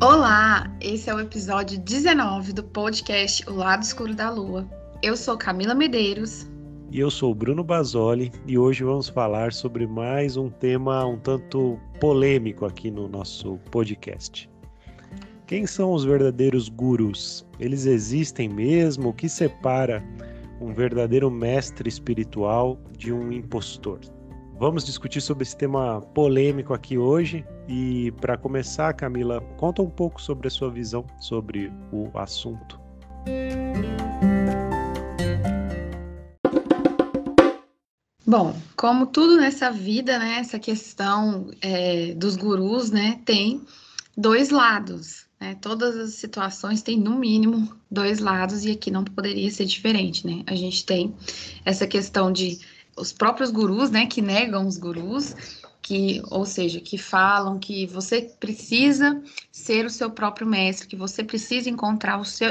Olá, 0.00 0.72
esse 0.80 1.10
é 1.10 1.14
o 1.14 1.18
episódio 1.18 1.76
19 1.80 2.52
do 2.52 2.62
podcast 2.62 3.44
O 3.50 3.54
Lado 3.54 3.82
Escuro 3.82 4.14
da 4.14 4.30
Lua. 4.30 4.64
Eu 5.02 5.16
sou 5.16 5.36
Camila 5.36 5.74
Medeiros. 5.74 6.48
E 6.92 7.00
eu 7.00 7.10
sou 7.10 7.34
Bruno 7.34 7.64
Basoli 7.64 8.30
e 8.46 8.56
hoje 8.56 8.84
vamos 8.84 9.08
falar 9.08 9.52
sobre 9.52 9.88
mais 9.88 10.36
um 10.36 10.48
tema 10.50 11.04
um 11.04 11.18
tanto 11.18 11.80
polêmico 11.98 12.64
aqui 12.64 12.92
no 12.92 13.08
nosso 13.08 13.58
podcast. 13.72 14.48
Quem 15.48 15.66
são 15.66 15.92
os 15.92 16.04
verdadeiros 16.04 16.68
gurus? 16.68 17.44
Eles 17.58 17.84
existem 17.84 18.48
mesmo? 18.48 19.08
O 19.08 19.12
que 19.12 19.28
separa 19.28 20.00
um 20.60 20.72
verdadeiro 20.72 21.28
mestre 21.28 21.88
espiritual 21.88 22.78
de 22.96 23.12
um 23.12 23.32
impostor? 23.32 23.98
Vamos 24.60 24.84
discutir 24.84 25.20
sobre 25.20 25.42
esse 25.42 25.56
tema 25.56 26.00
polêmico 26.14 26.72
aqui 26.72 26.96
hoje. 26.96 27.44
E 27.68 28.10
para 28.12 28.38
começar, 28.38 28.94
Camila, 28.94 29.42
conta 29.58 29.82
um 29.82 29.90
pouco 29.90 30.22
sobre 30.22 30.48
a 30.48 30.50
sua 30.50 30.70
visão 30.70 31.04
sobre 31.20 31.70
o 31.92 32.10
assunto. 32.18 32.80
Bom, 38.26 38.54
como 38.76 39.06
tudo 39.06 39.36
nessa 39.36 39.70
vida, 39.70 40.18
né, 40.18 40.38
essa 40.38 40.58
questão 40.58 41.50
é, 41.60 42.14
dos 42.14 42.36
gurus, 42.36 42.90
né, 42.90 43.20
tem 43.24 43.62
dois 44.16 44.50
lados. 44.50 45.26
Né? 45.40 45.54
Todas 45.60 45.96
as 45.96 46.14
situações 46.14 46.82
têm, 46.82 46.98
no 46.98 47.18
mínimo, 47.18 47.74
dois 47.90 48.18
lados, 48.18 48.64
e 48.64 48.70
aqui 48.70 48.90
não 48.90 49.04
poderia 49.04 49.50
ser 49.50 49.64
diferente, 49.66 50.26
né? 50.26 50.42
A 50.46 50.54
gente 50.54 50.84
tem 50.84 51.14
essa 51.64 51.86
questão 51.86 52.32
de 52.32 52.58
os 52.96 53.12
próprios 53.12 53.50
gurus, 53.50 53.90
né, 53.90 54.06
que 54.06 54.20
negam 54.20 54.66
os 54.66 54.76
gurus, 54.76 55.34
que, 55.82 56.20
ou 56.30 56.44
seja, 56.44 56.80
que 56.80 56.98
falam 56.98 57.58
que 57.58 57.86
você 57.86 58.22
precisa 58.38 59.22
ser 59.50 59.86
o 59.86 59.90
seu 59.90 60.10
próprio 60.10 60.46
mestre, 60.46 60.88
que 60.88 60.96
você 60.96 61.24
precisa 61.24 61.70
encontrar 61.70 62.18
o 62.18 62.24
seu, 62.24 62.50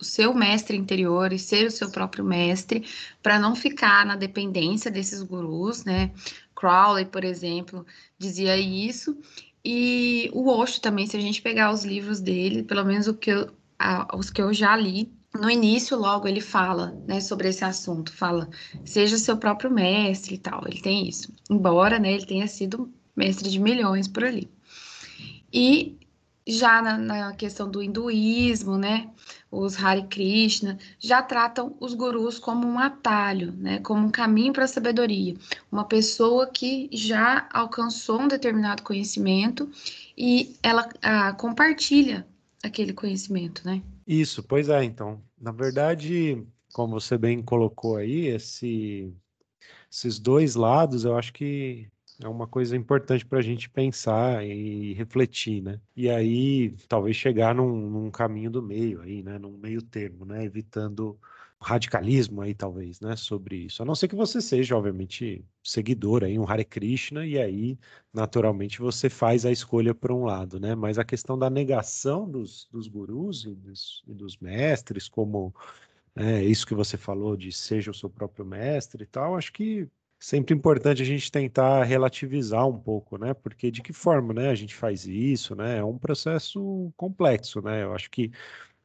o 0.00 0.04
seu 0.04 0.34
mestre 0.34 0.76
interior 0.76 1.32
e 1.32 1.38
ser 1.38 1.66
o 1.66 1.70
seu 1.70 1.90
próprio 1.90 2.24
mestre, 2.24 2.84
para 3.22 3.38
não 3.38 3.54
ficar 3.54 4.04
na 4.04 4.16
dependência 4.16 4.90
desses 4.90 5.22
gurus, 5.22 5.84
né? 5.84 6.10
Crowley, 6.54 7.04
por 7.04 7.24
exemplo, 7.24 7.86
dizia 8.18 8.56
isso. 8.56 9.16
E 9.64 10.30
o 10.32 10.48
Osho 10.48 10.80
também, 10.80 11.06
se 11.06 11.16
a 11.16 11.20
gente 11.20 11.42
pegar 11.42 11.72
os 11.72 11.84
livros 11.84 12.20
dele, 12.20 12.62
pelo 12.62 12.84
menos 12.84 13.06
o 13.06 13.14
que 13.14 13.30
eu, 13.30 13.50
a, 13.78 14.16
os 14.16 14.30
que 14.30 14.40
eu 14.40 14.52
já 14.52 14.74
li, 14.76 15.12
no 15.36 15.50
início, 15.50 15.96
logo, 15.96 16.26
ele 16.26 16.40
fala 16.40 16.96
né, 17.06 17.20
sobre 17.20 17.48
esse 17.48 17.64
assunto, 17.64 18.12
fala, 18.12 18.48
seja 18.84 19.18
seu 19.18 19.36
próprio 19.36 19.70
mestre 19.70 20.34
e 20.34 20.38
tal, 20.38 20.62
ele 20.66 20.80
tem 20.80 21.08
isso. 21.08 21.32
Embora 21.50 21.98
né, 21.98 22.12
ele 22.12 22.26
tenha 22.26 22.46
sido 22.46 22.92
mestre 23.14 23.50
de 23.50 23.58
milhões 23.58 24.06
por 24.08 24.24
ali. 24.24 24.50
E 25.52 25.98
já 26.46 26.80
na, 26.80 26.96
na, 26.96 27.32
questão 27.32 27.68
do 27.68 27.82
hinduísmo, 27.82 28.76
né, 28.76 29.10
os 29.50 29.82
Hare 29.82 30.06
Krishna, 30.06 30.78
já 30.98 31.22
tratam 31.22 31.76
os 31.80 31.92
gurus 31.94 32.38
como 32.38 32.66
um 32.66 32.78
atalho, 32.78 33.52
né, 33.52 33.80
como 33.80 34.06
um 34.06 34.10
caminho 34.10 34.52
para 34.52 34.64
a 34.64 34.68
sabedoria. 34.68 35.34
Uma 35.72 35.84
pessoa 35.84 36.46
que 36.46 36.88
já 36.92 37.48
alcançou 37.52 38.20
um 38.20 38.28
determinado 38.28 38.82
conhecimento 38.82 39.68
e 40.16 40.54
ela 40.62 40.88
a, 41.02 41.32
compartilha 41.32 42.26
aquele 42.62 42.92
conhecimento, 42.92 43.62
né? 43.64 43.82
Isso, 44.06 44.42
pois 44.42 44.68
é, 44.68 44.84
então. 44.84 45.20
Na 45.38 45.52
verdade, 45.52 46.46
como 46.72 47.00
você 47.00 47.18
bem 47.18 47.42
colocou 47.42 47.96
aí, 47.96 48.26
esse, 48.26 49.14
esses 49.90 50.18
dois 50.18 50.54
lados, 50.54 51.04
eu 51.04 51.16
acho 51.16 51.32
que 51.32 51.88
é 52.22 52.28
uma 52.28 52.46
coisa 52.46 52.76
importante 52.76 53.24
para 53.26 53.38
a 53.38 53.42
gente 53.42 53.68
pensar 53.68 54.44
e 54.44 54.94
refletir, 54.94 55.62
né? 55.62 55.80
E 55.94 56.08
aí, 56.08 56.74
talvez 56.88 57.16
chegar 57.16 57.54
num, 57.54 57.90
num, 57.90 58.10
caminho 58.10 58.50
do 58.50 58.62
meio 58.62 59.02
aí, 59.02 59.22
né? 59.22 59.38
Num 59.38 59.56
meio 59.58 59.82
termo, 59.82 60.24
né? 60.24 60.44
Evitando 60.44 61.18
radicalismo 61.60 62.42
aí, 62.42 62.54
talvez, 62.54 63.00
né? 63.00 63.16
Sobre 63.16 63.56
isso. 63.56 63.82
A 63.82 63.86
não 63.86 63.94
ser 63.94 64.08
que 64.08 64.14
você 64.14 64.40
seja, 64.40 64.76
obviamente, 64.76 65.44
seguidor 65.62 66.24
aí, 66.24 66.38
um 66.38 66.48
Hare 66.48 66.64
Krishna, 66.64 67.26
e 67.26 67.38
aí, 67.38 67.78
naturalmente, 68.12 68.78
você 68.78 69.08
faz 69.08 69.46
a 69.46 69.50
escolha 69.52 69.94
por 69.94 70.12
um 70.12 70.24
lado, 70.24 70.60
né? 70.60 70.74
Mas 70.74 70.98
a 70.98 71.04
questão 71.04 71.38
da 71.38 71.50
negação 71.50 72.28
dos, 72.30 72.68
dos 72.70 72.88
gurus 72.88 73.44
e 73.44 73.54
dos, 73.54 74.02
e 74.06 74.14
dos 74.14 74.36
mestres, 74.36 75.08
como 75.08 75.54
é, 76.14 76.42
isso 76.44 76.66
que 76.66 76.74
você 76.74 76.96
falou 76.96 77.36
de 77.36 77.52
seja 77.52 77.90
o 77.90 77.94
seu 77.94 78.08
próprio 78.10 78.44
mestre 78.44 79.04
e 79.04 79.06
tal, 79.06 79.36
acho 79.36 79.52
que 79.52 79.88
sempre 80.18 80.54
importante 80.54 81.02
a 81.02 81.04
gente 81.04 81.30
tentar 81.30 81.84
relativizar 81.84 82.66
um 82.66 82.78
pouco, 82.78 83.18
né? 83.18 83.34
Porque 83.34 83.70
de 83.70 83.82
que 83.82 83.92
forma, 83.92 84.32
né, 84.34 84.48
a 84.50 84.54
gente 84.54 84.74
faz 84.74 85.06
isso, 85.06 85.54
né? 85.54 85.78
É 85.78 85.84
um 85.84 85.98
processo 85.98 86.92
complexo, 86.96 87.60
né? 87.62 87.82
Eu 87.84 87.94
acho 87.94 88.10
que 88.10 88.30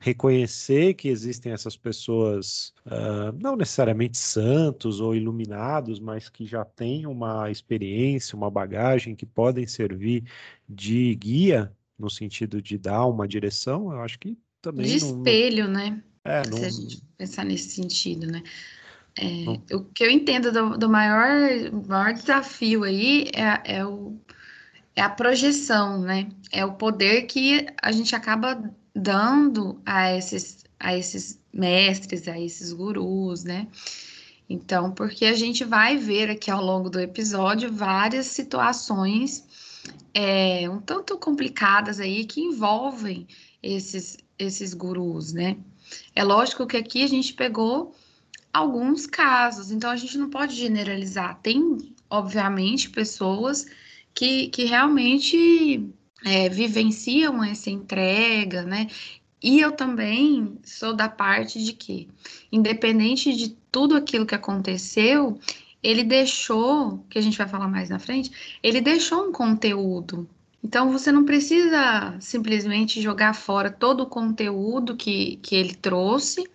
reconhecer 0.02 0.96
que 0.96 1.08
existem 1.08 1.52
essas 1.52 1.78
pessoas, 1.78 2.74
uh, 2.88 3.32
não 3.40 3.56
necessariamente 3.56 4.18
santos 4.18 5.00
ou 5.00 5.16
iluminados, 5.16 6.00
mas 6.00 6.28
que 6.28 6.44
já 6.44 6.66
têm 6.66 7.06
uma 7.06 7.52
experiência, 7.52 8.36
uma 8.36 8.50
bagagem 8.50 9.16
que 9.16 9.28
podem 9.28 9.68
servir 9.68 10.24
de 10.68 11.14
guia 11.14 11.72
no 12.00 12.10
sentido 12.10 12.60
de 12.60 12.80
dar 12.80 13.06
uma 13.06 13.28
direção, 13.28 13.94
eu 13.94 14.02
acho 14.02 14.18
que 14.18 14.36
também. 14.60 14.88
De 14.88 15.00
não, 15.06 15.20
espelho, 15.20 15.68
né? 15.68 16.02
É, 16.26 16.42
não... 16.50 16.58
Se 16.58 16.66
a 16.66 16.70
gente 16.72 17.02
pensar 17.16 17.46
nesse 17.46 17.70
sentido, 17.70 18.26
né? 18.26 18.42
É, 19.16 19.76
o 19.76 19.84
que 19.84 20.04
eu 20.04 20.10
entendo 20.10 20.52
do, 20.52 20.80
do 20.80 20.90
maior, 20.90 21.72
maior 21.88 22.14
desafio 22.14 22.86
aí 22.86 23.30
é, 23.36 23.76
é, 23.78 23.86
o, 23.86 24.18
é 24.96 25.02
a 25.04 25.10
projeção, 25.10 26.02
né? 26.02 26.28
É 26.52 26.66
o 26.66 26.74
poder 26.74 27.28
que 27.28 27.68
a 27.80 27.92
gente 27.92 28.16
acaba 28.16 28.74
dando 28.96 29.82
a 29.86 30.16
esses, 30.16 30.66
a 30.80 30.98
esses 30.98 31.40
mestres, 31.54 32.28
a 32.28 32.40
esses 32.40 32.74
gurus, 32.74 33.44
né? 33.44 33.68
Então, 34.50 34.92
porque 34.92 35.26
a 35.26 35.36
gente 35.36 35.64
vai 35.64 35.98
ver 35.98 36.30
aqui 36.30 36.52
ao 36.52 36.64
longo 36.64 36.90
do 36.90 37.00
episódio 37.00 37.72
várias 37.72 38.28
situações 38.28 39.46
é, 40.14 40.70
um 40.70 40.80
tanto 40.80 41.18
complicadas 41.18 42.00
aí 42.00 42.26
que 42.26 42.42
envolvem 42.42 43.28
esses, 43.62 44.18
esses 44.38 44.74
gurus, 44.74 45.34
né? 45.34 45.58
É 46.16 46.24
lógico 46.24 46.68
que 46.68 46.78
aqui 46.78 47.04
a 47.04 47.08
gente 47.08 47.34
pegou 47.34 47.96
alguns 48.54 49.06
casos, 49.06 49.72
então 49.72 49.90
a 49.90 49.96
gente 49.96 50.18
não 50.18 50.30
pode 50.30 50.56
generalizar. 50.56 51.40
Tem, 51.42 51.78
obviamente, 52.10 52.90
pessoas 52.90 53.66
que, 54.14 54.48
que 54.50 54.66
realmente 54.66 55.90
é, 56.26 56.50
vivenciam 56.50 57.44
essa 57.44 57.70
entrega, 57.70 58.64
né? 58.64 58.88
E 59.42 59.60
eu 59.60 59.72
também 59.72 60.60
sou 60.64 60.96
da 60.96 61.10
parte 61.10 61.64
de 61.64 61.74
que, 61.74 62.08
independente 62.52 63.34
de 63.36 63.58
tudo 63.72 63.96
aquilo 63.96 64.26
que 64.26 64.36
aconteceu, 64.36 65.40
ele 65.82 66.04
deixou, 66.04 67.04
que 67.10 67.18
a 67.18 67.22
gente 67.22 67.38
vai 67.38 67.48
falar 67.48 67.68
mais 67.68 67.90
na 67.90 67.98
frente, 67.98 68.32
ele 68.62 68.82
deixou 68.82 69.30
um 69.30 69.32
conteúdo. 69.32 70.30
Então 70.64 70.92
você 70.92 71.12
não 71.12 71.26
precisa 71.26 72.16
simplesmente 72.20 73.02
jogar 73.02 73.34
fora 73.34 73.72
todo 73.72 74.02
o 74.02 74.06
conteúdo 74.06 74.96
que, 74.96 75.38
que 75.38 75.56
ele 75.56 75.74
trouxe 75.74 76.48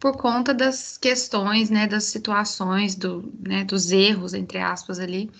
por 0.00 0.16
conta 0.16 0.54
das 0.54 0.96
questões, 0.96 1.70
né, 1.70 1.86
das 1.86 2.04
situações, 2.04 2.94
do, 2.96 3.30
né, 3.38 3.62
dos 3.62 3.92
erros, 3.92 4.34
entre 4.34 4.58
aspas, 4.58 4.98
ali, 4.98 5.30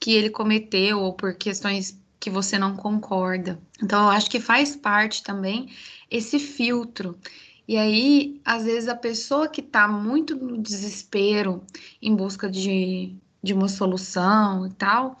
que 0.00 0.12
ele 0.12 0.28
cometeu, 0.28 0.98
ou 0.98 1.12
por 1.12 1.34
questões 1.34 2.01
que 2.22 2.30
você 2.30 2.56
não 2.56 2.76
concorda. 2.76 3.60
Então, 3.82 4.04
eu 4.04 4.10
acho 4.10 4.30
que 4.30 4.38
faz 4.38 4.76
parte 4.76 5.24
também 5.24 5.68
esse 6.08 6.38
filtro. 6.38 7.18
E 7.66 7.76
aí, 7.76 8.40
às 8.44 8.62
vezes, 8.62 8.88
a 8.88 8.94
pessoa 8.94 9.48
que 9.48 9.60
está 9.60 9.88
muito 9.88 10.36
no 10.36 10.56
desespero, 10.62 11.64
em 12.00 12.14
busca 12.14 12.48
de, 12.48 13.16
de 13.42 13.52
uma 13.52 13.66
solução 13.66 14.68
e 14.68 14.70
tal, 14.74 15.18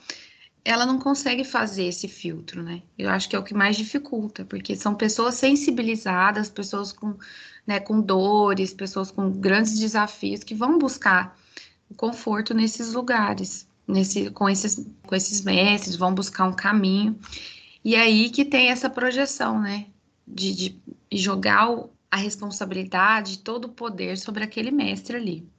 ela 0.64 0.86
não 0.86 0.96
consegue 0.96 1.42
fazer 1.42 1.86
esse 1.86 2.06
filtro, 2.06 2.62
né? 2.62 2.82
Eu 2.96 3.10
acho 3.10 3.28
que 3.28 3.34
é 3.34 3.38
o 3.38 3.42
que 3.42 3.52
mais 3.52 3.76
dificulta, 3.76 4.44
porque 4.44 4.76
são 4.76 4.94
pessoas 4.94 5.34
sensibilizadas, 5.34 6.48
pessoas 6.48 6.92
com, 6.92 7.16
né, 7.66 7.80
com 7.80 8.00
dores, 8.00 8.72
pessoas 8.72 9.10
com 9.10 9.28
grandes 9.28 9.76
desafios 9.76 10.44
que 10.44 10.54
vão 10.54 10.78
buscar 10.78 11.36
conforto 11.96 12.54
nesses 12.54 12.92
lugares 12.92 13.66
nesse, 13.92 14.30
com, 14.30 14.48
esses, 14.48 14.90
com 15.06 15.14
esses 15.14 15.42
mestres, 15.42 15.96
vão 15.96 16.14
buscar 16.14 16.46
um 16.46 16.54
caminho. 16.54 17.18
E 17.84 17.94
aí 17.94 18.30
que 18.30 18.44
tem 18.44 18.70
essa 18.70 18.88
projeção, 18.88 19.60
né? 19.60 19.86
De, 20.26 20.54
de 20.54 20.82
jogar 21.12 21.70
o, 21.70 21.90
a 22.10 22.16
responsabilidade, 22.16 23.40
todo 23.40 23.66
o 23.66 23.72
poder 23.72 24.16
sobre 24.16 24.44
aquele 24.44 24.70
mestre 24.70 25.16
ali. 25.16 25.52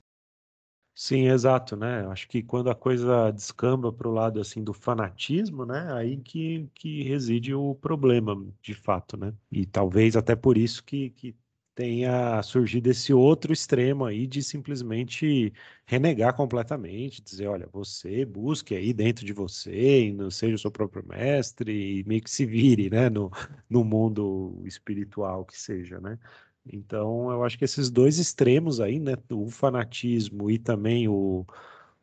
Sim, 0.96 1.28
exato, 1.28 1.76
né? 1.76 2.06
Acho 2.08 2.28
que 2.28 2.44
quando 2.44 2.70
a 2.70 2.76
coisa 2.76 3.32
descamba 3.32 3.92
para 3.92 4.08
o 4.08 4.14
lado 4.14 4.40
assim 4.40 4.64
do 4.64 4.74
fanatismo, 4.74 5.66
né? 5.66 5.92
Aí 5.94 6.18
que, 6.18 6.70
que 6.76 7.02
reside 7.04 7.54
o 7.54 7.74
problema, 7.74 8.46
de 8.62 8.76
fato, 8.76 9.18
né? 9.18 9.34
E 9.52 9.66
talvez 9.66 10.16
até 10.16 10.36
por 10.36 10.56
isso 10.56 10.84
que, 10.84 11.10
que 11.10 11.36
tenha 11.76 12.42
surgido 12.44 12.90
esse 12.90 13.14
outro 13.14 13.52
extremo 13.54 14.06
aí 14.06 14.28
de 14.28 14.44
simplesmente 14.44 15.54
renegar 15.86 16.36
completamente, 16.36 17.22
dizer, 17.22 17.48
olha, 17.48 17.68
você 17.72 18.26
busque 18.26 18.76
aí 18.76 18.94
dentro 18.94 19.26
de 19.26 19.34
você, 19.34 20.08
e 20.08 20.14
não 20.14 20.30
seja 20.32 20.56
o 20.56 20.60
seu 20.60 20.72
próprio 20.72 21.06
mestre, 21.08 22.00
e 22.00 22.04
meio 22.06 22.22
que 22.22 22.30
se 22.30 22.46
vire, 22.46 22.90
né, 22.90 23.10
no, 23.10 23.32
no 23.70 23.84
mundo 23.84 24.62
espiritual 24.66 25.46
que 25.46 25.60
seja, 25.60 26.00
né? 26.00 26.18
Então, 26.66 27.30
eu 27.32 27.44
acho 27.44 27.58
que 27.58 27.66
esses 27.66 27.90
dois 27.92 28.18
extremos 28.20 28.80
aí, 28.80 29.00
né, 29.00 29.14
o 29.32 29.50
fanatismo 29.50 30.50
e 30.50 30.58
também 30.58 31.08
o, 31.10 31.46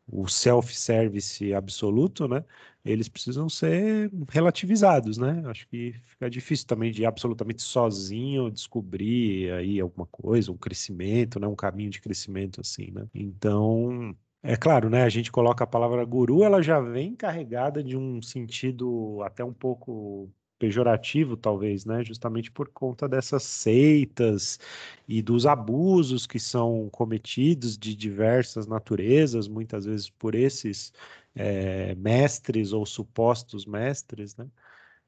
o 0.07 0.27
self-service 0.27 1.53
absoluto, 1.53 2.27
né? 2.27 2.43
Eles 2.83 3.07
precisam 3.07 3.47
ser 3.47 4.11
relativizados, 4.29 5.17
né? 5.17 5.43
Acho 5.45 5.67
que 5.67 5.93
fica 6.05 6.29
difícil 6.29 6.65
também 6.67 6.91
de 6.91 7.05
absolutamente 7.05 7.61
sozinho 7.61 8.49
descobrir 8.49 9.51
aí 9.53 9.79
alguma 9.79 10.07
coisa, 10.07 10.51
um 10.51 10.57
crescimento, 10.57 11.39
né? 11.39 11.47
Um 11.47 11.55
caminho 11.55 11.91
de 11.91 12.01
crescimento 12.01 12.59
assim, 12.61 12.91
né? 12.91 13.05
Então, 13.13 14.15
é 14.43 14.55
claro, 14.55 14.89
né? 14.89 15.03
A 15.03 15.09
gente 15.09 15.31
coloca 15.31 15.63
a 15.63 15.67
palavra 15.67 16.03
guru, 16.05 16.43
ela 16.43 16.61
já 16.61 16.79
vem 16.79 17.15
carregada 17.15 17.83
de 17.83 17.95
um 17.95 18.21
sentido 18.21 19.21
até 19.23 19.43
um 19.43 19.53
pouco 19.53 20.29
pejorativo, 20.57 21.35
talvez, 21.35 21.85
né? 21.85 22.03
Justamente 22.03 22.51
por 22.51 22.69
conta 22.69 23.07
dessas 23.09 23.43
seitas 23.43 24.59
e 25.07 25.21
dos 25.21 25.45
abusos 25.47 26.27
que 26.27 26.39
são 26.39 26.87
cometidos 26.91 27.77
de 27.77 27.95
diversas 27.95 28.67
naturezas, 28.67 29.47
muitas 29.47 29.85
vezes 29.85 30.09
por 30.09 30.35
esses 30.35 30.93
é, 31.35 31.95
mestres 31.95 32.73
ou 32.73 32.85
supostos 32.85 33.65
mestres, 33.65 34.35
né? 34.35 34.47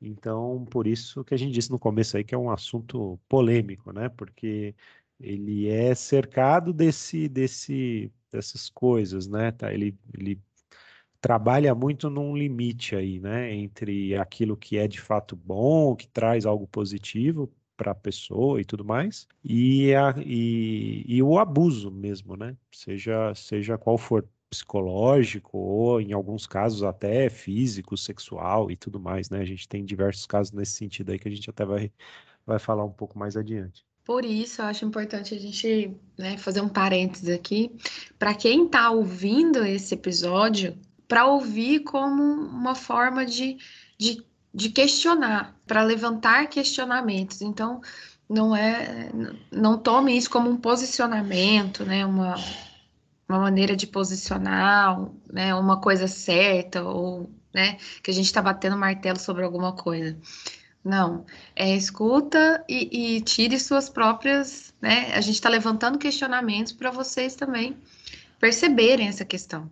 Então, 0.02 0.66
por 0.70 0.88
isso 0.88 1.24
que 1.24 1.34
a 1.34 1.38
gente 1.38 1.54
disse 1.54 1.72
no 1.72 1.80
começo 1.80 2.18
aí 2.18 2.24
que 2.24 2.36
é 2.36 2.38
um 2.38 2.52
assunto 2.52 3.20
polêmico, 3.30 3.92
né? 3.94 4.10
Porque 4.10 4.76
ele 5.20 5.70
é 5.70 5.96
cercado 5.96 6.74
desse, 6.74 7.30
desse, 7.30 8.12
dessas 8.32 8.70
coisas, 8.70 9.28
né? 9.28 9.52
Tá? 9.52 9.74
Ele, 9.74 9.98
ele 10.14 10.42
trabalha 11.24 11.74
muito 11.74 12.10
num 12.10 12.36
limite 12.36 12.98
aí, 12.98 13.18
né, 13.18 13.54
entre 13.54 14.14
aquilo 14.18 14.58
que 14.58 14.78
é 14.78 14.90
de 14.90 15.00
fato 15.00 15.38
bom, 15.38 15.96
que 15.96 16.06
traz 16.06 16.46
algo 16.46 16.68
positivo 16.68 17.50
para 17.78 17.92
a 17.92 17.96
pessoa 17.96 18.60
e 18.60 18.66
tudo 18.66 18.84
mais, 18.84 19.26
e, 19.42 19.96
a, 19.96 20.14
e, 20.18 21.06
e, 21.08 21.24
o 21.24 21.40
abuso 21.40 21.90
mesmo, 21.90 22.36
né, 22.36 22.58
seja, 22.74 23.34
seja 23.36 23.78
qual 23.78 23.98
for 23.98 24.28
psicológico 24.54 25.58
ou 25.58 26.00
em 26.00 26.14
alguns 26.14 26.46
casos 26.46 26.84
até 26.84 27.30
físico, 27.30 27.98
sexual 27.98 28.70
e 28.70 28.76
tudo 28.76 29.00
mais, 29.00 29.30
né, 29.30 29.40
a 29.40 29.46
gente 29.46 29.68
tem 29.68 29.84
diversos 29.84 30.28
casos 30.28 30.54
nesse 30.54 30.74
sentido 30.74 31.12
aí 31.12 31.20
que 31.20 31.28
a 31.28 31.32
gente 31.32 31.50
até 31.50 31.66
vai, 31.66 31.92
vai 32.46 32.60
falar 32.60 32.86
um 32.86 32.92
pouco 32.92 33.18
mais 33.18 33.36
adiante. 33.36 33.84
Por 34.06 34.26
isso, 34.26 34.62
eu 34.62 34.66
acho 34.66 34.86
importante 34.86 35.34
a 35.34 35.40
gente 35.40 35.96
né, 36.18 36.38
fazer 36.38 36.62
um 36.62 36.68
parênteses 36.68 37.30
aqui. 37.30 37.72
Para 38.20 38.34
quem 38.34 38.66
está 38.66 38.92
ouvindo 38.92 39.64
esse 39.64 39.94
episódio, 39.94 40.78
para 41.08 41.26
ouvir 41.26 41.80
como 41.80 42.22
uma 42.22 42.76
forma 42.76 43.26
de, 43.26 43.58
de, 43.98 44.22
de 44.54 44.70
questionar, 44.70 45.56
para 45.66 45.84
levantar 45.84 46.48
questionamentos. 46.48 47.42
Então, 47.42 47.80
não 48.30 48.54
é, 48.54 49.10
não 49.50 49.78
tome 49.78 50.18
isso 50.18 50.30
como 50.30 50.50
um 50.50 50.58
posicionamento, 50.58 51.86
né, 51.86 52.06
uma, 52.06 52.36
uma 53.28 53.40
maneira 53.40 53.76
de 53.76 53.88
posicionar, 53.88 55.00
né, 55.32 55.56
uma 55.56 55.80
coisa 55.80 56.08
certa 56.08 56.84
ou, 56.84 57.30
né, 57.54 57.78
que 58.02 58.12
a 58.12 58.14
gente 58.14 58.26
está 58.26 58.42
batendo 58.42 58.78
martelo 58.78 59.20
sobre 59.20 59.44
alguma 59.44 59.74
coisa. 59.74 60.18
Não, 60.84 61.26
é 61.56 61.76
escuta 61.76 62.64
e, 62.68 63.16
e 63.16 63.22
tire 63.22 63.58
suas 63.58 63.90
próprias, 63.90 64.74
né? 64.82 65.14
A 65.16 65.22
gente 65.22 65.36
está 65.36 65.48
levantando 65.48 65.98
questionamentos 65.98 66.74
para 66.74 66.92
vocês 66.92 67.36
também 67.36 67.78
perceberem 68.38 69.08
essa 69.08 69.24
questão 69.24 69.70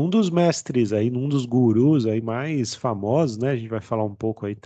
um 0.00 0.08
dos 0.08 0.30
mestres 0.30 0.92
aí, 0.92 1.10
um 1.10 1.28
dos 1.28 1.44
gurus 1.44 2.06
aí 2.06 2.20
mais 2.20 2.74
famosos, 2.74 3.36
né? 3.36 3.50
A 3.50 3.56
gente 3.56 3.68
vai 3.68 3.80
falar 3.80 4.04
um 4.04 4.14
pouco 4.14 4.46
aí, 4.46 4.56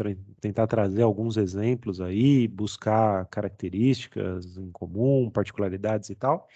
tentar 0.40 0.66
trazer 0.66 1.02
alguns 1.02 1.36
exemplos 1.36 2.00
aí, 2.00 2.46
buscar 2.48 3.26
características 3.26 4.56
em 4.56 4.70
comum, 4.70 5.30
particularidades 5.30 6.10
e 6.10 6.14
tal. 6.14 6.48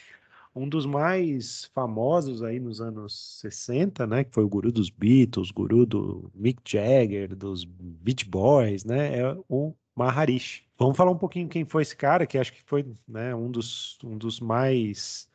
Um 0.55 0.69
dos 0.69 0.87
mais 0.87 1.65
famosos 1.75 2.43
aí 2.43 2.59
nos 2.59 2.81
anos 2.81 3.41
60, 3.41 4.07
né, 4.07 4.25
que 4.25 4.33
foi 4.33 4.45
o 4.45 4.49
guru 4.49 4.73
dos 4.73 4.91
Beatles, 4.91 5.51
guru 5.51 5.87
do 5.87 6.31
Mick 6.35 6.61
Jagger, 6.65 7.37
dos 7.37 7.65
Beach 7.65 8.25
Boys, 8.25 8.85
né, 8.85 9.21
é 9.21 9.37
o 9.49 9.75
Maharishi. 9.95 10.65
Vamos 10.79 10.97
falar 10.97 11.11
um 11.13 11.19
pouquinho 11.19 11.49
quem 11.49 11.65
foi 11.65 11.83
esse 11.83 11.97
cara, 11.97 12.27
que 12.27 12.39
acho 12.39 12.53
que 12.53 12.63
foi, 12.67 12.85
né, 13.07 13.35
um 13.35 13.51
dos, 13.51 13.99
um 14.03 14.17
dos 14.17 14.41
mais 14.41 15.29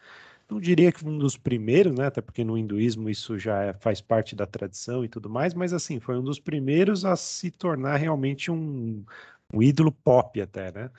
não 0.50 0.60
diria 0.60 0.92
que 0.92 1.06
um 1.06 1.18
dos 1.18 1.38
primeiros, 1.38 1.94
né? 1.96 2.06
Até 2.08 2.22
porque 2.22 2.44
no 2.44 2.58
hinduísmo 2.58 3.10
isso 3.10 3.38
já 3.40 3.64
é, 3.64 3.74
faz 3.74 4.02
parte 4.02 4.36
da 4.36 4.46
tradição 4.46 5.04
e 5.04 5.10
tudo 5.10 5.30
mais, 5.30 5.54
mas 5.54 5.74
assim, 5.74 6.00
foi 6.00 6.18
um 6.18 6.24
dos 6.24 6.40
primeiros 6.40 7.06
a 7.06 7.16
se 7.16 7.52
tornar 7.52 7.98
realmente 7.98 8.52
um, 8.52 9.06
um 9.54 9.62
ídolo 9.62 9.92
pop 9.92 10.40
até, 10.42 10.72
né? 10.72 10.92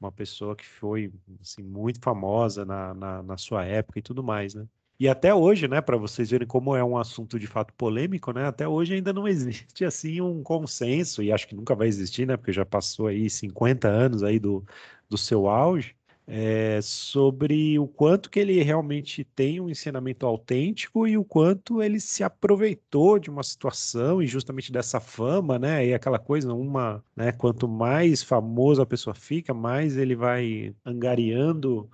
Uma 0.00 0.12
pessoa 0.12 0.56
que 0.56 0.66
foi 0.66 1.12
assim, 1.40 1.62
muito 1.62 2.00
famosa 2.00 2.64
na, 2.64 2.94
na, 2.94 3.22
na 3.22 3.36
sua 3.38 3.64
época 3.64 3.98
e 3.98 4.02
tudo 4.02 4.22
mais, 4.22 4.54
né? 4.54 4.66
E 4.98 5.08
até 5.08 5.34
hoje, 5.34 5.66
né, 5.66 5.80
para 5.80 5.96
vocês 5.96 6.28
verem 6.30 6.46
como 6.46 6.76
é 6.76 6.84
um 6.84 6.98
assunto 6.98 7.38
de 7.38 7.46
fato 7.46 7.72
polêmico, 7.72 8.32
né, 8.34 8.44
até 8.46 8.68
hoje 8.68 8.94
ainda 8.94 9.14
não 9.14 9.26
existe 9.28 9.82
assim 9.84 10.20
um 10.20 10.42
consenso, 10.42 11.22
e 11.22 11.32
acho 11.32 11.48
que 11.48 11.54
nunca 11.54 11.74
vai 11.74 11.88
existir, 11.88 12.26
né, 12.26 12.36
porque 12.36 12.52
já 12.52 12.66
passou 12.66 13.06
aí 13.06 13.30
50 13.30 13.88
anos 13.88 14.22
aí 14.22 14.38
do, 14.38 14.62
do 15.08 15.16
seu 15.16 15.48
auge, 15.48 15.96
é, 16.26 16.80
sobre 16.80 17.78
o 17.78 17.88
quanto 17.88 18.30
que 18.30 18.38
ele 18.38 18.62
realmente 18.62 19.24
tem 19.24 19.60
um 19.60 19.68
ensinamento 19.68 20.24
autêntico 20.26 21.06
e 21.06 21.18
o 21.18 21.24
quanto 21.24 21.82
ele 21.82 21.98
se 21.98 22.22
aproveitou 22.22 23.18
de 23.18 23.28
uma 23.28 23.42
situação 23.42 24.22
e 24.22 24.26
justamente 24.26 24.70
dessa 24.70 25.00
fama, 25.00 25.58
né? 25.58 25.86
E 25.86 25.94
aquela 25.94 26.18
coisa, 26.18 26.54
uma, 26.54 27.04
né? 27.16 27.32
Quanto 27.32 27.66
mais 27.66 28.22
famoso 28.22 28.80
a 28.80 28.86
pessoa 28.86 29.14
fica, 29.14 29.52
mais 29.52 29.96
ele 29.96 30.14
vai 30.14 30.74
angariando 30.84 31.90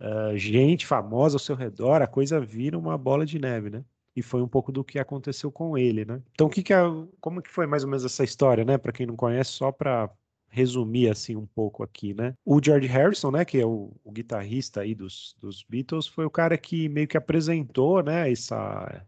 uh, 0.00 0.36
gente 0.36 0.86
famosa 0.86 1.36
ao 1.36 1.40
seu 1.40 1.56
redor, 1.56 2.02
a 2.02 2.06
coisa 2.06 2.40
vira 2.40 2.78
uma 2.78 2.96
bola 2.98 3.24
de 3.24 3.38
neve, 3.38 3.70
né? 3.70 3.84
E 4.14 4.22
foi 4.22 4.42
um 4.42 4.48
pouco 4.48 4.72
do 4.72 4.82
que 4.82 4.98
aconteceu 4.98 5.50
com 5.50 5.78
ele, 5.78 6.04
né? 6.04 6.20
Então, 6.32 6.48
que 6.48 6.62
que 6.62 6.74
é, 6.74 6.82
como 7.20 7.40
que 7.40 7.50
foi 7.50 7.66
mais 7.66 7.84
ou 7.84 7.88
menos 7.88 8.04
essa 8.04 8.24
história, 8.24 8.64
né? 8.64 8.76
Para 8.76 8.92
quem 8.92 9.06
não 9.06 9.16
conhece, 9.16 9.52
só 9.52 9.70
para 9.70 10.10
resumir 10.48 11.08
assim 11.08 11.36
um 11.36 11.46
pouco 11.46 11.82
aqui, 11.82 12.14
né? 12.14 12.34
O 12.44 12.60
George 12.62 12.86
Harrison, 12.88 13.30
né, 13.30 13.44
que 13.44 13.58
é 13.58 13.66
o, 13.66 13.92
o 14.04 14.10
guitarrista 14.12 14.80
aí 14.80 14.94
dos, 14.94 15.36
dos 15.40 15.62
Beatles, 15.62 16.06
foi 16.06 16.24
o 16.24 16.30
cara 16.30 16.56
que 16.58 16.88
meio 16.88 17.06
que 17.08 17.16
apresentou, 17.16 18.02
né, 18.02 18.30
essa 18.30 19.06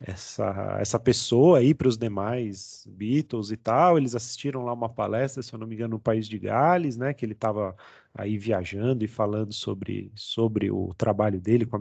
essa, 0.00 0.78
essa 0.80 0.98
pessoa 0.98 1.58
aí 1.58 1.74
para 1.74 1.86
os 1.88 1.98
demais 1.98 2.86
Beatles 2.88 3.50
e 3.50 3.56
tal. 3.56 3.98
Eles 3.98 4.14
assistiram 4.14 4.64
lá 4.64 4.72
uma 4.72 4.88
palestra, 4.88 5.42
se 5.42 5.52
eu 5.52 5.58
não 5.58 5.66
me 5.66 5.74
engano, 5.74 5.96
no 5.96 6.00
país 6.00 6.26
de 6.26 6.38
Gales, 6.38 6.96
né? 6.96 7.12
Que 7.12 7.24
ele 7.24 7.34
estava 7.34 7.76
aí 8.14 8.38
viajando 8.38 9.04
e 9.04 9.08
falando 9.08 9.52
sobre, 9.52 10.10
sobre 10.14 10.70
o 10.70 10.94
trabalho 10.94 11.40
dele 11.40 11.66
com 11.66 11.76
a, 11.76 11.80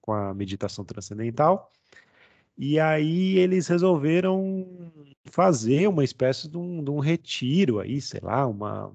com 0.00 0.12
a 0.12 0.34
meditação 0.34 0.84
transcendental. 0.84 1.70
E 2.58 2.80
aí 2.80 3.38
eles 3.38 3.68
resolveram 3.68 4.66
fazer 5.26 5.88
uma 5.88 6.02
espécie 6.04 6.48
de 6.48 6.58
um, 6.58 6.82
de 6.82 6.90
um 6.90 6.98
retiro 6.98 7.78
aí, 7.80 8.00
sei 8.00 8.20
lá, 8.20 8.46
uma, 8.46 8.92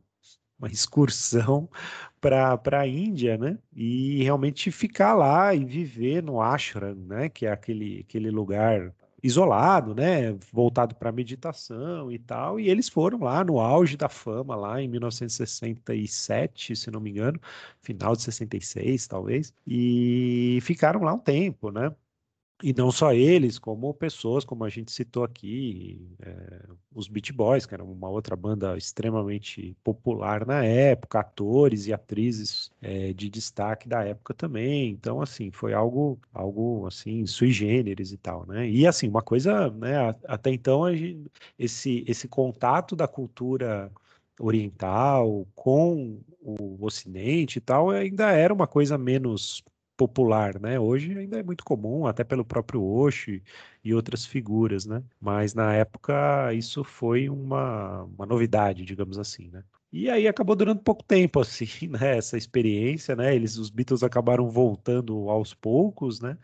uma 0.60 0.68
excursão 0.70 1.70
para 2.22 2.60
a 2.82 2.88
Índia, 2.88 3.38
né? 3.38 3.58
E 3.76 4.24
realmente 4.24 4.72
ficar 4.72 5.14
lá 5.16 5.54
e 5.56 5.64
viver 5.66 6.22
no 6.24 6.42
ashram, 6.42 6.96
né? 6.96 7.30
Que 7.30 7.46
é 7.46 7.52
aquele, 7.52 8.02
aquele 8.02 8.30
lugar 8.32 8.94
isolado, 9.24 9.96
né? 9.96 10.34
Voltado 10.52 10.96
para 10.96 11.12
meditação 11.12 12.12
e 12.12 12.20
tal. 12.20 12.60
E 12.60 12.70
eles 12.70 12.90
foram 12.90 13.20
lá 13.20 13.44
no 13.44 13.60
auge 13.60 13.96
da 13.96 14.10
fama, 14.10 14.56
lá 14.56 14.82
em 14.82 14.88
1967, 14.90 16.76
se 16.76 16.92
não 16.92 17.00
me 17.00 17.10
engano, 17.12 17.40
final 17.82 18.16
de 18.16 18.24
66, 18.24 19.08
talvez, 19.08 19.54
e 19.66 20.60
ficaram 20.62 21.02
lá 21.04 21.14
um 21.14 21.20
tempo, 21.20 21.72
né? 21.72 21.96
E 22.66 22.74
não 22.74 22.94
só 22.94 23.12
eles, 23.12 23.60
como 23.60 23.94
pessoas, 23.94 24.46
como 24.46 24.64
a 24.64 24.70
gente 24.70 24.90
citou 24.90 25.26
aqui, 25.26 26.00
é, 26.22 26.66
os 26.96 27.10
Beach 27.10 27.34
Boys, 27.34 27.66
que 27.66 27.74
era 27.74 27.84
uma 27.84 28.08
outra 28.08 28.38
banda 28.38 28.78
extremamente 28.78 29.76
popular 29.84 30.46
na 30.46 30.64
época, 30.64 31.20
atores 31.20 31.88
e 31.88 31.94
atrizes 31.94 32.72
é, 32.82 33.12
de 33.12 33.30
destaque 33.30 33.90
da 33.90 34.06
época 34.06 34.34
também. 34.34 34.92
Então, 34.92 35.22
assim, 35.22 35.52
foi 35.52 35.74
algo, 35.74 36.18
algo 36.34 36.88
assim, 36.88 37.26
sui 37.26 37.52
generis 37.52 38.14
e 38.14 38.18
tal, 38.18 38.46
né? 38.46 38.66
E, 38.70 38.88
assim, 38.88 39.10
uma 39.10 39.22
coisa, 39.22 39.70
né, 39.72 40.16
até 40.26 40.50
então, 40.50 40.90
gente, 40.96 41.30
esse, 41.60 42.06
esse 42.08 42.30
contato 42.30 42.96
da 42.96 43.10
cultura 43.10 43.92
oriental 44.40 45.46
com 45.54 46.18
o 46.42 46.78
Ocidente 46.86 47.58
e 47.58 47.62
tal 47.62 47.90
ainda 47.90 48.32
era 48.32 48.54
uma 48.54 48.68
coisa 48.68 48.98
menos 48.98 49.64
popular, 50.08 50.60
né? 50.60 50.78
Hoje 50.80 51.18
ainda 51.18 51.40
é 51.40 51.44
muito 51.44 51.64
comum, 51.64 52.06
até 52.06 52.24
pelo 52.24 52.44
próprio 52.44 52.84
Osho 52.84 53.42
e 53.84 53.94
outras 53.94 54.26
figuras, 54.26 54.86
né? 54.86 55.02
Mas 55.20 55.54
na 55.54 55.74
época 55.74 56.54
isso 56.54 56.84
foi 56.84 57.30
uma, 57.30 58.04
uma 58.04 58.26
novidade, 58.26 58.84
digamos 58.84 59.18
assim, 59.18 59.50
né? 59.50 59.64
E 59.92 60.10
aí 60.10 60.28
acabou 60.28 60.56
durando 60.56 60.82
pouco 60.84 61.04
tempo, 61.04 61.40
assim, 61.42 61.88
né? 61.88 62.18
Essa 62.18 62.38
experiência, 62.38 63.16
né? 63.16 63.34
Eles, 63.36 63.58
os 63.58 63.70
Beatles 63.70 64.04
acabaram 64.04 64.50
voltando 64.50 65.30
aos 65.30 65.54
poucos, 65.54 66.20
né? 66.20 66.38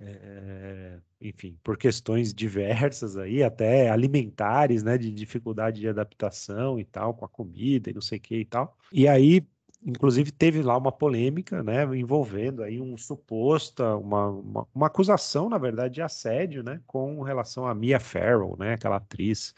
É, 0.00 1.00
enfim, 1.20 1.58
por 1.64 1.76
questões 1.78 2.32
diversas 2.34 3.16
aí, 3.16 3.42
até 3.42 3.90
alimentares, 3.90 4.82
né? 4.82 4.98
De 4.98 5.10
dificuldade 5.12 5.80
de 5.80 5.88
adaptação 5.88 6.78
e 6.78 6.84
tal, 6.84 7.14
com 7.14 7.24
a 7.24 7.28
comida 7.28 7.90
e 7.90 7.94
não 7.94 8.02
sei 8.02 8.18
o 8.18 8.20
que 8.20 8.36
e 8.36 8.44
tal. 8.44 8.76
E 8.92 9.08
aí, 9.08 9.46
inclusive, 9.84 10.32
teve 10.32 10.62
lá 10.62 10.76
uma 10.76 10.92
polêmica, 10.92 11.62
né? 11.62 11.84
Envolvendo 11.96 12.62
aí 12.62 12.80
um 12.80 12.96
suposta, 12.96 13.96
uma, 13.96 14.28
uma, 14.28 14.68
uma 14.74 14.86
acusação, 14.86 15.48
na 15.48 15.58
verdade, 15.58 15.94
de 15.94 16.02
assédio, 16.02 16.62
né? 16.62 16.80
Com 16.86 17.22
relação 17.22 17.66
a 17.66 17.74
Mia 17.74 18.00
Farrow, 18.00 18.56
né? 18.58 18.74
Aquela 18.74 18.96
atriz 18.96 19.54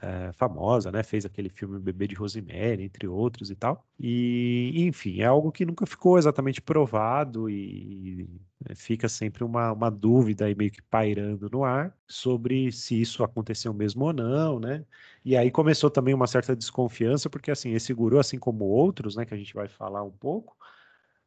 é, 0.00 0.32
famosa, 0.32 0.90
né? 0.92 1.02
Fez 1.02 1.24
aquele 1.24 1.48
filme 1.48 1.78
Bebê 1.78 2.06
de 2.06 2.14
Rosemary, 2.14 2.84
entre 2.84 3.06
outros 3.06 3.50
e 3.50 3.54
tal. 3.56 3.86
E, 3.98 4.72
enfim, 4.86 5.20
é 5.20 5.26
algo 5.26 5.52
que 5.52 5.64
nunca 5.66 5.86
ficou 5.86 6.18
exatamente 6.18 6.60
provado 6.60 7.48
e, 7.50 8.28
e 8.68 8.74
fica 8.74 9.08
sempre 9.08 9.44
uma, 9.44 9.72
uma 9.72 9.90
dúvida 9.90 10.46
aí 10.46 10.54
meio 10.54 10.70
que 10.70 10.82
pairando 10.82 11.48
no 11.50 11.64
ar 11.64 11.96
sobre 12.06 12.70
se 12.72 13.00
isso 13.00 13.22
aconteceu 13.24 13.72
mesmo 13.74 14.04
ou 14.04 14.12
não, 14.12 14.58
né? 14.60 14.84
E 15.24 15.36
aí 15.36 15.50
começou 15.50 15.90
também 15.90 16.14
uma 16.14 16.26
certa 16.26 16.54
desconfiança, 16.56 17.28
porque 17.30 17.50
assim, 17.50 17.72
esse 17.72 17.92
guru, 17.92 18.18
assim 18.18 18.38
como 18.38 18.64
outros, 18.64 19.16
né, 19.16 19.24
que 19.26 19.34
a 19.34 19.36
gente 19.36 19.54
vai 19.54 19.68
falar 19.68 20.02
um 20.02 20.10
pouco, 20.10 20.56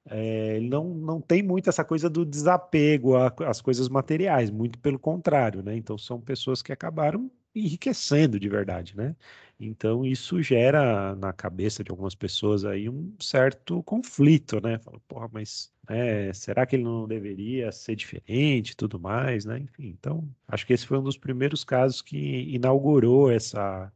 é, 0.05 0.59
não, 0.61 0.85
não 0.95 1.21
tem 1.21 1.43
muito 1.43 1.69
essa 1.69 1.83
coisa 1.85 2.09
do 2.09 2.25
desapego 2.25 3.15
às 3.45 3.61
coisas 3.61 3.87
materiais, 3.89 4.49
muito 4.49 4.79
pelo 4.79 4.97
contrário, 4.99 5.61
né? 5.63 5.75
Então 5.75 5.97
são 5.97 6.19
pessoas 6.19 6.61
que 6.61 6.71
acabaram 6.71 7.29
enriquecendo 7.55 8.39
de 8.39 8.49
verdade, 8.49 8.95
né? 8.95 9.15
Então 9.59 10.05
isso 10.05 10.41
gera 10.41 11.15
na 11.15 11.31
cabeça 11.33 11.83
de 11.83 11.91
algumas 11.91 12.15
pessoas 12.15 12.65
aí 12.65 12.89
um 12.89 13.15
certo 13.19 13.83
conflito, 13.83 14.59
né? 14.61 14.79
Fala, 14.79 14.99
porra, 15.07 15.29
mas 15.31 15.71
né, 15.89 16.33
será 16.33 16.65
que 16.65 16.75
ele 16.75 16.83
não 16.83 17.07
deveria 17.07 17.71
ser 17.71 17.95
diferente 17.95 18.75
tudo 18.75 18.99
mais, 18.99 19.45
né? 19.45 19.59
Enfim, 19.59 19.87
então 19.89 20.27
acho 20.47 20.65
que 20.65 20.73
esse 20.73 20.85
foi 20.87 20.97
um 20.97 21.03
dos 21.03 21.17
primeiros 21.17 21.63
casos 21.63 22.01
que 22.01 22.17
inaugurou 22.53 23.31
essa 23.31 23.91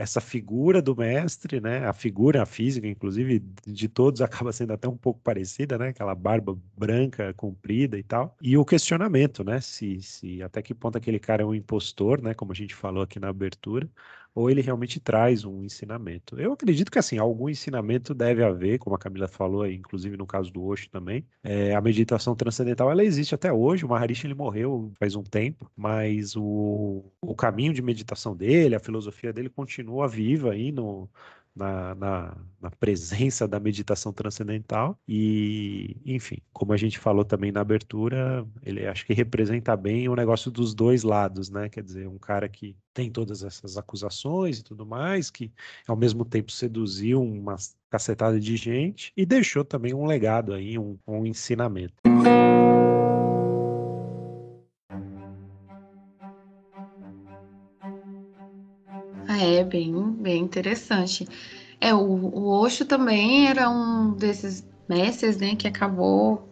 essa 0.00 0.18
figura 0.18 0.80
do 0.80 0.96
mestre, 0.96 1.60
né? 1.60 1.86
A 1.86 1.92
figura 1.92 2.42
a 2.42 2.46
física, 2.46 2.86
inclusive, 2.88 3.38
de 3.66 3.86
todos 3.86 4.22
acaba 4.22 4.50
sendo 4.50 4.72
até 4.72 4.88
um 4.88 4.96
pouco 4.96 5.20
parecida, 5.20 5.76
né? 5.76 5.88
Aquela 5.88 6.14
barba 6.14 6.58
branca, 6.74 7.34
comprida 7.34 7.98
e 7.98 8.02
tal. 8.02 8.34
E 8.40 8.56
o 8.56 8.64
questionamento, 8.64 9.44
né? 9.44 9.60
Se, 9.60 10.00
se 10.00 10.42
até 10.42 10.62
que 10.62 10.74
ponto 10.74 10.96
aquele 10.96 11.18
cara 11.18 11.42
é 11.42 11.46
um 11.46 11.54
impostor, 11.54 12.22
né? 12.22 12.32
Como 12.32 12.50
a 12.50 12.54
gente 12.54 12.74
falou 12.74 13.02
aqui 13.02 13.20
na 13.20 13.28
abertura, 13.28 13.86
ou 14.34 14.50
ele 14.50 14.60
realmente 14.60 15.00
traz 15.00 15.44
um 15.44 15.62
ensinamento. 15.62 16.38
Eu 16.38 16.52
acredito 16.52 16.90
que 16.90 16.98
assim 16.98 17.18
algum 17.18 17.48
ensinamento 17.48 18.14
deve 18.14 18.42
haver, 18.42 18.78
como 18.78 18.94
a 18.96 18.98
Camila 18.98 19.28
falou, 19.28 19.66
inclusive 19.66 20.16
no 20.16 20.26
caso 20.26 20.52
do 20.52 20.64
Osho 20.64 20.88
também. 20.90 21.26
É, 21.42 21.74
a 21.74 21.80
meditação 21.80 22.34
transcendental 22.34 22.90
ela 22.90 23.04
existe 23.04 23.34
até 23.34 23.52
hoje. 23.52 23.84
O 23.84 23.88
Maharishi 23.88 24.26
ele 24.26 24.34
morreu 24.34 24.92
faz 24.98 25.14
um 25.16 25.22
tempo, 25.22 25.70
mas 25.76 26.36
o, 26.36 27.04
o 27.20 27.34
caminho 27.34 27.72
de 27.72 27.82
meditação 27.82 28.36
dele, 28.36 28.74
a 28.74 28.80
filosofia 28.80 29.32
dele 29.32 29.48
continua 29.48 30.08
viva 30.08 30.52
aí 30.52 30.70
no, 30.72 31.08
na, 31.54 31.94
na, 31.94 32.36
na, 32.60 32.70
presença 32.70 33.46
da 33.46 33.58
meditação 33.58 34.12
transcendental. 34.12 34.98
E, 35.06 35.96
enfim, 36.04 36.38
como 36.52 36.72
a 36.72 36.76
gente 36.76 36.98
falou 36.98 37.24
também 37.24 37.52
na 37.52 37.60
abertura, 37.60 38.46
ele 38.62 38.86
acho 38.86 39.04
que 39.06 39.12
representa 39.12 39.76
bem 39.76 40.08
o 40.08 40.14
negócio 40.14 40.50
dos 40.50 40.74
dois 40.74 41.02
lados, 41.02 41.50
né? 41.50 41.68
Quer 41.68 41.82
dizer, 41.82 42.08
um 42.08 42.18
cara 42.18 42.48
que 42.48 42.76
tem 42.94 43.10
todas 43.10 43.42
essas 43.42 43.76
acusações 43.76 44.58
e 44.58 44.64
tudo 44.64 44.86
mais, 44.86 45.30
que 45.30 45.52
ao 45.86 45.96
mesmo 45.96 46.24
tempo 46.24 46.50
seduziu 46.52 47.22
uma 47.22 47.56
cacetada 47.90 48.38
de 48.38 48.56
gente 48.56 49.12
e 49.16 49.26
deixou 49.26 49.64
também 49.64 49.92
um 49.92 50.06
legado 50.06 50.54
aí, 50.54 50.78
um, 50.78 50.98
um 51.06 51.26
ensinamento. 51.26 51.94
É 59.42 59.64
bem, 59.64 60.12
bem 60.12 60.42
interessante. 60.42 61.26
É, 61.80 61.94
o, 61.94 61.98
o 61.98 62.46
Osho 62.60 62.84
também 62.84 63.48
era 63.48 63.70
um 63.70 64.12
desses 64.12 64.68
mestres, 64.86 65.38
né, 65.38 65.56
que 65.56 65.66
acabou 65.66 66.46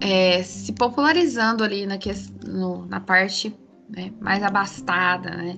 é, 0.00 0.42
se 0.42 0.72
popularizando 0.72 1.62
ali 1.62 1.86
na, 1.86 1.96
que, 1.96 2.10
no, 2.44 2.84
na 2.86 2.98
parte 2.98 3.54
né, 3.88 4.12
mais 4.20 4.42
abastada, 4.42 5.30
né? 5.30 5.56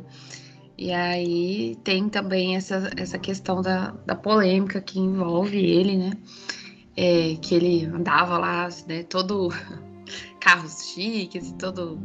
E 0.76 0.92
aí 0.92 1.76
tem 1.84 2.08
também 2.08 2.56
essa, 2.56 2.90
essa 2.96 3.18
questão 3.18 3.62
da, 3.62 3.90
da 4.06 4.14
polêmica 4.14 4.80
que 4.80 4.98
envolve 4.98 5.58
ele, 5.58 5.96
né? 5.96 6.12
É, 6.96 7.36
que 7.40 7.54
ele 7.54 7.86
andava 7.86 8.36
lá, 8.36 8.68
né, 8.86 9.04
todo 9.04 9.48
carros 10.38 10.92
chiques 10.92 11.48
e 11.48 11.54
todo 11.54 11.98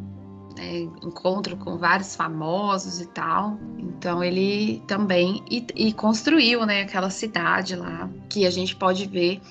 né, 0.55 0.79
encontro 1.03 1.57
com 1.57 1.77
vários 1.77 2.15
famosos 2.15 3.01
e 3.01 3.07
tal. 3.07 3.57
Então 3.77 4.23
ele 4.23 4.81
também 4.87 5.43
e, 5.49 5.65
e, 5.75 5.93
construiu, 5.93 6.65
né, 6.65 6.81
aquela 6.81 7.09
cidade 7.09 7.75
lá 7.75 8.09
que 8.29 8.45
a 8.45 8.49
gente 8.49 8.75
pode 8.75 9.05
ver 9.07 9.41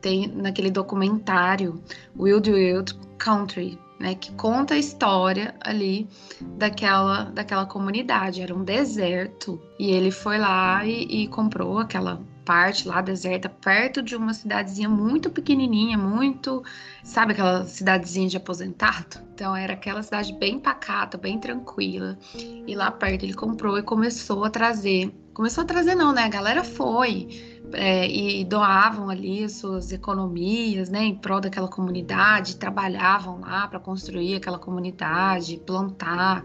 tem 0.00 0.28
naquele 0.28 0.70
documentário 0.70 1.82
Wild 2.18 2.50
Wild 2.50 2.98
Country, 3.18 3.78
né, 3.98 4.14
que 4.14 4.32
conta 4.32 4.74
a 4.74 4.78
história 4.78 5.54
ali 5.60 6.08
daquela 6.56 7.24
daquela 7.24 7.66
comunidade. 7.66 8.40
Era 8.40 8.54
um 8.54 8.64
deserto 8.64 9.60
e 9.78 9.90
ele 9.90 10.10
foi 10.10 10.38
lá 10.38 10.84
e, 10.86 11.24
e 11.24 11.28
comprou 11.28 11.78
aquela 11.78 12.20
parte 12.44 12.86
lá 12.86 13.00
deserta, 13.00 13.48
perto 13.48 14.02
de 14.02 14.16
uma 14.16 14.34
cidadezinha 14.34 14.88
muito 14.88 15.30
pequenininha, 15.30 15.96
muito, 15.96 16.62
sabe 17.04 17.32
aquela 17.32 17.64
cidadezinha 17.64 18.28
de 18.28 18.36
aposentado? 18.36 19.20
Então 19.34 19.54
era 19.54 19.74
aquela 19.74 20.02
cidade 20.02 20.32
bem 20.34 20.58
pacata, 20.58 21.16
bem 21.16 21.38
tranquila. 21.38 22.18
E 22.34 22.74
lá 22.74 22.90
perto 22.90 23.24
ele 23.24 23.34
comprou 23.34 23.78
e 23.78 23.82
começou 23.82 24.44
a 24.44 24.50
trazer, 24.50 25.14
começou 25.32 25.64
a 25.64 25.66
trazer 25.66 25.94
não, 25.94 26.12
né? 26.12 26.24
A 26.24 26.28
galera 26.28 26.64
foi 26.64 27.28
é, 27.72 28.08
e 28.08 28.44
doavam 28.44 29.08
ali 29.08 29.48
suas 29.48 29.92
economias, 29.92 30.88
né, 30.90 31.04
em 31.04 31.14
prol 31.14 31.40
daquela 31.40 31.68
comunidade, 31.68 32.56
trabalhavam 32.56 33.40
lá 33.40 33.68
para 33.68 33.78
construir 33.78 34.34
aquela 34.36 34.58
comunidade, 34.58 35.60
plantar. 35.64 36.42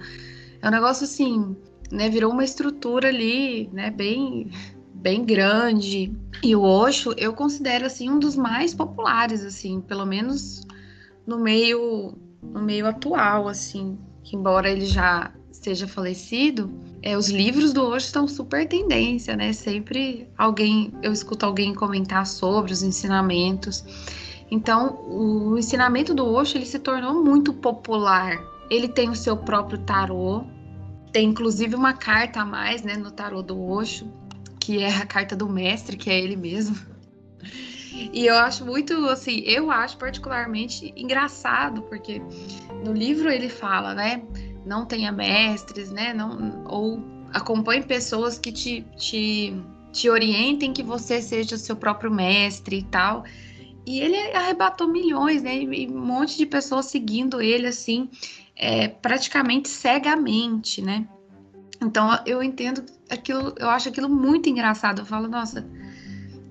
É 0.62 0.68
um 0.68 0.72
negócio 0.72 1.06
assim, 1.06 1.56
né, 1.92 2.10
virou 2.10 2.32
uma 2.32 2.44
estrutura 2.44 3.10
ali, 3.10 3.70
né, 3.72 3.90
bem 3.92 4.52
bem 5.06 5.24
grande. 5.24 6.12
E 6.42 6.56
o 6.56 6.64
Osho 6.64 7.14
eu 7.16 7.32
considero 7.32 7.86
assim 7.86 8.10
um 8.10 8.18
dos 8.18 8.36
mais 8.36 8.74
populares 8.74 9.46
assim, 9.46 9.80
pelo 9.80 10.04
menos 10.04 10.66
no 11.28 11.38
meio 11.38 12.18
no 12.42 12.64
meio 12.64 12.88
atual 12.88 13.48
assim, 13.48 14.00
que 14.24 14.36
embora 14.36 14.68
ele 14.68 14.88
já 14.88 15.32
esteja 15.52 15.88
falecido, 15.88 16.74
é, 17.04 17.16
os 17.16 17.30
livros 17.30 17.72
do 17.72 17.84
Osho 17.84 18.08
estão 18.08 18.28
super 18.28 18.68
tendência, 18.68 19.36
né? 19.36 19.54
Sempre 19.54 20.28
alguém 20.36 20.92
eu 21.04 21.14
escuto 21.14 21.46
alguém 21.46 21.76
comentar 21.76 22.26
sobre 22.26 22.74
os 22.74 22.82
ensinamentos. 22.82 23.86
Então, 24.50 25.00
o 25.08 25.56
ensinamento 25.56 26.16
do 26.16 26.26
Osho 26.26 26.58
ele 26.58 26.66
se 26.66 26.80
tornou 26.80 27.24
muito 27.24 27.54
popular. 27.54 28.40
Ele 28.72 28.88
tem 28.88 29.10
o 29.10 29.16
seu 29.16 29.38
próprio 29.38 29.78
tarô, 29.80 30.44
tem 31.12 31.30
inclusive 31.30 31.76
uma 31.76 31.94
carta 31.94 32.42
a 32.42 32.46
mais, 32.46 32.82
né, 32.82 32.98
no 32.98 33.12
tarô 33.12 33.44
do 33.44 33.60
Osho, 33.60 34.12
que 34.66 34.80
é 34.80 34.90
a 34.90 35.06
carta 35.06 35.36
do 35.36 35.48
mestre, 35.48 35.96
que 35.96 36.10
é 36.10 36.20
ele 36.20 36.36
mesmo. 36.36 36.76
E 38.12 38.26
eu 38.26 38.36
acho 38.36 38.66
muito, 38.66 38.94
assim, 39.10 39.42
eu 39.46 39.70
acho 39.70 39.96
particularmente 39.98 40.92
engraçado, 40.98 41.84
porque 41.84 42.20
no 42.84 42.92
livro 42.92 43.30
ele 43.30 43.48
fala, 43.48 43.94
né? 43.94 44.24
Não 44.66 44.84
tenha 44.84 45.12
mestres, 45.12 45.92
né? 45.92 46.16
Não, 46.16 46.64
ou 46.68 47.00
acompanhe 47.32 47.84
pessoas 47.84 48.40
que 48.40 48.52
te, 48.52 48.82
te, 48.98 49.56
te 49.92 50.10
orientem 50.10 50.74
que 50.74 50.82
você 50.82 51.22
seja 51.22 51.56
o 51.56 51.60
seu 51.60 51.76
próprio 51.76 52.12
mestre 52.12 52.80
e 52.80 52.84
tal. 52.84 53.24
E 53.86 54.00
ele 54.00 54.18
arrebatou 54.36 54.88
milhões, 54.88 55.44
né? 55.44 55.62
E 55.62 55.88
um 55.88 56.04
monte 56.04 56.38
de 56.38 56.46
pessoas 56.48 56.88
seguindo 56.88 57.40
ele, 57.40 57.68
assim, 57.68 58.10
é, 58.56 58.88
praticamente 58.88 59.70
cegamente, 59.70 60.82
né? 60.82 61.08
Então 61.80 62.20
eu 62.26 62.42
entendo 62.42 62.84
aquilo, 63.10 63.54
eu 63.58 63.70
acho 63.70 63.90
aquilo 63.90 64.10
muito 64.10 64.50
engraçado. 64.50 65.02
Eu 65.02 65.06
falo, 65.06 65.28
nossa, 65.28 65.68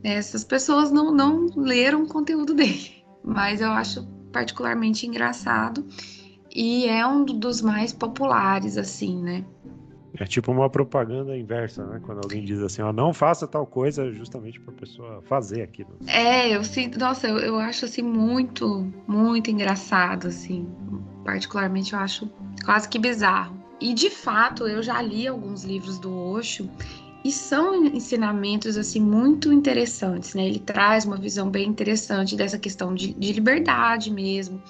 essas 0.03 0.45
pessoas 0.45 0.91
não, 0.91 1.11
não 1.11 1.47
leram 1.57 2.03
o 2.03 2.09
conteúdo 2.09 2.53
dele, 2.55 3.05
mas 3.23 3.61
eu 3.61 3.71
acho 3.71 4.07
particularmente 4.33 5.07
engraçado 5.07 5.87
e 6.55 6.87
é 6.87 7.07
um 7.07 7.25
dos 7.25 7.61
mais 7.63 7.93
populares, 7.93 8.77
assim, 8.77 9.21
né? 9.23 9.45
É 10.17 10.25
tipo 10.25 10.53
uma 10.53 10.71
propaganda 10.71 11.37
inversa, 11.37 11.85
né? 11.85 12.01
Quando 12.01 12.19
alguém 12.23 12.45
diz 12.45 12.61
assim, 12.61 12.83
ó, 12.83 12.93
não 12.93 13.13
faça 13.13 13.49
tal 13.49 13.67
coisa 13.67 14.13
justamente 14.13 14.61
para 14.61 14.73
a 14.73 14.77
pessoa 14.77 15.23
fazer 15.23 15.63
aquilo. 15.63 15.91
É, 16.07 16.55
eu 16.55 16.63
sinto, 16.63 17.01
nossa, 17.01 17.27
eu, 17.27 17.39
eu 17.39 17.59
acho 17.59 17.85
assim 17.85 18.03
muito, 18.03 18.93
muito 19.09 19.51
engraçado, 19.51 20.29
assim. 20.29 20.69
Particularmente 21.25 21.95
eu 21.95 21.99
acho 21.99 22.31
quase 22.65 22.89
que 22.89 22.99
bizarro. 22.99 23.64
E 23.81 23.93
de 23.93 24.11
fato, 24.11 24.67
eu 24.67 24.83
já 24.83 25.01
li 25.03 25.27
alguns 25.27 25.65
livros 25.65 25.99
do 25.99 26.17
Osho 26.17 26.71
e 27.25 27.33
são 27.33 27.87
ensinamentos 27.87 28.77
assim 28.77 29.01
muito 29.01 29.53
interessantes, 29.53 30.35
né? 30.35 30.47
Ele 30.47 30.59
traz 30.59 31.07
uma 31.07 31.17
visão 31.17 31.51
bem 31.51 31.69
interessante 31.69 32.37
dessa 32.37 32.59
questão 32.59 32.95
de, 32.95 33.15
de 33.15 33.33
liberdade 33.33 34.11
mesmo, 34.11 34.63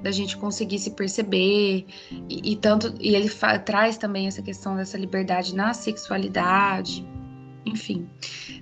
da 0.00 0.10
gente 0.10 0.36
conseguir 0.36 0.80
se 0.80 0.90
perceber 0.90 1.86
e, 2.28 2.52
e 2.52 2.56
tanto 2.56 2.92
e 2.98 3.14
ele 3.14 3.30
traz 3.64 3.96
também 3.96 4.26
essa 4.26 4.42
questão 4.42 4.76
dessa 4.76 4.98
liberdade 4.98 5.54
na 5.54 5.72
sexualidade, 5.72 7.06
enfim. 7.64 8.08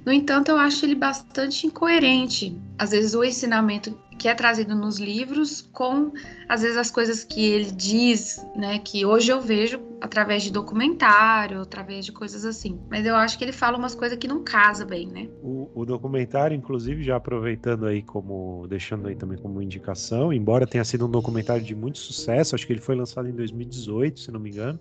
No 0.04 0.12
entanto, 0.12 0.50
eu 0.50 0.56
acho 0.56 0.84
ele 0.84 0.94
bastante 0.94 1.66
incoerente. 1.66 2.56
Às 2.78 2.90
vezes 2.90 3.14
o 3.14 3.24
ensinamento 3.24 3.96
que 4.18 4.26
é 4.26 4.34
trazido 4.34 4.74
nos 4.74 4.98
livros 4.98 5.62
com 5.72 6.12
às 6.48 6.62
vezes 6.62 6.76
as 6.76 6.90
coisas 6.90 7.22
que 7.22 7.44
ele 7.44 7.70
diz, 7.70 8.44
né, 8.56 8.78
que 8.80 9.06
hoje 9.06 9.30
eu 9.30 9.40
vejo 9.40 9.80
através 10.00 10.42
de 10.42 10.50
documentário, 10.50 11.60
através 11.60 12.04
de 12.04 12.10
coisas 12.10 12.44
assim. 12.44 12.80
Mas 12.90 13.06
eu 13.06 13.14
acho 13.14 13.38
que 13.38 13.44
ele 13.44 13.52
fala 13.52 13.78
umas 13.78 13.94
coisas 13.94 14.18
que 14.18 14.26
não 14.26 14.42
casa 14.42 14.84
bem, 14.84 15.06
né? 15.06 15.28
O, 15.42 15.70
o 15.74 15.84
documentário, 15.84 16.56
inclusive, 16.56 17.02
já 17.02 17.16
aproveitando 17.16 17.86
aí 17.86 18.02
como 18.02 18.66
deixando 18.68 19.06
aí 19.08 19.14
também 19.14 19.38
como 19.38 19.62
indicação, 19.62 20.32
embora 20.32 20.66
tenha 20.66 20.84
sido 20.84 21.06
um 21.06 21.10
documentário 21.10 21.62
de 21.62 21.74
muito 21.74 21.98
sucesso, 21.98 22.54
acho 22.54 22.66
que 22.66 22.72
ele 22.72 22.80
foi 22.80 22.96
lançado 22.96 23.28
em 23.28 23.32
2018, 23.32 24.20
se 24.20 24.32
não 24.32 24.40
me 24.40 24.50
engano 24.50 24.80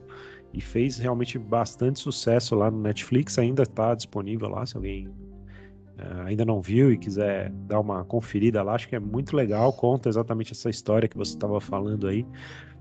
e 0.57 0.61
fez 0.61 0.97
realmente 0.97 1.37
bastante 1.37 1.99
sucesso 1.99 2.55
lá 2.55 2.71
no 2.71 2.81
Netflix, 2.81 3.37
ainda 3.37 3.61
está 3.61 3.93
disponível 3.93 4.49
lá, 4.49 4.65
se 4.65 4.75
alguém 4.75 5.07
uh, 5.07 6.21
ainda 6.25 6.43
não 6.43 6.59
viu 6.63 6.91
e 6.91 6.97
quiser 6.97 7.51
dar 7.67 7.79
uma 7.79 8.03
conferida 8.03 8.63
lá, 8.63 8.73
acho 8.73 8.89
que 8.89 8.95
é 8.95 8.99
muito 8.99 9.35
legal, 9.35 9.71
conta 9.71 10.09
exatamente 10.09 10.53
essa 10.53 10.67
história 10.67 11.07
que 11.07 11.15
você 11.15 11.35
estava 11.35 11.61
falando 11.61 12.07
aí, 12.07 12.25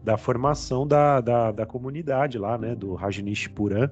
da 0.02 0.16
formação 0.16 0.86
da, 0.86 1.20
da, 1.20 1.52
da, 1.52 1.66
comunidade 1.66 2.38
lá, 2.38 2.56
né, 2.56 2.74
do 2.74 2.94
Rajneesh 2.94 3.48
Puran, 3.48 3.90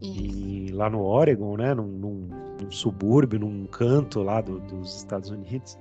e 0.00 0.66
lá 0.72 0.90
no 0.90 1.00
Oregon, 1.02 1.56
né, 1.56 1.74
num, 1.74 1.86
num, 1.86 2.28
num 2.60 2.70
subúrbio, 2.72 3.38
num 3.38 3.66
canto 3.66 4.20
lá 4.20 4.40
do, 4.40 4.58
dos 4.58 4.96
Estados 4.96 5.30
Unidos, 5.30 5.78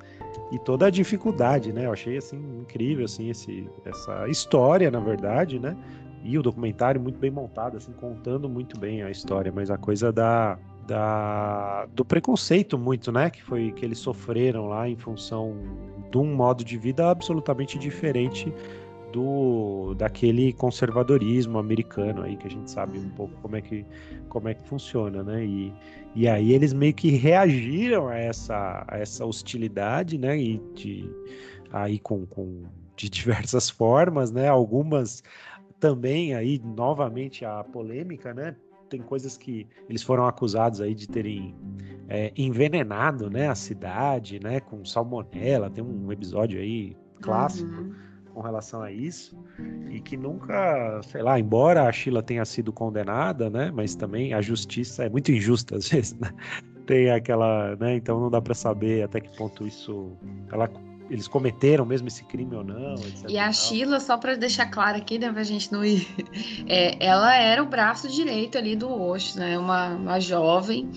e 0.52 0.60
toda 0.60 0.86
a 0.86 0.90
dificuldade, 0.92 1.74
né, 1.74 1.88
eu 1.88 1.92
achei, 1.92 2.18
assim, 2.18 2.38
incrível, 2.60 3.06
assim, 3.06 3.32
esse, 3.32 3.68
essa 3.84 4.28
história, 4.28 4.92
na 4.92 5.00
verdade, 5.00 5.58
né, 5.58 5.76
e 6.24 6.38
o 6.38 6.42
documentário 6.42 7.02
muito 7.02 7.20
bem 7.20 7.32
montado, 7.32 7.78
assim, 7.78 7.92
contando 7.94 8.48
muito 8.48 8.80
bem 8.80 9.04
a 9.04 9.10
história, 9.10 9.52
mas 9.52 9.72
a 9.72 9.78
coisa 9.78 10.12
da, 10.12 10.58
da 10.86 11.88
do 11.94 12.06
preconceito 12.06 12.78
muito, 12.78 13.12
né, 13.12 13.30
que 13.30 13.42
foi 13.44 13.72
que 13.72 13.84
eles 13.84 13.98
sofreram 13.98 14.68
lá 14.68 14.88
em 14.88 14.96
função 14.96 15.56
de 16.12 16.18
um 16.18 16.36
modo 16.36 16.64
de 16.64 16.78
vida 16.78 17.10
absolutamente 17.10 17.80
diferente 17.80 18.54
do 19.12 19.94
daquele 19.96 20.54
conservadorismo 20.54 21.58
americano 21.58 22.24
aí 22.24 22.38
que 22.38 22.48
a 22.48 22.50
gente 22.50 22.72
sabe 22.72 22.98
um 22.98 23.10
pouco 23.10 23.34
como 23.42 23.56
é 23.56 23.62
que 23.62 23.86
como 24.30 24.48
é 24.48 24.54
que 24.54 24.66
funciona, 24.68 25.22
né? 25.22 25.44
E, 25.44 25.74
e 26.16 26.28
aí 26.28 26.54
eles 26.54 26.72
meio 26.72 26.94
que 26.94 27.10
reagiram 27.10 28.08
a 28.08 28.18
essa 28.18 28.86
a 28.88 28.98
essa 28.98 29.26
hostilidade, 29.26 30.18
né? 30.18 30.38
E 30.38 30.62
de 30.74 31.10
aí 31.72 32.00
com, 32.00 32.26
com 32.26 32.64
de 32.96 33.10
diversas 33.10 33.70
formas, 33.70 34.32
né? 34.32 34.48
Algumas 34.48 35.24
também 35.82 36.36
aí 36.36 36.62
novamente 36.64 37.44
a 37.44 37.64
polêmica, 37.64 38.34
né? 38.34 38.56
Tem 38.88 39.02
coisas 39.02 39.36
que 39.36 39.68
eles 39.90 40.04
foram 40.04 40.28
acusados 40.28 40.80
aí 40.80 40.94
de 40.94 41.08
terem 41.08 41.56
é, 42.08 42.32
envenenado, 42.38 43.30
né, 43.30 43.50
a 43.50 43.56
cidade, 43.56 44.40
né, 44.40 44.60
com 44.60 44.86
salmonela. 44.86 45.70
Tem 45.70 45.84
um 45.84 46.12
episódio 46.12 46.60
aí 46.60 46.96
clássico 47.22 47.72
uhum. 47.72 47.96
com 48.34 48.42
relação 48.42 48.82
a 48.82 48.92
isso 48.92 49.36
e 49.90 50.00
que 50.00 50.16
nunca, 50.16 51.02
sei 51.04 51.24
lá, 51.24 51.40
embora 51.40 51.88
a 51.88 51.92
Sheila 51.92 52.22
tenha 52.22 52.46
sido 52.46 52.72
condenada, 52.72 53.50
né, 53.50 53.72
mas 53.74 53.96
também 53.96 54.34
a 54.34 54.42
justiça 54.42 55.06
é 55.06 55.10
muito 55.10 55.32
injusta 55.32 55.78
às 55.78 55.90
vezes, 55.90 56.14
né? 56.20 56.30
Tem 56.86 57.10
aquela, 57.12 57.76
né? 57.78 57.96
Então 57.96 58.20
não 58.20 58.30
dá 58.30 58.42
para 58.42 58.56
saber 58.56 59.04
até 59.04 59.22
que 59.22 59.38
ponto 59.38 59.66
isso 59.66 60.12
ela 60.52 60.68
eles 61.12 61.28
cometeram 61.28 61.86
mesmo 61.86 62.08
esse 62.08 62.24
crime 62.24 62.56
ou 62.56 62.64
não. 62.64 62.94
Etc. 62.94 63.26
E 63.28 63.38
a 63.38 63.52
Sheila, 63.52 64.00
só 64.00 64.18
para 64.18 64.36
deixar 64.36 64.68
claro 64.68 64.98
aqui, 64.98 65.20
né, 65.20 65.32
pra 65.32 65.44
gente 65.44 65.72
não 65.72 65.84
ir, 65.84 66.08
é, 66.68 67.06
ela 67.06 67.36
era 67.36 67.62
o 67.62 67.66
braço 67.66 68.08
direito 68.08 68.58
ali 68.58 68.76
do 68.76 68.90
Osho, 68.90 69.38
né, 69.38 69.58
uma, 69.58 69.90
uma 69.90 70.20
jovem 70.20 70.90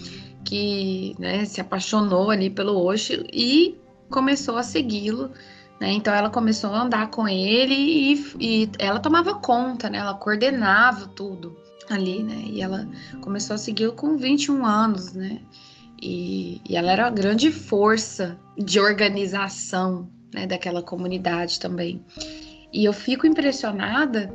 que 0.45 1.17
né, 1.19 1.45
se 1.45 1.61
apaixonou 1.61 2.31
ali 2.31 2.49
pelo 2.49 2.81
Osho 2.81 3.25
e 3.33 3.77
começou 4.09 4.57
a 4.57 4.63
segui-lo. 4.63 5.33
Né, 5.81 5.91
então 5.93 6.15
ela 6.15 6.31
começou 6.31 6.71
a 6.71 6.83
andar 6.83 7.11
com 7.11 7.27
ele 7.27 7.75
e, 7.75 8.37
e 8.39 8.71
ela 8.79 9.01
tomava 9.01 9.35
conta, 9.35 9.91
né, 9.91 9.99
ela 9.99 10.15
coordenava 10.15 11.09
tudo 11.09 11.57
ali, 11.91 12.23
né? 12.23 12.45
E 12.47 12.63
ela 12.63 12.89
começou 13.21 13.55
a 13.55 13.59
segui-lo 13.59 13.93
com 13.93 14.17
21 14.17 14.65
anos, 14.65 15.13
né? 15.13 15.41
E, 16.05 16.61
e 16.69 16.77
ela 16.77 16.93
era 16.93 17.05
uma 17.05 17.11
grande 17.11 17.51
força 17.51 18.39
de 18.59 18.79
organização 18.79 20.07
né, 20.35 20.47
daquela 20.47 20.83
comunidade 20.83 21.59
também. 21.59 22.05
E 22.71 22.85
eu 22.85 22.93
fico 22.93 23.27
impressionada, 23.27 24.31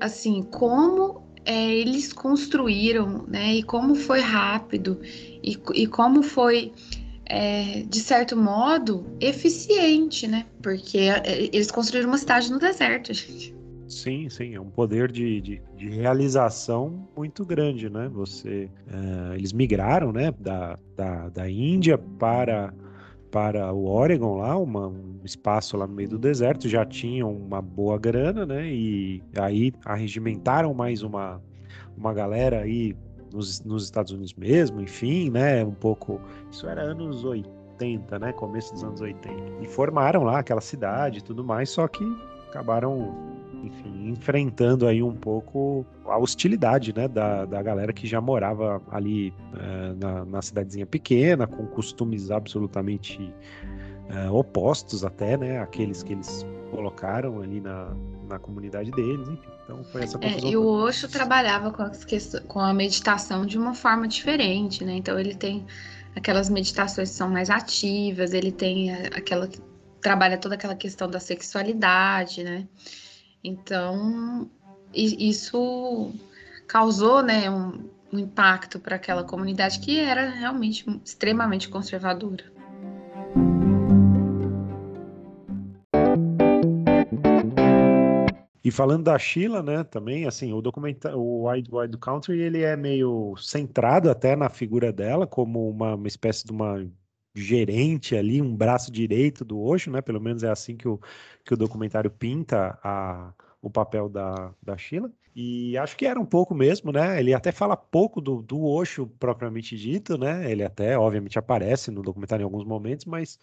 assim, 0.00 0.42
como 0.42 1.22
é, 1.44 1.72
eles 1.72 2.12
construíram, 2.12 3.24
né, 3.28 3.54
e 3.54 3.62
como 3.62 3.94
foi 3.94 4.20
rápido, 4.20 5.00
e, 5.04 5.56
e 5.74 5.86
como 5.86 6.24
foi, 6.24 6.72
é, 7.26 7.84
de 7.86 8.00
certo 8.00 8.36
modo, 8.36 9.06
eficiente, 9.20 10.26
né, 10.26 10.46
porque 10.60 10.98
é, 10.98 11.50
eles 11.52 11.70
construíram 11.70 12.08
uma 12.08 12.18
cidade 12.18 12.50
no 12.50 12.58
deserto, 12.58 13.12
gente. 13.12 13.54
Sim, 13.92 14.30
sim, 14.30 14.54
é 14.54 14.60
um 14.60 14.70
poder 14.70 15.12
de, 15.12 15.40
de, 15.42 15.62
de 15.76 15.88
realização 15.90 17.06
muito 17.14 17.44
grande, 17.44 17.90
né? 17.90 18.08
Você, 18.08 18.70
uh, 18.88 19.34
eles 19.34 19.52
migraram, 19.52 20.10
né, 20.10 20.32
da, 20.40 20.78
da, 20.96 21.28
da 21.28 21.50
Índia 21.50 21.98
para 21.98 22.72
para 23.30 23.72
o 23.72 23.86
Oregon 23.86 24.36
lá, 24.36 24.58
uma, 24.58 24.88
um 24.88 25.20
espaço 25.24 25.74
lá 25.78 25.86
no 25.86 25.94
meio 25.94 26.10
do 26.10 26.18
deserto, 26.18 26.68
já 26.68 26.84
tinham 26.84 27.34
uma 27.34 27.62
boa 27.62 27.98
grana, 27.98 28.44
né? 28.44 28.66
E 28.66 29.22
aí 29.38 29.72
arregimentaram 29.86 30.74
mais 30.74 31.02
uma, 31.02 31.40
uma 31.96 32.12
galera 32.12 32.60
aí 32.60 32.94
nos, 33.32 33.64
nos 33.64 33.84
Estados 33.84 34.12
Unidos 34.12 34.34
mesmo, 34.34 34.82
enfim, 34.82 35.30
né? 35.30 35.64
Um 35.64 35.72
pouco. 35.72 36.20
Isso 36.50 36.66
era 36.66 36.82
anos 36.82 37.24
80, 37.24 38.18
né? 38.18 38.34
Começo 38.34 38.74
dos 38.74 38.84
anos 38.84 39.00
80. 39.00 39.34
E 39.62 39.66
formaram 39.66 40.24
lá 40.24 40.40
aquela 40.40 40.60
cidade 40.60 41.20
e 41.20 41.22
tudo 41.22 41.42
mais, 41.42 41.70
só 41.70 41.88
que 41.88 42.04
acabaram 42.50 43.16
enfim, 43.62 44.08
enfrentando 44.08 44.86
aí 44.86 45.02
um 45.02 45.14
pouco 45.14 45.86
a 46.04 46.18
hostilidade, 46.18 46.92
né, 46.94 47.08
da, 47.08 47.44
da 47.44 47.62
galera 47.62 47.92
que 47.92 48.06
já 48.06 48.20
morava 48.20 48.82
ali 48.90 49.32
é, 49.54 49.94
na, 49.94 50.24
na 50.24 50.42
cidadezinha 50.42 50.86
pequena, 50.86 51.46
com 51.46 51.66
costumes 51.66 52.30
absolutamente 52.30 53.32
é, 54.08 54.30
opostos 54.30 55.04
até, 55.04 55.36
né, 55.36 55.60
aqueles 55.60 56.02
que 56.02 56.12
eles 56.12 56.46
colocaram 56.70 57.40
ali 57.40 57.60
na, 57.60 57.94
na 58.28 58.38
comunidade 58.38 58.90
deles, 58.90 59.28
enfim. 59.28 59.50
Então 59.64 59.84
foi 59.84 60.02
essa 60.02 60.18
confusão. 60.18 60.48
É, 60.48 60.52
e 60.52 60.56
o 60.56 60.66
Osho 60.66 61.08
trabalhava 61.08 61.70
com, 61.70 61.84
com 62.48 62.60
a 62.60 62.74
meditação 62.74 63.46
de 63.46 63.56
uma 63.56 63.74
forma 63.74 64.08
diferente, 64.08 64.84
né? 64.84 64.94
Então 64.94 65.18
ele 65.18 65.34
tem 65.34 65.64
aquelas 66.16 66.48
meditações 66.48 67.10
que 67.10 67.16
são 67.16 67.30
mais 67.30 67.48
ativas, 67.48 68.34
ele 68.34 68.50
tem 68.50 68.92
aquela 68.92 69.48
trabalha 70.00 70.36
toda 70.36 70.56
aquela 70.56 70.74
questão 70.74 71.08
da 71.08 71.20
sexualidade, 71.20 72.42
né? 72.42 72.66
Então, 73.44 74.48
isso 74.94 76.12
causou 76.68 77.22
né, 77.22 77.50
um, 77.50 77.88
um 78.12 78.18
impacto 78.18 78.78
para 78.78 78.96
aquela 78.96 79.24
comunidade 79.24 79.80
que 79.80 79.98
era 79.98 80.30
realmente 80.30 80.84
extremamente 81.04 81.68
conservadora. 81.68 82.44
E 88.64 88.70
falando 88.70 89.04
da 89.04 89.18
Sheila, 89.18 89.60
né, 89.60 89.82
também, 89.82 90.24
assim, 90.24 90.52
o 90.52 90.62
documentário, 90.62 91.18
o 91.18 91.50
Wide 91.50 91.68
Wide 91.72 91.98
Country, 91.98 92.40
ele 92.40 92.62
é 92.62 92.76
meio 92.76 93.34
centrado 93.36 94.08
até 94.08 94.36
na 94.36 94.48
figura 94.48 94.92
dela, 94.92 95.26
como 95.26 95.68
uma, 95.68 95.96
uma 95.96 96.06
espécie 96.06 96.46
de 96.46 96.52
uma 96.52 96.86
gerente 97.34 98.16
ali, 98.16 98.42
um 98.42 98.54
braço 98.54 98.90
direito 98.92 99.44
do 99.44 99.60
Osho, 99.60 99.90
né? 99.90 100.00
Pelo 100.00 100.20
menos 100.20 100.42
é 100.42 100.50
assim 100.50 100.76
que 100.76 100.88
o, 100.88 101.00
que 101.44 101.54
o 101.54 101.56
documentário 101.56 102.10
pinta 102.10 102.78
a, 102.82 103.32
o 103.60 103.70
papel 103.70 104.08
da, 104.08 104.54
da 104.62 104.76
Sheila. 104.76 105.10
E 105.34 105.76
acho 105.78 105.96
que 105.96 106.04
era 106.06 106.20
um 106.20 106.26
pouco 106.26 106.54
mesmo, 106.54 106.92
né? 106.92 107.18
Ele 107.18 107.32
até 107.32 107.50
fala 107.52 107.76
pouco 107.76 108.20
do, 108.20 108.42
do 108.42 108.64
Osho 108.64 109.06
propriamente 109.18 109.76
dito, 109.76 110.18
né? 110.18 110.50
Ele 110.50 110.62
até, 110.62 110.98
obviamente, 110.98 111.38
aparece 111.38 111.90
no 111.90 112.02
documentário 112.02 112.42
em 112.42 112.44
alguns 112.44 112.64
momentos, 112.64 113.06
mas 113.06 113.38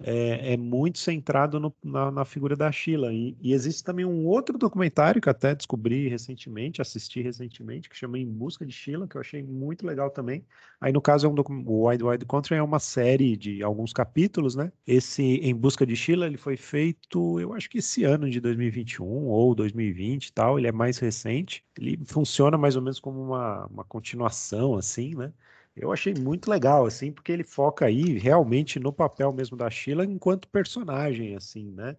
é, 0.00 0.54
é 0.54 0.56
muito 0.56 0.98
centrado 0.98 1.60
no, 1.60 1.74
na, 1.82 2.10
na, 2.10 2.24
figura 2.24 2.56
da 2.56 2.70
Sheila. 2.70 3.12
E, 3.12 3.36
e, 3.40 3.52
existe 3.52 3.84
também 3.84 4.04
um 4.04 4.26
outro 4.26 4.58
documentário 4.58 5.20
que 5.20 5.28
até 5.28 5.54
descobri 5.54 6.08
recentemente, 6.08 6.82
assisti 6.82 7.22
recentemente, 7.22 7.88
que 7.88 7.96
chama 7.96 8.18
Em 8.18 8.26
Busca 8.26 8.66
de 8.66 8.72
Sheila, 8.72 9.06
que 9.06 9.16
eu 9.16 9.20
achei 9.20 9.42
muito 9.42 9.86
legal 9.86 10.10
também. 10.10 10.44
Aí, 10.80 10.92
no 10.92 11.00
caso, 11.00 11.26
é 11.26 11.30
um 11.30 11.34
o 11.66 11.88
Wide 11.88 12.04
Wide 12.04 12.26
Country 12.26 12.56
é 12.56 12.62
uma 12.62 12.80
série 12.80 13.36
de 13.36 13.62
alguns 13.62 13.92
capítulos, 13.92 14.54
né? 14.54 14.72
Esse 14.86 15.22
Em 15.22 15.54
Busca 15.54 15.86
de 15.86 15.94
Sheila, 15.94 16.26
ele 16.26 16.36
foi 16.36 16.56
feito, 16.56 17.38
eu 17.40 17.52
acho 17.52 17.70
que 17.70 17.78
esse 17.78 18.04
ano 18.04 18.28
de 18.28 18.40
2021 18.40 19.04
ou 19.04 19.54
2020 19.54 20.26
e 20.26 20.32
tal, 20.32 20.58
ele 20.58 20.68
é 20.68 20.72
mais 20.72 20.98
recente. 20.98 21.64
Ele 21.78 21.98
funciona 22.06 22.58
mais 22.58 22.76
ou 22.76 22.82
menos 22.82 22.98
como 23.00 23.22
uma, 23.22 23.66
uma 23.66 23.84
continuação, 23.84 24.76
assim, 24.76 25.14
né? 25.14 25.32
Eu 25.76 25.92
achei 25.92 26.14
muito 26.14 26.50
legal, 26.50 26.86
assim, 26.86 27.12
porque 27.12 27.32
ele 27.32 27.44
foca 27.44 27.86
aí 27.86 28.18
realmente 28.18 28.78
no 28.78 28.92
papel 28.92 29.32
mesmo 29.32 29.56
da 29.56 29.70
Sheila 29.70 30.04
enquanto 30.04 30.48
personagem, 30.48 31.34
assim, 31.36 31.70
né? 31.70 31.96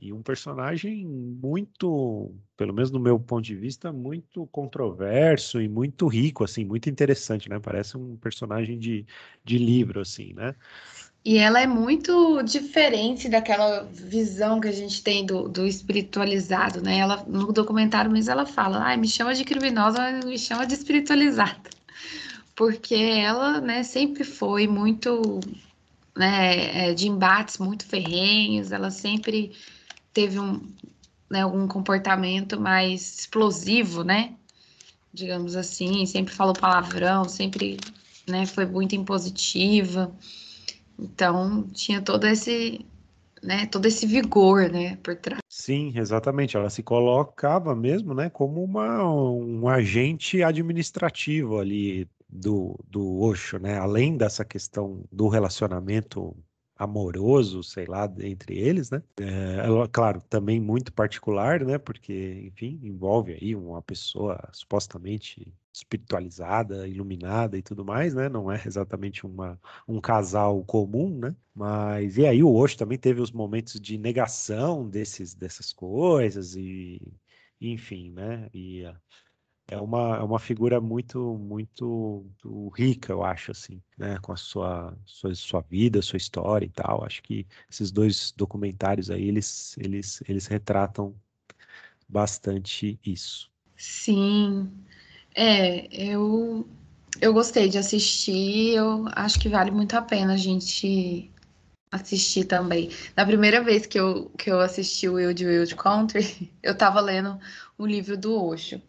E 0.00 0.12
um 0.12 0.22
personagem 0.22 1.04
muito, 1.06 2.32
pelo 2.56 2.72
menos 2.72 2.90
no 2.90 2.98
meu 2.98 3.20
ponto 3.20 3.44
de 3.44 3.54
vista, 3.54 3.92
muito 3.92 4.46
controverso 4.46 5.60
e 5.60 5.68
muito 5.68 6.06
rico, 6.06 6.42
assim, 6.42 6.64
muito 6.64 6.88
interessante, 6.88 7.50
né? 7.50 7.58
Parece 7.60 7.98
um 7.98 8.16
personagem 8.16 8.78
de, 8.78 9.04
de 9.44 9.58
livro, 9.58 10.00
assim, 10.00 10.32
né? 10.32 10.54
E 11.22 11.36
ela 11.36 11.60
é 11.60 11.66
muito 11.66 12.42
diferente 12.42 13.28
daquela 13.28 13.82
visão 13.92 14.58
que 14.58 14.68
a 14.68 14.72
gente 14.72 15.02
tem 15.02 15.26
do, 15.26 15.48
do 15.48 15.66
espiritualizado, 15.66 16.80
né? 16.82 16.98
Ela, 16.98 17.22
no 17.26 17.52
documentário 17.52 18.10
mesmo 18.10 18.32
ela 18.32 18.46
fala, 18.46 18.90
ah, 18.90 18.96
me 18.96 19.06
chama 19.06 19.34
de 19.34 19.44
criminosa, 19.44 20.12
me 20.24 20.38
chama 20.38 20.66
de 20.66 20.72
espiritualizada. 20.72 21.68
Porque 22.54 22.94
ela, 22.94 23.60
né, 23.60 23.82
sempre 23.82 24.24
foi 24.24 24.66
muito, 24.66 25.40
né, 26.16 26.90
é, 26.90 26.94
de 26.94 27.08
embates 27.08 27.58
muito 27.58 27.86
ferrenhos, 27.86 28.72
ela 28.72 28.90
sempre 28.90 29.52
teve 30.12 30.38
um, 30.38 30.60
né, 31.30 31.46
um 31.46 31.66
comportamento 31.66 32.60
mais 32.60 33.20
explosivo, 33.20 34.02
né? 34.02 34.34
Digamos 35.12 35.56
assim, 35.56 36.04
sempre 36.06 36.34
falou 36.34 36.54
palavrão, 36.54 37.24
sempre, 37.28 37.78
né, 38.28 38.46
foi 38.46 38.66
muito 38.66 38.94
impositiva. 38.94 40.12
Então, 40.98 41.66
tinha 41.72 42.02
todo 42.02 42.26
esse, 42.26 42.84
né, 43.42 43.66
todo 43.66 43.86
esse 43.86 44.06
vigor, 44.06 44.68
né, 44.70 44.96
por 45.02 45.16
trás. 45.16 45.40
Sim, 45.48 45.92
exatamente. 45.96 46.56
Ela 46.56 46.70
se 46.70 46.82
colocava 46.82 47.74
mesmo, 47.74 48.14
né, 48.14 48.28
como 48.28 48.62
uma, 48.62 49.04
um 49.04 49.66
agente 49.68 50.42
administrativo 50.42 51.58
ali 51.58 52.08
do, 52.30 52.78
do 52.88 53.20
Osho, 53.20 53.58
né, 53.58 53.78
além 53.78 54.16
dessa 54.16 54.44
questão 54.44 55.04
do 55.10 55.28
relacionamento 55.28 56.36
amoroso, 56.80 57.62
sei 57.62 57.84
lá, 57.84 58.10
entre 58.20 58.58
eles, 58.58 58.90
né? 58.90 59.02
É, 59.20 59.58
claro, 59.92 60.22
também 60.22 60.58
muito 60.58 60.90
particular, 60.94 61.62
né? 61.62 61.76
Porque, 61.76 62.40
enfim, 62.46 62.80
envolve 62.82 63.34
aí 63.34 63.54
uma 63.54 63.82
pessoa 63.82 64.40
supostamente 64.50 65.52
espiritualizada, 65.72 66.88
iluminada 66.88 67.58
e 67.58 67.62
tudo 67.62 67.84
mais, 67.84 68.14
né? 68.14 68.30
Não 68.30 68.50
é 68.50 68.62
exatamente 68.66 69.26
uma, 69.26 69.60
um 69.86 70.00
casal 70.00 70.64
comum, 70.64 71.18
né? 71.18 71.36
Mas 71.54 72.16
e 72.16 72.26
aí 72.26 72.42
o 72.42 72.54
Osho 72.54 72.78
também 72.78 72.98
teve 72.98 73.20
os 73.20 73.30
momentos 73.30 73.78
de 73.78 73.98
negação 73.98 74.88
desses 74.88 75.34
dessas 75.34 75.74
coisas 75.74 76.56
e 76.56 76.98
enfim, 77.60 78.10
né? 78.10 78.48
E 78.54 78.84
é 79.70 79.80
uma, 79.80 80.16
é 80.16 80.22
uma 80.22 80.38
figura 80.40 80.80
muito, 80.80 81.38
muito, 81.38 82.24
muito, 82.44 82.68
rica, 82.70 83.12
eu 83.12 83.22
acho, 83.22 83.52
assim, 83.52 83.80
né? 83.96 84.18
Com 84.20 84.32
a 84.32 84.36
sua, 84.36 84.98
sua, 85.06 85.34
sua 85.34 85.60
vida, 85.60 86.02
sua 86.02 86.16
história 86.16 86.66
e 86.66 86.70
tal. 86.70 87.04
Acho 87.04 87.22
que 87.22 87.46
esses 87.70 87.92
dois 87.92 88.32
documentários 88.36 89.10
aí, 89.10 89.28
eles, 89.28 89.76
eles, 89.78 90.22
eles 90.28 90.46
retratam 90.48 91.14
bastante 92.08 92.98
isso. 93.06 93.48
Sim, 93.76 94.68
é, 95.34 95.86
eu, 95.94 96.68
eu 97.20 97.32
gostei 97.32 97.68
de 97.68 97.78
assistir, 97.78 98.74
eu 98.74 99.06
acho 99.12 99.38
que 99.38 99.48
vale 99.48 99.70
muito 99.70 99.94
a 99.94 100.02
pena 100.02 100.34
a 100.34 100.36
gente 100.36 101.30
assistir 101.92 102.44
também. 102.44 102.90
Na 103.16 103.24
primeira 103.24 103.62
vez 103.62 103.86
que 103.86 103.98
eu, 103.98 104.30
que 104.30 104.50
eu 104.50 104.60
assisti 104.60 105.08
o 105.08 105.14
Wild 105.14 105.46
Wild 105.46 105.76
Country, 105.76 106.52
eu 106.60 106.72
estava 106.72 107.00
lendo 107.00 107.38
o 107.78 107.86
livro 107.86 108.16
do 108.16 108.34
Osho. 108.34 108.82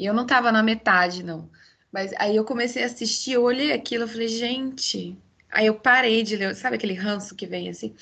E 0.00 0.06
eu 0.06 0.14
não 0.14 0.24
tava 0.24 0.50
na 0.50 0.62
metade, 0.62 1.22
não. 1.22 1.50
Mas 1.92 2.10
aí 2.16 2.34
eu 2.34 2.42
comecei 2.42 2.82
a 2.82 2.86
assistir, 2.86 3.32
eu 3.32 3.42
olhei 3.42 3.70
aquilo, 3.70 4.04
eu 4.04 4.08
falei, 4.08 4.28
gente. 4.28 5.14
Aí 5.52 5.66
eu 5.66 5.74
parei 5.74 6.22
de 6.22 6.36
ler, 6.36 6.56
sabe 6.56 6.76
aquele 6.76 6.94
ranço 6.94 7.34
que 7.34 7.46
vem 7.46 7.68
assim? 7.68 7.94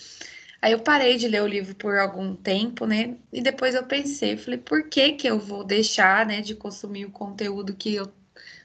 Aí 0.62 0.70
eu 0.70 0.78
parei 0.78 1.16
de 1.16 1.26
ler 1.26 1.42
o 1.42 1.46
livro 1.48 1.74
por 1.74 1.98
algum 1.98 2.36
tempo, 2.36 2.86
né? 2.86 3.16
E 3.32 3.42
depois 3.42 3.74
eu 3.74 3.82
pensei, 3.82 4.36
falei, 4.36 4.60
por 4.60 4.84
que 4.88 5.14
que 5.14 5.26
eu 5.26 5.40
vou 5.40 5.64
deixar, 5.64 6.24
né, 6.24 6.40
de 6.40 6.54
consumir 6.54 7.04
o 7.04 7.10
conteúdo 7.10 7.74
que 7.74 7.96
eu 7.96 8.12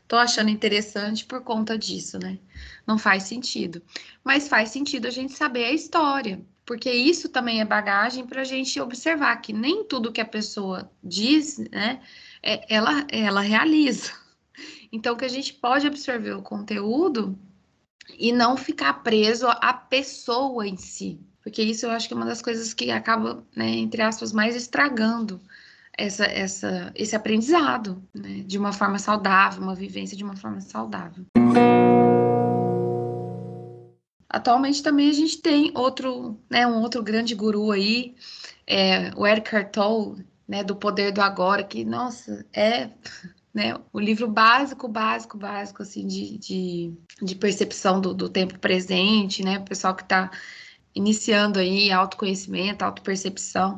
tô 0.08 0.16
achando 0.16 0.52
interessante 0.52 1.26
por 1.26 1.42
conta 1.42 1.76
disso, 1.76 2.20
né? 2.20 2.38
Não 2.86 3.00
faz 3.00 3.24
sentido. 3.24 3.82
Mas 4.24 4.48
faz 4.48 4.70
sentido 4.70 5.08
a 5.08 5.12
gente 5.12 5.34
saber 5.34 5.66
a 5.66 5.72
história, 5.72 6.40
porque 6.68 6.92
isso 6.92 7.30
também 7.30 7.62
é 7.62 7.66
bagagem 7.66 8.28
para 8.28 8.42
a 8.42 8.46
gente 8.46 8.80
observar 8.80 9.36
que 9.38 9.52
nem 9.52 9.84
tudo 9.86 10.12
que 10.12 10.22
a 10.22 10.26
pessoa 10.26 10.92
diz, 11.04 11.58
né, 11.72 12.00
é, 12.44 12.66
ela, 12.68 13.08
ela 13.10 13.42
realiza. 13.42 14.12
Então, 14.92 15.16
que 15.16 15.26
a 15.26 15.30
gente 15.30 15.54
pode 15.54 15.88
absorver 15.88 16.34
o 16.34 16.42
conteúdo 16.44 17.40
e 18.20 18.32
não 18.32 18.58
ficar 18.58 19.02
preso 19.02 19.48
à 19.48 19.74
pessoa 19.74 20.68
em 20.68 20.78
si. 20.78 21.20
Porque 21.42 21.64
isso 21.64 21.86
eu 21.86 21.92
acho 21.92 22.08
que 22.08 22.14
é 22.14 22.18
uma 22.18 22.26
das 22.26 22.42
coisas 22.42 22.74
que 22.74 22.92
acaba, 22.92 23.44
né, 23.56 23.70
entre 23.70 24.02
aspas, 24.02 24.32
mais 24.32 24.56
estragando 24.56 25.42
essa, 25.98 26.26
essa, 26.26 26.92
esse 26.96 27.16
aprendizado, 27.16 28.04
né, 28.14 28.44
de 28.46 28.58
uma 28.58 28.72
forma 28.72 29.00
saudável, 29.00 29.64
uma 29.64 29.76
vivência 29.76 30.16
de 30.16 30.24
uma 30.24 30.36
forma 30.36 30.62
saudável. 30.62 31.26
Atualmente 34.30 34.82
também 34.82 35.10
a 35.10 35.14
gente 35.14 35.42
tem 35.42 35.72
outro, 35.76 36.40
né, 36.50 36.66
um 36.66 36.82
outro 36.82 37.04
grande 37.04 37.36
guru 37.36 37.72
aí, 37.72 38.16
é, 38.66 39.12
o 39.16 39.28
Eric 39.28 39.50
Tolle, 39.72 40.26
né, 40.48 40.64
do 40.64 40.76
poder 40.76 41.12
do 41.12 41.22
agora, 41.22 41.64
que, 41.64 41.86
nossa, 41.86 42.46
é 42.54 42.90
né, 43.54 43.76
o 43.94 44.00
livro 44.00 44.28
básico, 44.28 44.88
básico, 44.88 45.38
básico, 45.38 45.84
assim, 45.84 46.08
de, 46.08 46.38
de, 46.38 46.94
de 47.22 47.36
percepção 47.36 48.02
do, 48.02 48.14
do, 48.14 48.28
tempo 48.28 48.58
presente, 48.58 49.44
né, 49.44 49.60
o 49.60 49.64
pessoal 49.64 49.96
que 49.96 50.04
está 50.04 50.32
iniciando 50.96 51.60
aí 51.60 51.92
autoconhecimento, 51.92 52.84
autopercepção, 52.84 53.78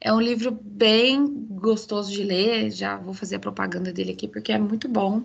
é 0.00 0.12
um 0.12 0.20
livro 0.20 0.50
bem 0.50 1.24
gostoso 1.50 2.10
de 2.10 2.24
ler, 2.24 2.70
já 2.70 2.96
vou 2.96 3.14
fazer 3.14 3.36
a 3.36 3.40
propaganda 3.40 3.92
dele 3.92 4.12
aqui, 4.12 4.26
porque 4.26 4.52
é 4.52 4.58
muito 4.58 4.88
bom, 4.88 5.22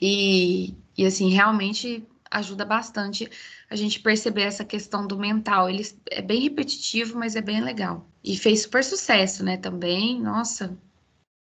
e, 0.00 0.74
e 0.96 1.06
assim, 1.06 1.30
realmente 1.30 2.06
ajuda 2.30 2.64
bastante 2.64 3.30
a 3.70 3.76
gente 3.76 4.00
perceber 4.00 4.42
essa 4.42 4.64
questão 4.64 5.06
do 5.06 5.18
mental. 5.18 5.68
Ele 5.68 5.86
é 6.10 6.22
bem 6.22 6.40
repetitivo, 6.40 7.18
mas 7.18 7.36
é 7.36 7.40
bem 7.40 7.60
legal. 7.60 8.08
E 8.22 8.36
fez 8.36 8.62
super 8.62 8.84
sucesso, 8.84 9.44
né? 9.44 9.56
Também, 9.56 10.20
nossa, 10.20 10.76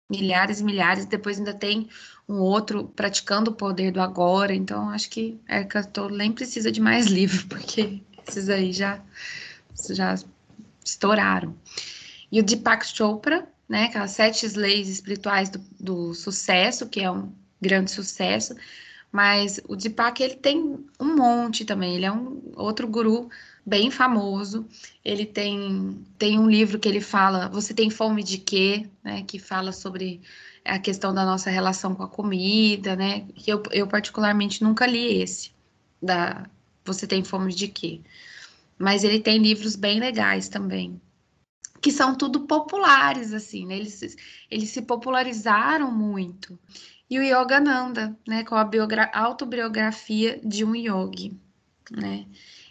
milhares 0.09 0.59
e 0.59 0.63
milhares. 0.63 1.05
Depois 1.05 1.37
ainda 1.37 1.53
tem 1.53 1.89
um 2.27 2.39
outro 2.39 2.85
praticando 2.95 3.51
o 3.51 3.55
poder 3.55 3.91
do 3.91 4.01
agora. 4.01 4.53
Então, 4.53 4.89
acho 4.89 5.09
que 5.09 5.39
Erika 5.49 5.83
nem 6.11 6.31
precisa 6.31 6.71
de 6.71 6.81
mais 6.81 7.07
livro, 7.07 7.47
porque 7.47 8.01
esses 8.27 8.49
aí 8.49 8.73
já, 8.73 9.01
já 9.89 10.15
estouraram. 10.83 11.55
E 12.31 12.39
o 12.39 12.43
Deepak 12.43 12.85
Chopra, 12.87 13.47
né? 13.67 13.85
Aquelas 13.85 14.11
sete 14.11 14.47
leis 14.57 14.89
espirituais 14.89 15.49
do, 15.49 15.59
do 15.79 16.13
sucesso, 16.13 16.87
que 16.89 17.01
é 17.01 17.09
um 17.09 17.31
grande 17.61 17.91
sucesso 17.91 18.55
mas 19.13 19.61
o 19.67 19.75
Deepak, 19.75 20.23
ele 20.23 20.33
tem 20.33 20.83
um 20.99 21.15
monte 21.15 21.63
também. 21.63 21.95
Ele 21.95 22.05
é 22.05 22.11
um 22.11 22.51
outro 22.55 22.87
guru 22.87 23.29
bem 23.63 23.91
famoso. 23.91 24.67
Ele 25.05 25.23
tem, 25.23 26.03
tem 26.17 26.39
um 26.39 26.49
livro 26.49 26.79
que 26.79 26.89
ele 26.89 26.99
fala, 26.99 27.47
Você 27.49 27.75
tem 27.75 27.91
fome 27.91 28.23
de 28.23 28.39
quê? 28.39 28.89
Né, 29.03 29.21
que 29.21 29.37
fala 29.37 29.71
sobre 29.71 30.19
a 30.65 30.79
questão 30.79 31.13
da 31.13 31.23
nossa 31.23 31.51
relação 31.51 31.93
com 31.93 32.01
a 32.01 32.07
comida, 32.07 32.95
né? 32.95 33.27
Que 33.35 33.53
eu, 33.53 33.61
eu 33.71 33.87
particularmente 33.87 34.63
nunca 34.63 34.87
li 34.87 35.21
esse, 35.21 35.51
da 36.01 36.49
Você 36.83 37.05
tem 37.05 37.23
fome 37.23 37.53
de 37.53 37.67
quê? 37.67 38.01
Mas 38.79 39.03
ele 39.03 39.19
tem 39.19 39.37
livros 39.37 39.75
bem 39.75 39.99
legais 39.99 40.49
também, 40.49 40.99
que 41.79 41.91
são 41.91 42.15
tudo 42.15 42.47
populares, 42.47 43.31
assim, 43.31 43.67
né? 43.67 43.75
Eles, 43.75 44.17
eles 44.49 44.69
se 44.71 44.81
popularizaram 44.81 45.91
muito 45.91 46.57
e 47.13 47.19
o 47.19 47.23
Yogananda, 47.23 48.17
né, 48.27 48.43
com 48.43 48.55
a 48.55 48.67
autobiografia 49.13 50.39
de 50.43 50.65
um 50.65 50.75
yogi, 50.75 51.39
né? 51.91 52.25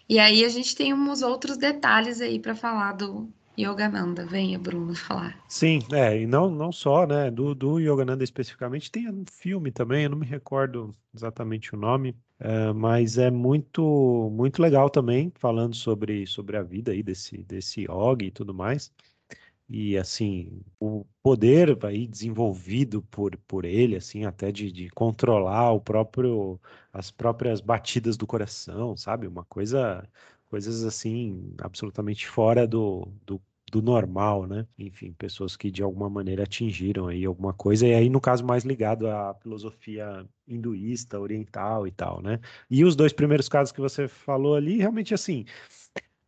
E 0.08 0.18
aí 0.18 0.44
a 0.44 0.48
gente 0.48 0.74
tem 0.74 0.92
uns 0.92 1.22
outros 1.22 1.56
detalhes 1.56 2.20
aí 2.20 2.40
para 2.40 2.54
falar 2.54 2.92
do 2.92 3.28
Yogananda. 3.56 4.26
Venha, 4.26 4.58
Bruno, 4.58 4.96
falar. 4.96 5.38
Sim, 5.48 5.78
é, 5.92 6.22
e 6.22 6.26
não, 6.26 6.50
não 6.50 6.72
só, 6.72 7.06
né, 7.06 7.30
do, 7.30 7.54
do 7.54 7.78
Yogananda 7.78 8.24
especificamente, 8.24 8.90
tem 8.90 9.08
um 9.08 9.24
filme 9.30 9.70
também, 9.70 10.04
eu 10.04 10.10
não 10.10 10.18
me 10.18 10.26
recordo 10.26 10.92
exatamente 11.14 11.72
o 11.72 11.78
nome, 11.78 12.16
é, 12.40 12.72
mas 12.72 13.18
é 13.18 13.30
muito 13.30 14.28
muito 14.32 14.60
legal 14.60 14.90
também, 14.90 15.32
falando 15.36 15.76
sobre, 15.76 16.26
sobre 16.26 16.56
a 16.56 16.62
vida 16.62 16.90
aí 16.90 17.02
desse, 17.02 17.38
desse 17.44 17.82
yogi 17.82 18.26
e 18.26 18.30
tudo 18.32 18.52
mais 18.52 18.90
e 19.72 19.96
assim 19.96 20.62
o 20.78 21.04
poder 21.22 21.78
aí 21.86 22.06
desenvolvido 22.06 23.02
por, 23.02 23.36
por 23.48 23.64
ele 23.64 23.96
assim 23.96 24.24
até 24.26 24.52
de, 24.52 24.70
de 24.70 24.90
controlar 24.90 25.72
o 25.72 25.80
próprio 25.80 26.60
as 26.92 27.10
próprias 27.10 27.60
batidas 27.60 28.16
do 28.16 28.26
coração 28.26 28.96
sabe 28.96 29.26
uma 29.26 29.44
coisa 29.44 30.06
coisas 30.50 30.84
assim 30.84 31.54
absolutamente 31.58 32.28
fora 32.28 32.66
do, 32.66 33.08
do, 33.24 33.40
do 33.72 33.80
normal, 33.80 34.46
né? 34.46 34.66
Enfim, 34.78 35.14
pessoas 35.14 35.56
que 35.56 35.70
de 35.70 35.82
alguma 35.82 36.10
maneira 36.10 36.42
atingiram 36.42 37.08
aí 37.08 37.24
alguma 37.24 37.54
coisa, 37.54 37.86
e 37.88 37.94
aí 37.94 38.10
no 38.10 38.20
caso 38.20 38.44
mais 38.44 38.62
ligado 38.62 39.08
à 39.08 39.34
filosofia 39.36 40.28
hinduísta, 40.46 41.18
oriental 41.18 41.86
e 41.86 41.90
tal, 41.90 42.20
né? 42.20 42.38
E 42.70 42.84
os 42.84 42.94
dois 42.94 43.14
primeiros 43.14 43.48
casos 43.48 43.72
que 43.72 43.80
você 43.80 44.06
falou 44.06 44.54
ali, 44.54 44.76
realmente 44.76 45.14
assim, 45.14 45.46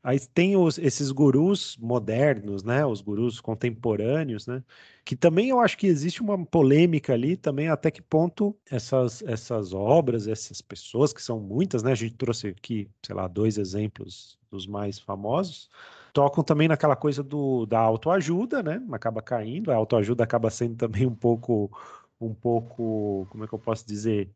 Aí 0.04 0.20
tem 0.20 0.54
os, 0.54 0.76
esses 0.76 1.10
gurus 1.10 1.78
modernos, 1.78 2.62
né? 2.62 2.84
Os 2.84 3.00
gurus 3.00 3.40
contemporâneos, 3.40 4.46
né? 4.46 4.62
Que 5.02 5.16
também 5.16 5.48
eu 5.48 5.60
acho 5.60 5.78
que 5.78 5.86
existe 5.86 6.20
uma 6.20 6.44
polêmica 6.44 7.14
ali 7.14 7.38
também 7.38 7.68
até 7.68 7.90
que 7.90 8.02
ponto 8.02 8.54
essas, 8.70 9.22
essas 9.22 9.72
obras, 9.72 10.28
essas 10.28 10.60
pessoas, 10.60 11.10
que 11.14 11.22
são 11.22 11.40
muitas, 11.40 11.82
né? 11.82 11.92
A 11.92 11.94
gente 11.94 12.16
trouxe 12.16 12.48
aqui, 12.48 12.90
sei 13.02 13.14
lá, 13.14 13.26
dois 13.26 13.56
exemplos 13.56 14.38
dos 14.50 14.66
mais 14.66 14.98
famosos, 14.98 15.70
tocam 16.12 16.44
também 16.44 16.68
naquela 16.68 16.94
coisa 16.96 17.22
do, 17.22 17.64
da 17.64 17.80
autoajuda, 17.80 18.62
né? 18.62 18.82
Acaba 18.92 19.22
caindo, 19.22 19.72
a 19.72 19.76
autoajuda 19.76 20.22
acaba 20.22 20.50
sendo 20.50 20.76
também 20.76 21.06
um 21.06 21.14
pouco, 21.14 21.70
um 22.20 22.34
pouco, 22.34 23.26
como 23.30 23.44
é 23.44 23.48
que 23.48 23.54
eu 23.54 23.58
posso 23.58 23.86
dizer? 23.86 24.30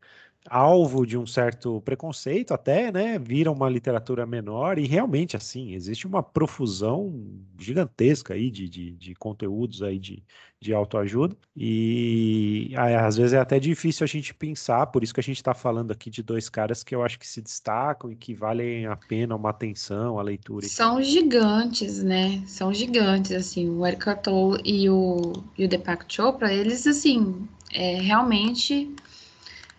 Alvo 0.50 1.06
de 1.06 1.16
um 1.16 1.26
certo 1.26 1.80
preconceito 1.82 2.52
até, 2.52 2.90
né? 2.90 3.18
Vira 3.18 3.50
uma 3.50 3.68
literatura 3.68 4.26
menor 4.26 4.78
e 4.78 4.86
realmente, 4.86 5.36
assim, 5.36 5.72
existe 5.74 6.06
uma 6.06 6.22
profusão 6.22 7.12
gigantesca 7.58 8.34
aí 8.34 8.50
de, 8.50 8.68
de, 8.68 8.92
de 8.92 9.14
conteúdos 9.14 9.82
aí 9.82 9.98
de, 9.98 10.22
de 10.60 10.74
autoajuda 10.74 11.36
e 11.56 12.72
às 12.76 13.16
vezes 13.16 13.32
é 13.32 13.38
até 13.38 13.60
difícil 13.60 14.04
a 14.04 14.06
gente 14.06 14.34
pensar, 14.34 14.86
por 14.86 15.02
isso 15.02 15.14
que 15.14 15.20
a 15.20 15.22
gente 15.22 15.36
está 15.36 15.54
falando 15.54 15.92
aqui 15.92 16.10
de 16.10 16.22
dois 16.22 16.48
caras 16.48 16.82
que 16.82 16.94
eu 16.94 17.02
acho 17.02 17.18
que 17.18 17.26
se 17.26 17.40
destacam 17.40 18.10
e 18.10 18.16
que 18.16 18.34
valem 18.34 18.86
a 18.86 18.96
pena 18.96 19.36
uma 19.36 19.50
atenção, 19.50 20.18
a 20.18 20.22
leitura. 20.22 20.66
São 20.66 21.02
gigantes, 21.02 22.02
né? 22.02 22.42
São 22.46 22.72
gigantes, 22.72 23.32
assim, 23.32 23.68
o 23.68 23.86
Eric 23.86 24.22
Tolle 24.22 24.60
e 24.64 24.88
o, 24.90 25.32
e 25.56 25.64
o 25.64 25.68
Deepak 25.68 26.04
Chopra, 26.08 26.52
eles, 26.52 26.86
assim, 26.86 27.48
é, 27.72 28.00
realmente 28.00 28.94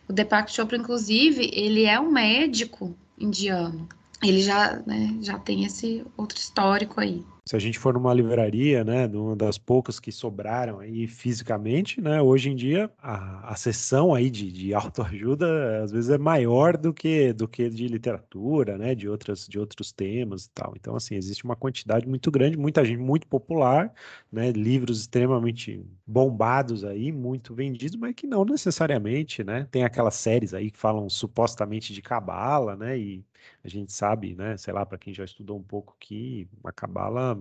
o 0.09 0.13
Deepak 0.13 0.51
Chopra, 0.51 0.75
inclusive, 0.75 1.51
ele 1.53 1.85
é 1.85 1.99
um 1.99 2.11
médico 2.11 2.97
indiano. 3.17 3.87
Ele 4.23 4.41
já, 4.41 4.81
né, 4.85 5.15
já 5.21 5.37
tem 5.37 5.63
esse 5.63 6.03
outro 6.17 6.37
histórico 6.37 6.99
aí 6.99 7.23
se 7.49 7.55
a 7.55 7.59
gente 7.59 7.79
for 7.79 7.95
numa 7.95 8.13
livraria, 8.13 8.83
né, 8.83 9.07
uma 9.07 9.35
das 9.35 9.57
poucas 9.57 9.99
que 9.99 10.11
sobraram 10.11 10.77
aí 10.77 11.07
fisicamente, 11.07 11.99
né, 11.99 12.21
hoje 12.21 12.51
em 12.51 12.55
dia 12.55 12.91
a, 12.99 13.53
a 13.53 13.55
sessão 13.55 14.13
aí 14.13 14.29
de, 14.29 14.51
de 14.51 14.71
autoajuda 14.75 15.83
às 15.83 15.91
vezes 15.91 16.11
é 16.11 16.17
maior 16.19 16.77
do 16.77 16.93
que 16.93 17.33
do 17.33 17.47
que 17.47 17.67
de 17.67 17.87
literatura, 17.87 18.77
né, 18.77 18.93
de 18.93 19.09
outras 19.09 19.47
de 19.47 19.57
outros 19.57 19.91
temas 19.91 20.45
e 20.45 20.51
tal. 20.51 20.75
Então 20.75 20.95
assim 20.95 21.15
existe 21.15 21.43
uma 21.43 21.55
quantidade 21.55 22.07
muito 22.07 22.29
grande, 22.29 22.55
muita 22.55 22.85
gente 22.85 22.99
muito 22.99 23.25
popular, 23.27 23.91
né, 24.31 24.51
livros 24.51 24.99
extremamente 24.99 25.83
bombados 26.05 26.83
aí, 26.85 27.11
muito 27.11 27.55
vendidos, 27.55 27.95
mas 27.97 28.13
que 28.13 28.27
não 28.27 28.45
necessariamente, 28.45 29.43
né, 29.43 29.67
tem 29.71 29.83
aquelas 29.83 30.13
séries 30.13 30.53
aí 30.53 30.69
que 30.69 30.77
falam 30.77 31.09
supostamente 31.09 31.93
de 31.93 32.01
cabala, 32.03 32.75
né, 32.75 32.95
e 32.95 33.23
a 33.63 33.67
gente 33.67 33.91
sabe, 33.91 34.35
né, 34.35 34.57
sei 34.57 34.73
lá, 34.73 34.85
para 34.85 34.97
quem 34.97 35.13
já 35.13 35.23
estudou 35.23 35.57
um 35.57 35.63
pouco 35.63 35.95
que 35.99 36.47
a 36.63 36.71
cabala 36.71 37.39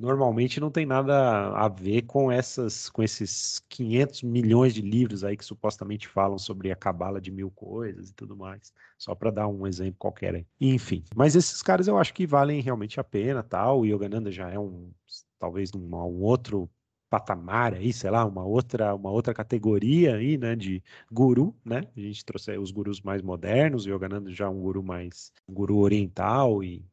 normalmente 0.00 0.58
não 0.58 0.70
tem 0.70 0.86
nada 0.86 1.52
a 1.52 1.68
ver 1.68 2.02
com 2.02 2.32
essas 2.32 2.88
com 2.88 3.02
esses 3.02 3.60
500 3.68 4.22
milhões 4.22 4.72
de 4.72 4.80
livros 4.80 5.22
aí 5.22 5.36
que 5.36 5.44
supostamente 5.44 6.08
falam 6.08 6.38
sobre 6.38 6.72
a 6.72 6.76
cabala 6.76 7.20
de 7.20 7.30
mil 7.30 7.50
coisas 7.50 8.08
e 8.08 8.14
tudo 8.14 8.34
mais, 8.34 8.72
só 8.96 9.14
para 9.14 9.30
dar 9.30 9.46
um 9.46 9.66
exemplo 9.66 9.96
qualquer 9.98 10.34
aí. 10.34 10.46
Enfim, 10.58 11.04
mas 11.14 11.36
esses 11.36 11.60
caras 11.62 11.86
eu 11.86 11.98
acho 11.98 12.14
que 12.14 12.26
valem 12.26 12.62
realmente 12.62 12.98
a 12.98 13.04
pena, 13.04 13.42
tal. 13.42 13.80
O 13.80 13.86
Yogananda 13.86 14.32
já 14.32 14.48
é 14.50 14.58
um 14.58 14.90
talvez 15.38 15.70
um, 15.74 15.94
um 15.94 16.22
outro 16.22 16.68
patamar 17.10 17.74
aí, 17.74 17.92
sei 17.92 18.08
lá, 18.08 18.24
uma 18.24 18.44
outra, 18.44 18.94
uma 18.94 19.10
outra 19.10 19.34
categoria 19.34 20.14
aí, 20.14 20.38
né, 20.38 20.54
de 20.54 20.80
guru, 21.10 21.54
né? 21.64 21.82
A 21.96 22.00
gente 22.00 22.24
trouxe 22.24 22.56
os 22.56 22.70
gurus 22.70 23.00
mais 23.00 23.20
modernos, 23.20 23.84
o 23.84 23.90
Yogananda 23.90 24.32
já 24.32 24.44
é 24.44 24.48
um 24.48 24.60
guru 24.60 24.82
mais 24.82 25.32
um 25.48 25.52
guru 25.52 25.78
oriental 25.78 26.62
e 26.62 26.84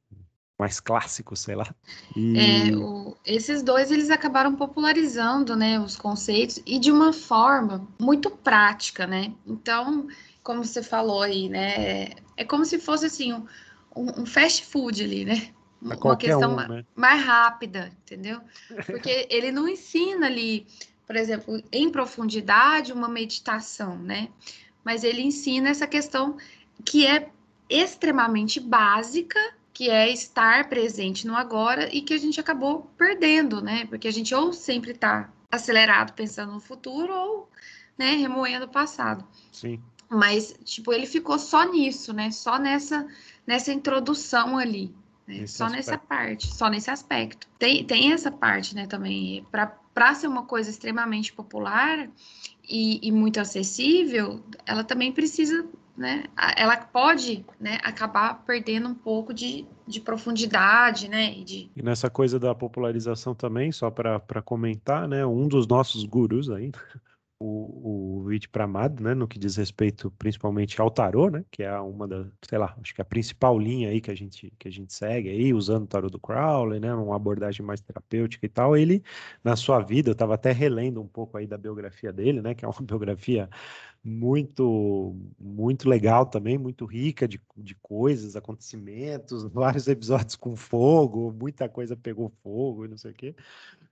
mais 0.59 0.79
clássico, 0.79 1.35
sei 1.35 1.53
lá. 1.53 1.73
E... 2.15 2.35
É, 2.35 2.75
o, 2.75 3.15
esses 3.23 3.61
dois 3.61 3.91
eles 3.91 4.09
acabaram 4.09 4.55
popularizando, 4.55 5.55
né, 5.55 5.79
os 5.79 5.95
conceitos 5.95 6.59
e 6.65 6.79
de 6.79 6.91
uma 6.91 7.13
forma 7.13 7.87
muito 8.01 8.31
prática, 8.31 9.05
né? 9.05 9.33
Então, 9.45 10.07
como 10.41 10.65
você 10.65 10.81
falou 10.81 11.21
aí, 11.21 11.47
né, 11.47 12.07
é 12.35 12.43
como 12.43 12.65
se 12.65 12.79
fosse 12.79 13.05
assim 13.05 13.33
um, 13.33 13.45
um 13.95 14.25
fast 14.25 14.65
food 14.65 15.03
ali, 15.03 15.25
né? 15.25 15.53
Uma 15.81 16.17
questão 16.17 16.53
um, 16.53 16.55
né? 16.55 16.85
mais 16.95 17.23
rápida, 17.23 17.91
entendeu? 18.03 18.41
Porque 18.85 19.27
ele 19.29 19.51
não 19.51 19.67
ensina 19.67 20.25
ali, 20.25 20.65
por 21.05 21.15
exemplo, 21.15 21.61
em 21.71 21.89
profundidade 21.89 22.91
uma 22.91 23.07
meditação, 23.07 23.97
né? 23.97 24.29
Mas 24.83 25.03
ele 25.03 25.21
ensina 25.21 25.69
essa 25.69 25.87
questão 25.87 26.37
que 26.85 27.05
é 27.05 27.29
extremamente 27.69 28.59
básica, 28.59 29.39
que 29.73 29.89
é 29.89 30.09
estar 30.09 30.69
presente 30.69 31.27
no 31.27 31.35
agora 31.35 31.93
e 31.93 32.01
que 32.01 32.13
a 32.13 32.17
gente 32.17 32.39
acabou 32.39 32.89
perdendo, 32.97 33.61
né? 33.61 33.85
Porque 33.85 34.07
a 34.07 34.11
gente 34.11 34.33
ou 34.33 34.51
sempre 34.53 34.91
está 34.91 35.29
acelerado 35.51 36.13
pensando 36.13 36.53
no 36.53 36.59
futuro 36.59 37.13
ou, 37.13 37.49
né, 37.97 38.15
remoendo 38.15 38.65
o 38.65 38.69
passado. 38.69 39.25
Sim. 39.51 39.81
Mas, 40.09 40.55
tipo, 40.63 40.93
ele 40.93 41.05
ficou 41.05 41.37
só 41.37 41.63
nisso, 41.69 42.13
né? 42.13 42.31
Só 42.31 42.57
nessa, 42.57 43.07
nessa 43.45 43.73
introdução 43.73 44.57
ali. 44.57 44.93
Né? 45.27 45.45
Só 45.45 45.65
aspecto. 45.65 45.75
nessa 45.75 45.97
parte, 45.97 46.47
só 46.47 46.69
nesse 46.69 46.89
aspecto. 46.89 47.47
Tem, 47.59 47.83
tem 47.83 48.13
essa 48.13 48.31
parte, 48.31 48.73
né, 48.73 48.87
também. 48.87 49.45
Para 49.51 50.15
ser 50.15 50.27
uma 50.27 50.43
coisa 50.43 50.69
extremamente 50.69 51.33
popular 51.33 52.09
e, 52.67 52.99
e, 53.05 53.11
muito 53.11 53.39
acessível, 53.39 54.41
ela 54.65 54.83
também 54.83 55.11
precisa, 55.11 55.67
né? 55.97 56.25
Ela 56.55 56.77
pode 56.77 57.45
né, 57.59 57.79
acabar 57.83 58.43
perdendo 58.45 58.87
um 58.87 58.93
pouco 58.95 59.33
de, 59.33 59.65
de 59.85 59.99
profundidade, 59.99 61.09
né? 61.09 61.33
E, 61.33 61.43
de... 61.43 61.71
e 61.75 61.81
nessa 61.81 62.09
coisa 62.09 62.39
da 62.39 62.55
popularização 62.55 63.35
também, 63.35 63.71
só 63.71 63.91
para 63.91 64.41
comentar, 64.43 65.07
né? 65.07 65.25
Um 65.25 65.47
dos 65.47 65.67
nossos 65.67 66.05
gurus 66.05 66.49
aí, 66.49 66.71
o, 67.39 68.19
o 68.19 68.23
Vit 68.25 68.49
Pramad, 68.49 68.99
né, 69.01 69.13
no 69.13 69.27
que 69.27 69.37
diz 69.37 69.55
respeito 69.55 70.11
principalmente 70.11 70.79
ao 70.81 70.89
tarô, 70.89 71.29
né, 71.29 71.45
que 71.51 71.63
é 71.63 71.79
uma 71.79 72.07
da, 72.07 72.25
sei 72.47 72.57
lá, 72.57 72.75
acho 72.81 72.93
que 72.95 73.01
é 73.01 73.03
a 73.03 73.05
principal 73.05 73.59
linha 73.59 73.89
aí 73.89 74.01
que 74.01 74.09
a 74.11 74.15
gente 74.15 74.51
que 74.57 74.67
a 74.67 74.71
gente 74.71 74.93
segue 74.93 75.29
aí, 75.29 75.53
usando 75.53 75.83
o 75.83 75.87
tarô 75.87 76.09
do 76.09 76.19
Crowley, 76.19 76.79
né, 76.79 76.93
uma 76.93 77.15
abordagem 77.15 77.65
mais 77.65 77.81
terapêutica 77.81 78.45
e 78.45 78.49
tal. 78.49 78.75
Ele 78.75 79.03
na 79.43 79.55
sua 79.55 79.79
vida, 79.79 80.09
eu 80.09 80.13
estava 80.13 80.35
até 80.35 80.51
relendo 80.51 81.01
um 81.01 81.07
pouco 81.07 81.37
aí 81.37 81.45
da 81.47 81.57
biografia 81.57 82.11
dele, 82.11 82.41
né, 82.41 82.55
que 82.55 82.65
é 82.65 82.67
uma 82.67 82.81
biografia 82.81 83.49
muito 84.07 85.15
muito 85.39 85.89
legal 85.89 86.25
também, 86.25 86.57
muito 86.57 86.85
rica 86.85 87.27
de, 87.27 87.41
de 87.57 87.75
coisas, 87.75 88.35
acontecimentos, 88.35 89.43
vários 89.51 89.87
episódios 89.87 90.35
com 90.35 90.55
fogo, 90.55 91.31
muita 91.37 91.67
coisa 91.67 91.95
pegou 91.95 92.29
fogo 92.41 92.85
e 92.85 92.87
não 92.87 92.97
sei 92.97 93.11
o 93.11 93.13
quê. 93.13 93.35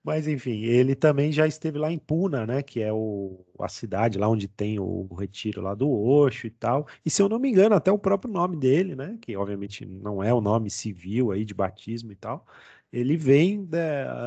Mas 0.02 0.26
enfim, 0.28 0.62
ele 0.62 0.94
também 0.94 1.32
já 1.32 1.46
esteve 1.46 1.78
lá 1.78 1.90
em 1.90 1.98
Puna, 1.98 2.46
né, 2.46 2.62
que 2.62 2.80
é 2.80 2.92
o, 2.92 3.44
a 3.58 3.68
cidade 3.68 4.18
lá 4.18 4.28
onde 4.28 4.48
tem 4.48 4.78
o, 4.78 5.06
o 5.10 5.14
retiro 5.14 5.60
lá 5.60 5.74
do 5.74 5.90
Osho 5.90 6.46
e 6.46 6.50
tal. 6.50 6.86
E 7.04 7.10
se 7.10 7.20
eu 7.20 7.28
não 7.28 7.38
me 7.38 7.50
engano, 7.50 7.74
até 7.74 7.90
o 7.92 7.98
próprio 7.98 8.32
nome 8.32 8.56
dele, 8.56 8.94
né, 8.94 9.18
que 9.20 9.36
obviamente 9.36 9.84
não 9.84 10.22
é 10.22 10.32
o 10.32 10.40
nome 10.40 10.70
civil 10.70 11.32
aí 11.32 11.44
de 11.44 11.52
batismo 11.54 12.12
e 12.12 12.16
tal, 12.16 12.46
ele 12.92 13.16
vem 13.16 13.68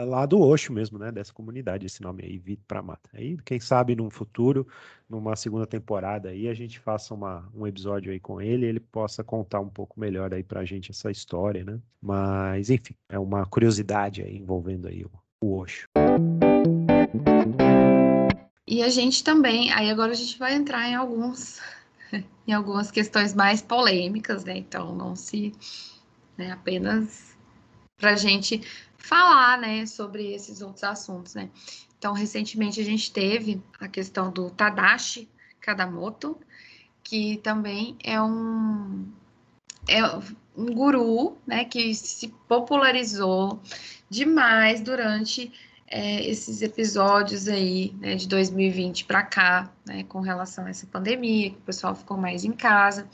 lá 0.08 0.26
do 0.26 0.40
Osho 0.40 0.74
mesmo, 0.74 0.98
né? 1.00 1.12
Dessa 1.12 1.34
comunidade, 1.34 1.86
esse 1.86 2.02
nome 2.02 2.24
aí, 2.24 2.38
Vito 2.38 2.64
Pramata. 2.68 3.10
Aí, 3.14 3.38
quem 3.46 3.60
sabe, 3.60 3.96
num 3.96 4.10
futuro, 4.10 4.68
numa 5.10 5.36
segunda 5.36 5.66
temporada 5.66 6.30
aí, 6.30 6.48
a 6.48 6.54
gente 6.54 6.80
faça 6.80 7.14
uma, 7.14 7.50
um 7.54 7.66
episódio 7.66 8.12
aí 8.12 8.20
com 8.20 8.42
ele, 8.42 8.66
ele 8.66 8.80
possa 8.80 9.24
contar 9.24 9.60
um 9.60 9.70
pouco 9.70 10.00
melhor 10.00 10.34
aí 10.34 10.44
pra 10.44 10.66
gente 10.66 10.92
essa 10.92 11.10
história, 11.10 11.64
né? 11.64 11.80
Mas, 12.02 12.70
enfim, 12.70 12.96
é 13.10 13.18
uma 13.18 13.46
curiosidade 13.46 14.22
aí 14.22 14.38
envolvendo 14.38 14.88
aí 14.88 15.04
o, 15.04 15.12
o 15.42 15.58
Osho. 15.58 15.88
E 18.68 18.84
a 18.84 18.90
gente 18.90 19.24
também, 19.24 19.72
aí 19.74 19.90
agora 19.90 20.12
a 20.12 20.16
gente 20.16 20.38
vai 20.38 20.54
entrar 20.54 20.88
em 20.88 20.96
alguns, 20.96 21.60
em 22.46 22.54
algumas 22.54 22.92
questões 22.92 23.34
mais 23.34 23.62
polêmicas, 23.62 24.44
né? 24.44 24.58
Então, 24.58 24.94
não 24.94 25.16
se 25.16 25.54
né, 26.38 26.52
apenas 26.52 27.39
para 28.00 28.12
a 28.12 28.16
gente 28.16 28.62
falar, 28.98 29.60
né, 29.60 29.86
sobre 29.86 30.34
esses 30.34 30.62
outros 30.62 30.84
assuntos, 30.84 31.36
né. 31.36 31.50
Então, 31.98 32.14
recentemente 32.14 32.80
a 32.80 32.84
gente 32.84 33.12
teve 33.12 33.62
a 33.80 33.88
questão 33.88 34.32
do 34.32 34.50
Tadashi 34.50 35.28
Kadamoto, 35.60 36.38
que 37.04 37.38
também 37.38 37.98
é 38.04 38.22
um 38.22 39.06
é 39.88 40.04
um 40.56 40.66
guru, 40.74 41.38
né, 41.48 41.66
que 41.66 41.94
se 41.96 42.28
popularizou 42.48 43.62
demais 44.10 44.82
durante 44.82 45.52
é, 45.88 46.24
esses 46.30 46.62
episódios 46.62 47.48
aí, 47.48 47.96
né, 48.00 48.16
de 48.16 48.28
2020 48.28 49.06
para 49.06 49.24
cá, 49.24 49.72
né, 49.86 50.04
com 50.04 50.20
relação 50.20 50.66
a 50.66 50.70
essa 50.70 50.86
pandemia, 50.86 51.50
que 51.50 51.58
o 51.58 51.62
pessoal 51.62 51.96
ficou 51.96 52.18
mais 52.18 52.46
em 52.46 52.52
casa. 52.52 53.08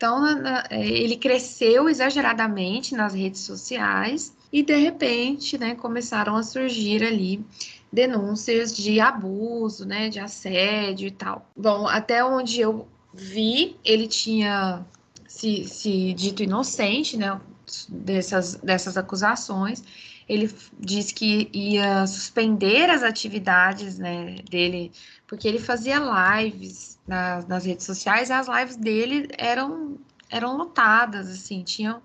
Então, 0.00 0.26
é, 0.70 0.80
ele 0.80 1.14
cresceu 1.14 1.86
exageradamente 1.86 2.94
nas 2.94 3.12
redes 3.12 3.42
sociais 3.42 4.34
e, 4.50 4.62
de 4.62 4.74
repente, 4.74 5.58
né, 5.58 5.74
começaram 5.74 6.36
a 6.36 6.42
surgir 6.42 7.04
ali 7.04 7.44
denúncias 7.92 8.74
de 8.74 8.98
abuso, 8.98 9.84
né, 9.84 10.08
de 10.08 10.18
assédio 10.18 11.06
e 11.06 11.10
tal. 11.10 11.46
Bom, 11.54 11.86
até 11.86 12.24
onde 12.24 12.62
eu 12.62 12.88
vi, 13.12 13.76
ele 13.84 14.08
tinha 14.08 14.86
se, 15.28 15.66
se 15.66 16.14
dito 16.14 16.42
inocente, 16.42 17.18
né, 17.18 17.38
dessas, 17.86 18.54
dessas 18.54 18.96
acusações. 18.96 19.84
Ele 20.30 20.48
disse 20.78 21.12
que 21.12 21.50
ia 21.52 22.06
suspender 22.06 22.88
as 22.88 23.02
atividades, 23.02 23.98
né, 23.98 24.36
dele, 24.48 24.92
porque 25.26 25.48
ele 25.48 25.58
fazia 25.58 25.98
lives 25.98 27.00
nas, 27.04 27.48
nas 27.48 27.64
redes 27.64 27.84
sociais, 27.84 28.28
e 28.30 28.32
as 28.32 28.46
lives 28.46 28.76
dele 28.76 29.28
eram 29.36 29.98
eram 30.30 30.56
lotadas, 30.56 31.28
assim, 31.28 31.64
tinham 31.64 32.00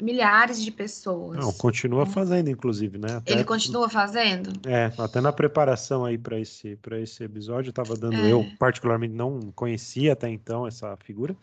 milhares 0.00 0.62
de 0.64 0.70
pessoas. 0.70 1.38
Não, 1.38 1.52
continua 1.52 2.06
né? 2.06 2.10
fazendo, 2.10 2.48
inclusive, 2.48 2.96
né? 2.96 3.16
Até, 3.16 3.32
Ele 3.32 3.44
continua 3.44 3.90
fazendo? 3.90 4.50
É, 4.66 4.90
até 4.96 5.20
na 5.20 5.30
preparação 5.30 6.06
aí 6.06 6.16
para 6.16 6.40
esse, 6.40 6.78
esse 7.02 7.22
episódio, 7.22 7.68
eu 7.68 7.70
estava 7.70 7.94
dando, 7.94 8.16
é. 8.16 8.32
eu 8.32 8.46
particularmente 8.58 9.12
não 9.12 9.52
conhecia 9.54 10.14
até 10.14 10.30
então 10.30 10.66
essa 10.66 10.96
figura. 11.04 11.36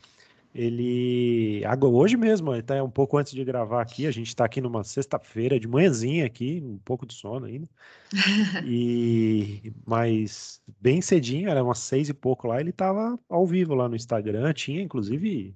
Ele, 0.54 1.64
hoje 1.82 2.16
mesmo, 2.16 2.52
até 2.52 2.82
um 2.82 2.90
pouco 2.90 3.18
antes 3.18 3.34
de 3.34 3.44
gravar 3.44 3.82
aqui, 3.82 4.06
a 4.06 4.12
gente 4.12 4.28
está 4.28 4.46
aqui 4.46 4.62
numa 4.62 4.84
sexta-feira, 4.84 5.60
de 5.60 5.68
manhãzinha 5.68 6.26
aqui, 6.26 6.62
um 6.64 6.78
pouco 6.78 7.08
de 7.08 7.16
sono 7.16 7.48
ainda. 7.48 7.68
e, 8.64 9.74
mas 9.84 10.62
bem 10.80 11.02
cedinho, 11.02 11.50
era 11.50 11.64
umas 11.64 11.80
seis 11.80 12.08
e 12.08 12.14
pouco 12.14 12.48
lá, 12.48 12.60
ele 12.60 12.70
estava 12.70 13.20
ao 13.28 13.48
vivo 13.48 13.74
lá 13.74 13.90
no 13.90 13.96
Instagram, 13.96 14.54
tinha 14.54 14.82
inclusive 14.82 15.56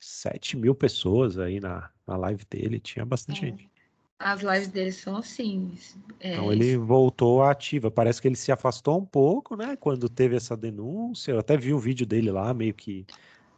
7 0.00 0.56
mil 0.56 0.74
pessoas 0.74 1.38
aí 1.38 1.60
na, 1.60 1.88
na 2.04 2.16
live 2.16 2.44
dele, 2.50 2.80
tinha 2.80 3.04
bastante 3.04 3.44
é. 3.44 3.48
gente. 3.48 3.70
As 4.18 4.42
lives 4.42 4.68
dele 4.68 4.92
são 4.92 5.16
assim. 5.16 5.72
É, 6.18 6.34
então 6.34 6.52
ele 6.52 6.76
voltou 6.76 7.42
à 7.42 7.52
ativa. 7.52 7.90
Parece 7.90 8.20
que 8.20 8.28
ele 8.28 8.36
se 8.36 8.52
afastou 8.52 8.98
um 8.98 9.04
pouco, 9.04 9.56
né? 9.56 9.76
Quando 9.76 10.10
teve 10.10 10.36
essa 10.36 10.54
denúncia. 10.54 11.32
Eu 11.32 11.38
até 11.38 11.56
vi 11.56 11.72
o 11.72 11.78
vídeo 11.78 12.04
dele 12.04 12.30
lá, 12.30 12.52
meio 12.52 12.74
que 12.74 13.06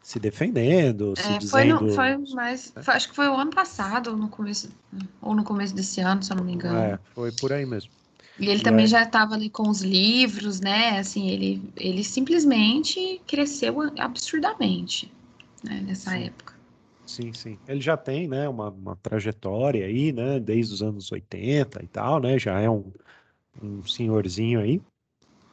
se 0.02 0.18
defendendo, 0.18 1.14
é, 1.16 1.22
se 1.22 1.38
dizendo. 1.38 1.78
Foi, 1.78 1.86
no, 1.88 1.94
foi 1.94 2.34
mais. 2.34 2.72
Foi, 2.82 2.94
acho 2.94 3.08
que 3.08 3.14
foi 3.14 3.28
o 3.28 3.34
ano 3.34 3.50
passado, 3.50 4.10
ou 4.10 4.16
no 4.16 4.28
começo, 4.28 4.70
ou 5.20 5.34
no 5.34 5.44
começo 5.44 5.74
desse 5.74 6.00
ano, 6.00 6.22
se 6.22 6.32
eu 6.32 6.36
não 6.36 6.44
me 6.44 6.52
engano. 6.52 6.78
É, 6.78 6.98
foi 7.14 7.30
por 7.32 7.52
aí 7.52 7.64
mesmo. 7.64 7.90
E 8.38 8.48
ele 8.48 8.62
também 8.62 8.84
é. 8.84 8.88
já 8.88 9.02
estava 9.02 9.34
ali 9.34 9.48
com 9.48 9.68
os 9.68 9.82
livros, 9.82 10.60
né? 10.60 10.98
Assim, 10.98 11.28
ele, 11.28 11.62
ele 11.76 12.02
simplesmente 12.02 13.20
cresceu 13.26 13.76
absurdamente 13.98 15.12
né, 15.62 15.82
nessa 15.86 16.10
sim. 16.10 16.24
época. 16.24 16.54
Sim, 17.06 17.32
sim. 17.32 17.58
Ele 17.68 17.80
já 17.80 17.96
tem, 17.96 18.26
né, 18.26 18.48
uma, 18.48 18.70
uma 18.70 18.96
trajetória 18.96 19.84
aí, 19.84 20.12
né, 20.12 20.40
desde 20.40 20.74
os 20.74 20.82
anos 20.82 21.12
80 21.12 21.82
e 21.82 21.86
tal, 21.86 22.20
né, 22.20 22.38
já 22.38 22.58
é 22.58 22.70
um, 22.70 22.90
um 23.62 23.84
senhorzinho 23.84 24.60
aí. 24.60 24.80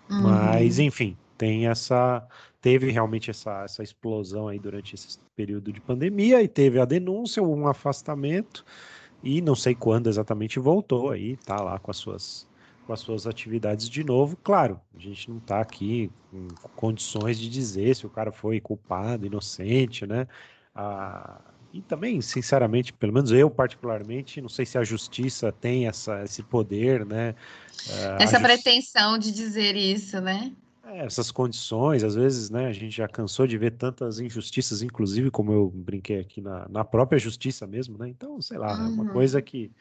Uhum. 0.09 0.21
Mas, 0.21 0.79
enfim, 0.79 1.17
tem 1.37 1.67
essa, 1.67 2.25
teve 2.61 2.91
realmente 2.91 3.29
essa, 3.29 3.63
essa 3.63 3.83
explosão 3.83 4.47
aí 4.47 4.59
durante 4.59 4.95
esse 4.95 5.17
período 5.35 5.71
de 5.71 5.81
pandemia 5.81 6.41
e 6.41 6.47
teve 6.47 6.79
a 6.79 6.85
denúncia, 6.85 7.41
um 7.41 7.67
afastamento 7.67 8.65
e 9.23 9.41
não 9.41 9.55
sei 9.55 9.75
quando 9.75 10.07
exatamente 10.07 10.59
voltou 10.59 11.11
aí, 11.11 11.37
tá 11.37 11.61
lá 11.61 11.79
com 11.79 11.91
as 11.91 11.97
suas 11.97 12.47
com 12.85 12.93
as 12.93 13.01
suas 13.01 13.27
atividades 13.27 13.87
de 13.87 14.03
novo. 14.03 14.35
Claro, 14.43 14.81
a 14.95 14.99
gente 14.99 15.29
não 15.29 15.37
está 15.37 15.61
aqui 15.61 16.11
com 16.31 16.47
condições 16.75 17.37
de 17.37 17.47
dizer 17.47 17.95
se 17.95 18.07
o 18.07 18.09
cara 18.09 18.31
foi 18.31 18.59
culpado, 18.59 19.27
inocente, 19.27 20.07
né? 20.07 20.27
Ah, 20.73 21.39
e 21.71 21.83
também, 21.83 22.19
sinceramente, 22.19 22.91
pelo 22.91 23.13
menos 23.13 23.31
eu 23.31 23.47
particularmente, 23.47 24.41
não 24.41 24.49
sei 24.49 24.65
se 24.65 24.75
a 24.75 24.83
justiça 24.83 25.51
tem 25.51 25.87
essa, 25.87 26.23
esse 26.23 26.41
poder, 26.41 27.05
né? 27.05 27.35
Ah, 27.91 28.17
essa 28.19 28.39
pretensão 28.39 29.19
de 29.19 29.31
dizer 29.31 29.75
isso, 29.75 30.19
né? 30.19 30.51
É, 30.89 31.05
essas 31.05 31.31
condições, 31.31 32.03
às 32.03 32.15
vezes, 32.15 32.49
né, 32.49 32.65
a 32.65 32.71
gente 32.71 32.95
já 32.97 33.07
cansou 33.07 33.45
de 33.45 33.57
ver 33.57 33.71
tantas 33.71 34.19
injustiças, 34.19 34.81
inclusive, 34.81 35.29
como 35.29 35.51
eu 35.51 35.69
brinquei 35.69 36.19
aqui 36.19 36.41
na, 36.41 36.67
na 36.67 36.83
própria 36.83 37.19
justiça 37.19 37.67
mesmo, 37.67 37.97
né? 37.97 38.09
Então, 38.09 38.41
sei 38.41 38.57
lá, 38.57 38.75
uhum. 38.75 38.85
é 38.85 38.89
uma 38.89 39.03
uhum. 39.03 39.09
coisa 39.09 39.41
que 39.41 39.71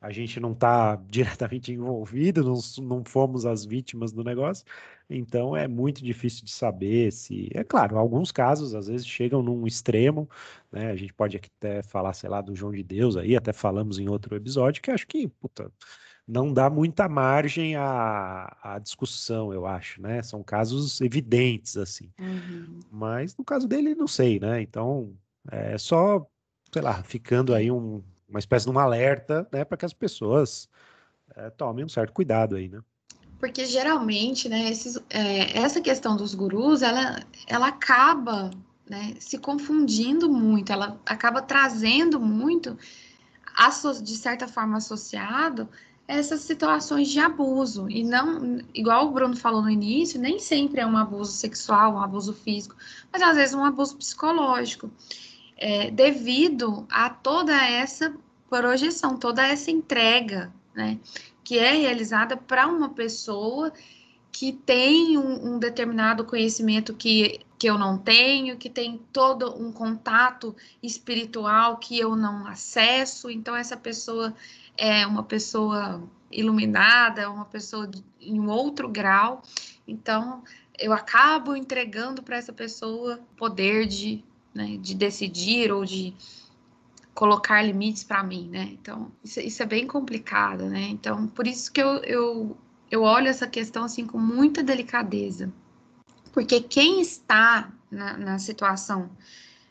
a 0.00 0.10
gente 0.10 0.38
não 0.38 0.52
está 0.52 0.96
diretamente 1.08 1.72
envolvido, 1.72 2.44
não, 2.44 2.58
não 2.84 3.02
fomos 3.02 3.46
as 3.46 3.64
vítimas 3.64 4.12
do 4.12 4.22
negócio, 4.22 4.64
então 5.08 5.56
é 5.56 5.66
muito 5.66 6.04
difícil 6.04 6.44
de 6.44 6.50
saber 6.50 7.10
se. 7.12 7.48
É 7.54 7.64
claro, 7.64 7.96
alguns 7.96 8.30
casos 8.30 8.74
às 8.74 8.88
vezes 8.88 9.06
chegam 9.06 9.42
num 9.42 9.66
extremo, 9.66 10.28
né? 10.70 10.90
A 10.90 10.96
gente 10.96 11.14
pode 11.14 11.38
até 11.38 11.82
falar, 11.82 12.12
sei 12.12 12.28
lá, 12.28 12.42
do 12.42 12.54
João 12.54 12.72
de 12.72 12.82
Deus 12.82 13.16
aí, 13.16 13.34
até 13.36 13.54
falamos 13.54 13.98
em 13.98 14.08
outro 14.08 14.36
episódio, 14.36 14.82
que 14.82 14.90
acho 14.90 15.06
que, 15.06 15.28
puta, 15.28 15.72
não 16.28 16.52
dá 16.52 16.68
muita 16.68 17.08
margem 17.08 17.74
à, 17.74 18.54
à 18.62 18.78
discussão, 18.78 19.52
eu 19.52 19.66
acho, 19.66 20.02
né? 20.02 20.22
São 20.22 20.42
casos 20.42 21.00
evidentes, 21.00 21.76
assim. 21.76 22.10
Uhum. 22.20 22.80
Mas 22.90 23.34
no 23.36 23.44
caso 23.44 23.66
dele, 23.66 23.94
não 23.94 24.06
sei, 24.06 24.38
né? 24.38 24.60
Então, 24.60 25.16
é 25.50 25.78
só, 25.78 26.28
sei 26.70 26.82
lá, 26.82 27.02
ficando 27.02 27.54
aí 27.54 27.70
um 27.70 28.02
uma 28.28 28.38
espécie 28.38 28.66
de 28.66 28.72
um 28.72 28.78
alerta, 28.78 29.48
né, 29.50 29.64
para 29.64 29.76
que 29.76 29.86
as 29.86 29.92
pessoas 29.92 30.68
é, 31.34 31.48
tomem 31.50 31.84
um 31.84 31.88
certo 31.88 32.12
cuidado 32.12 32.56
aí, 32.56 32.68
né? 32.68 32.80
Porque 33.38 33.64
geralmente, 33.64 34.48
né, 34.48 34.68
esses, 34.68 34.98
é, 35.08 35.58
essa 35.58 35.80
questão 35.80 36.16
dos 36.16 36.34
gurus, 36.34 36.82
ela, 36.82 37.20
ela 37.46 37.68
acaba 37.68 38.50
né, 38.88 39.14
se 39.20 39.38
confundindo 39.38 40.28
muito, 40.28 40.72
ela 40.72 41.00
acaba 41.06 41.40
trazendo 41.40 42.20
muito, 42.20 42.76
de 44.02 44.16
certa 44.16 44.46
forma 44.48 44.76
associado, 44.76 45.68
essas 46.08 46.40
situações 46.40 47.08
de 47.08 47.20
abuso. 47.20 47.88
E 47.90 48.02
não, 48.02 48.60
igual 48.74 49.06
o 49.06 49.12
Bruno 49.12 49.36
falou 49.36 49.60
no 49.60 49.70
início, 49.70 50.18
nem 50.18 50.38
sempre 50.38 50.80
é 50.80 50.86
um 50.86 50.96
abuso 50.96 51.32
sexual, 51.32 51.94
um 51.94 52.02
abuso 52.02 52.32
físico, 52.32 52.74
mas 53.12 53.20
às 53.20 53.36
vezes 53.36 53.54
um 53.54 53.64
abuso 53.64 53.94
psicológico 53.96 54.90
é, 55.58 55.90
devido 55.90 56.86
a 56.90 57.10
toda 57.10 57.54
essa 57.54 58.14
projeção, 58.48 59.18
toda 59.18 59.46
essa 59.46 59.70
entrega, 59.70 60.50
né, 60.74 60.98
que 61.44 61.58
é 61.58 61.72
realizada 61.72 62.36
para 62.36 62.66
uma 62.66 62.88
pessoa 62.88 63.70
que 64.32 64.52
tem 64.52 65.18
um, 65.18 65.54
um, 65.54 65.58
determinado 65.58 66.24
conhecimento 66.24 66.94
que, 66.94 67.40
que 67.58 67.66
eu 67.66 67.76
não 67.76 67.98
tenho, 67.98 68.56
que 68.56 68.70
tem 68.70 69.00
todo 69.12 69.60
um 69.60 69.72
contato 69.72 70.54
espiritual 70.82 71.78
que 71.78 71.98
eu 71.98 72.14
não 72.14 72.46
acesso, 72.46 73.30
então 73.30 73.56
essa 73.56 73.76
pessoa 73.76 74.34
é 74.76 75.06
uma 75.06 75.24
pessoa 75.24 76.02
iluminada, 76.30 77.30
uma 77.30 77.46
pessoa 77.46 77.90
em 78.20 78.46
outro 78.46 78.88
grau, 78.88 79.42
então 79.86 80.42
eu 80.78 80.92
acabo 80.92 81.56
entregando 81.56 82.22
para 82.22 82.36
essa 82.36 82.52
pessoa 82.52 83.18
poder 83.36 83.86
de 83.86 84.24
né, 84.54 84.76
de 84.80 84.94
decidir 84.94 85.70
ou 85.70 85.84
de 85.84 86.14
colocar 87.14 87.62
limites 87.62 88.04
para 88.04 88.22
mim, 88.22 88.48
né? 88.48 88.70
Então, 88.72 89.10
isso, 89.22 89.40
isso, 89.40 89.62
é 89.62 89.66
bem 89.66 89.86
complicado, 89.86 90.66
né? 90.66 90.82
Então, 90.88 91.26
por 91.26 91.46
isso 91.46 91.72
que 91.72 91.82
eu, 91.82 91.96
eu, 92.04 92.56
eu 92.90 93.02
olho 93.02 93.28
essa 93.28 93.46
questão 93.46 93.84
assim 93.84 94.06
com 94.06 94.18
muita 94.18 94.62
delicadeza. 94.62 95.52
Porque 96.38 96.60
quem 96.60 97.00
está 97.00 97.68
na, 97.90 98.16
na 98.16 98.38
situação 98.38 99.10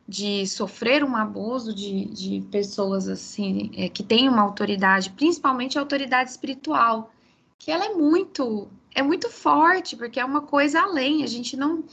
de 0.05 0.45
sofrer 0.45 1.01
um 1.01 1.15
abuso 1.15 1.73
de, 1.73 2.03
de 2.07 2.45
pessoas 2.51 3.07
assim, 3.07 3.71
é, 3.73 3.87
que 3.87 4.03
têm 4.03 4.27
uma 4.27 4.41
autoridade, 4.41 5.11
principalmente 5.11 5.77
a 5.77 5.81
autoridade 5.81 6.29
espiritual, 6.29 7.09
que 7.57 7.71
ela 7.71 7.85
é 7.85 7.93
muito, 7.93 8.67
é 8.93 9.01
muito 9.01 9.29
forte, 9.29 9.95
porque 9.95 10.19
é 10.19 10.25
uma 10.25 10.41
coisa 10.41 10.81
além, 10.81 11.23
a 11.23 11.27
gente 11.27 11.55
não, 11.55 11.85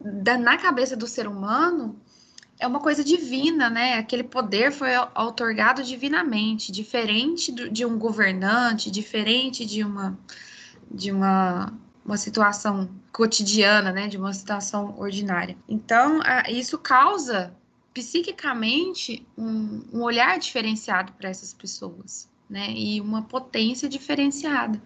na 0.00 0.56
cabeça 0.56 0.96
do 0.96 1.06
ser 1.06 1.28
humano, 1.28 1.94
é 2.58 2.66
uma 2.66 2.80
coisa 2.80 3.04
divina, 3.04 3.68
né? 3.68 3.98
Aquele 3.98 4.24
poder 4.24 4.72
foi 4.72 4.96
otorgado 5.14 5.82
divinamente, 5.82 6.72
diferente 6.72 7.52
do, 7.52 7.68
de 7.68 7.84
um 7.84 7.98
governante, 7.98 8.90
diferente 8.90 9.66
de 9.66 9.84
uma 9.84 10.18
de 10.90 11.10
uma, 11.10 11.72
uma 12.04 12.16
situação 12.16 12.88
cotidiana, 13.12 13.90
né? 13.90 14.08
De 14.08 14.16
uma 14.16 14.32
situação 14.32 14.94
ordinária. 14.98 15.56
Então, 15.68 16.20
isso 16.48 16.78
causa 16.78 17.54
psiquicamente 17.92 19.26
um, 19.38 19.82
um 19.92 20.02
olhar 20.02 20.38
diferenciado 20.38 21.12
para 21.12 21.28
essas 21.28 21.54
pessoas, 21.54 22.28
né? 22.48 22.70
E 22.72 23.00
uma 23.00 23.22
potência 23.22 23.88
diferenciada. 23.88 24.80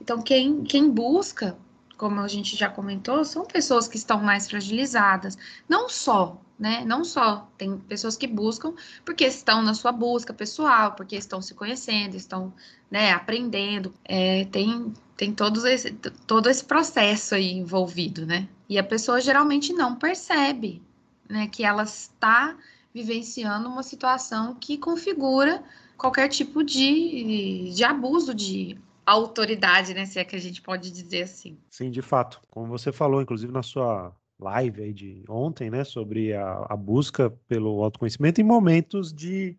Então, 0.00 0.22
quem, 0.22 0.62
quem 0.62 0.90
busca 0.90 1.56
como 1.96 2.20
a 2.20 2.28
gente 2.28 2.56
já 2.56 2.68
comentou, 2.68 3.24
são 3.24 3.46
pessoas 3.46 3.86
que 3.86 3.96
estão 3.96 4.20
mais 4.20 4.50
fragilizadas. 4.50 5.38
Não 5.68 5.88
só 5.88 6.40
né? 6.58 6.84
Não 6.84 7.04
só 7.04 7.48
tem 7.58 7.76
pessoas 7.78 8.16
que 8.16 8.26
buscam 8.26 8.74
porque 9.04 9.24
estão 9.24 9.62
na 9.62 9.74
sua 9.74 9.90
busca 9.90 10.32
pessoal, 10.32 10.92
porque 10.92 11.16
estão 11.16 11.42
se 11.42 11.54
conhecendo, 11.54 12.16
estão, 12.16 12.52
né, 12.90 13.12
aprendendo. 13.12 13.92
É, 14.04 14.44
tem 14.46 14.92
tem 15.16 15.32
todos 15.32 15.64
esse, 15.64 15.92
todo 16.26 16.48
esse 16.48 16.64
processo 16.64 17.34
aí 17.34 17.52
envolvido, 17.52 18.26
né? 18.26 18.48
E 18.68 18.78
a 18.78 18.84
pessoa 18.84 19.20
geralmente 19.20 19.72
não 19.72 19.94
percebe, 19.94 20.82
né, 21.28 21.46
que 21.48 21.64
ela 21.64 21.84
está 21.84 22.56
vivenciando 22.92 23.68
uma 23.68 23.82
situação 23.82 24.54
que 24.54 24.78
configura 24.78 25.62
qualquer 25.96 26.28
tipo 26.28 26.62
de, 26.62 27.70
de 27.74 27.84
abuso 27.84 28.34
de 28.34 28.78
autoridade, 29.06 29.92
né, 29.92 30.06
se 30.06 30.18
é 30.18 30.24
que 30.24 30.36
a 30.36 30.40
gente 30.40 30.62
pode 30.62 30.90
dizer 30.90 31.22
assim. 31.22 31.58
Sim, 31.70 31.90
de 31.90 32.00
fato. 32.00 32.40
Como 32.50 32.66
você 32.68 32.90
falou, 32.90 33.20
inclusive 33.20 33.52
na 33.52 33.62
sua 33.62 34.14
live 34.38 34.82
aí 34.82 34.92
de 34.92 35.24
ontem, 35.28 35.70
né, 35.70 35.84
sobre 35.84 36.32
a, 36.32 36.66
a 36.68 36.76
busca 36.76 37.30
pelo 37.46 37.82
autoconhecimento 37.82 38.40
em 38.40 38.44
momentos 38.44 39.12
de 39.12 39.56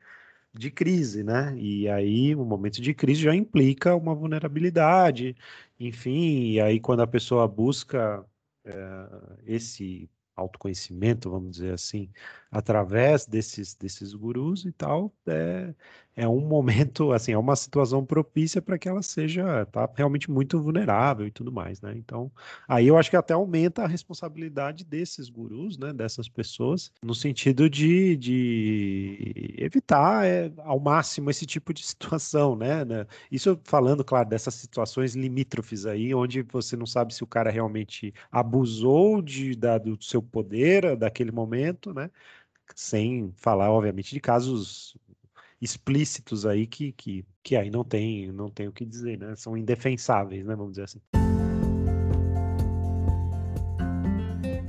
de 0.58 0.72
crise, 0.72 1.24
né? 1.24 1.56
E 1.58 1.88
aí 1.89 2.36
o 2.36 2.45
momento 2.45 2.82
de 2.82 2.93
crise 2.93 3.22
já 3.22 3.36
implica 3.36 3.95
uma 3.95 4.16
vulnerabilidade, 4.16 5.36
enfim, 5.80 6.51
e 6.53 6.62
aí 6.62 6.80
quando 6.80 7.01
a 7.01 7.08
pessoa 7.08 7.47
busca 7.47 8.26
é, 8.66 8.74
esse 9.45 10.10
autoconhecimento, 10.36 11.30
vamos 11.30 11.51
dizer 11.51 11.74
assim, 11.74 12.10
através 12.56 13.26
desses, 13.26 13.76
desses 13.76 14.14
gurus 14.14 14.64
e 14.64 14.72
tal, 14.72 15.14
é, 15.28 15.74
é 16.16 16.26
um 16.26 16.39
momento, 16.39 17.12
assim, 17.12 17.34
é 17.34 17.38
uma 17.38 17.56
situação 17.56 18.06
propícia 18.06 18.62
para 18.62 18.78
que 18.78 18.88
ela 18.88 19.01
seja, 19.01 19.66
tá 19.66 19.89
realmente 19.93 20.32
muito 20.32 20.58
vulnerável 20.62 21.28
e 21.28 21.32
tudo 21.32 21.51
mais, 21.51 21.82
né? 21.82 21.93
Então, 21.97 22.32
aí 22.66 22.88
eu 22.88 22.97
acho 22.97 23.10
que 23.10 23.18
até 23.18 23.34
aumenta 23.34 23.84
a 23.84 23.88
responsabilidade 23.88 24.86
desses 24.86 25.28
gurus, 25.28 25.78
né, 25.78 25.91
dessas 25.91 26.30
pessoas, 26.30 26.93
no 27.03 27.14
sentido 27.14 27.70
de, 27.70 28.16
de 28.16 29.56
evitar 29.58 30.26
é, 30.26 30.49
ao 30.60 30.80
máximo 30.80 31.30
esse 31.30 31.45
tipo 31.45 31.74
de 31.74 31.84
situação, 31.86 32.56
né? 32.56 32.86
né? 32.86 33.06
Isso 33.30 33.60
falando, 33.66 34.03
claro, 34.03 34.30
dessas 34.30 34.53
situações 34.53 35.14
limítrofes 35.14 35.86
aí, 35.86 36.16
onde 36.16 36.41
você 36.41 36.78
não 36.78 36.86
sabe 36.86 37.14
se 37.14 37.22
o 37.24 37.28
cara 37.28 37.49
realmente 37.51 38.14
abusou 38.32 39.22
de, 39.22 39.56
da, 39.56 39.78
do 39.78 40.01
seu 40.01 40.22
poder 40.22 40.95
daquele 40.95 41.32
momento, 41.32 41.93
né? 41.93 42.10
Sem 42.74 43.32
falar, 43.38 43.70
obviamente, 43.72 44.13
de 44.13 44.20
casos 44.20 44.97
explícitos 45.61 46.45
aí 46.45 46.68
que, 46.68 46.91
que, 46.91 47.26
que 47.43 47.55
aí 47.55 47.70
não 47.70 47.84
tem, 47.84 48.32
não 48.32 48.49
tem 48.49 48.68
o 48.68 48.72
que 48.72 48.86
dizer, 48.86 49.18
né? 49.18 49.36
São 49.36 49.57
indefensáveis, 49.57 50.45
né? 50.45 50.55
Vamos 50.55 50.74
dizer 50.74 50.84
assim. 50.84 51.01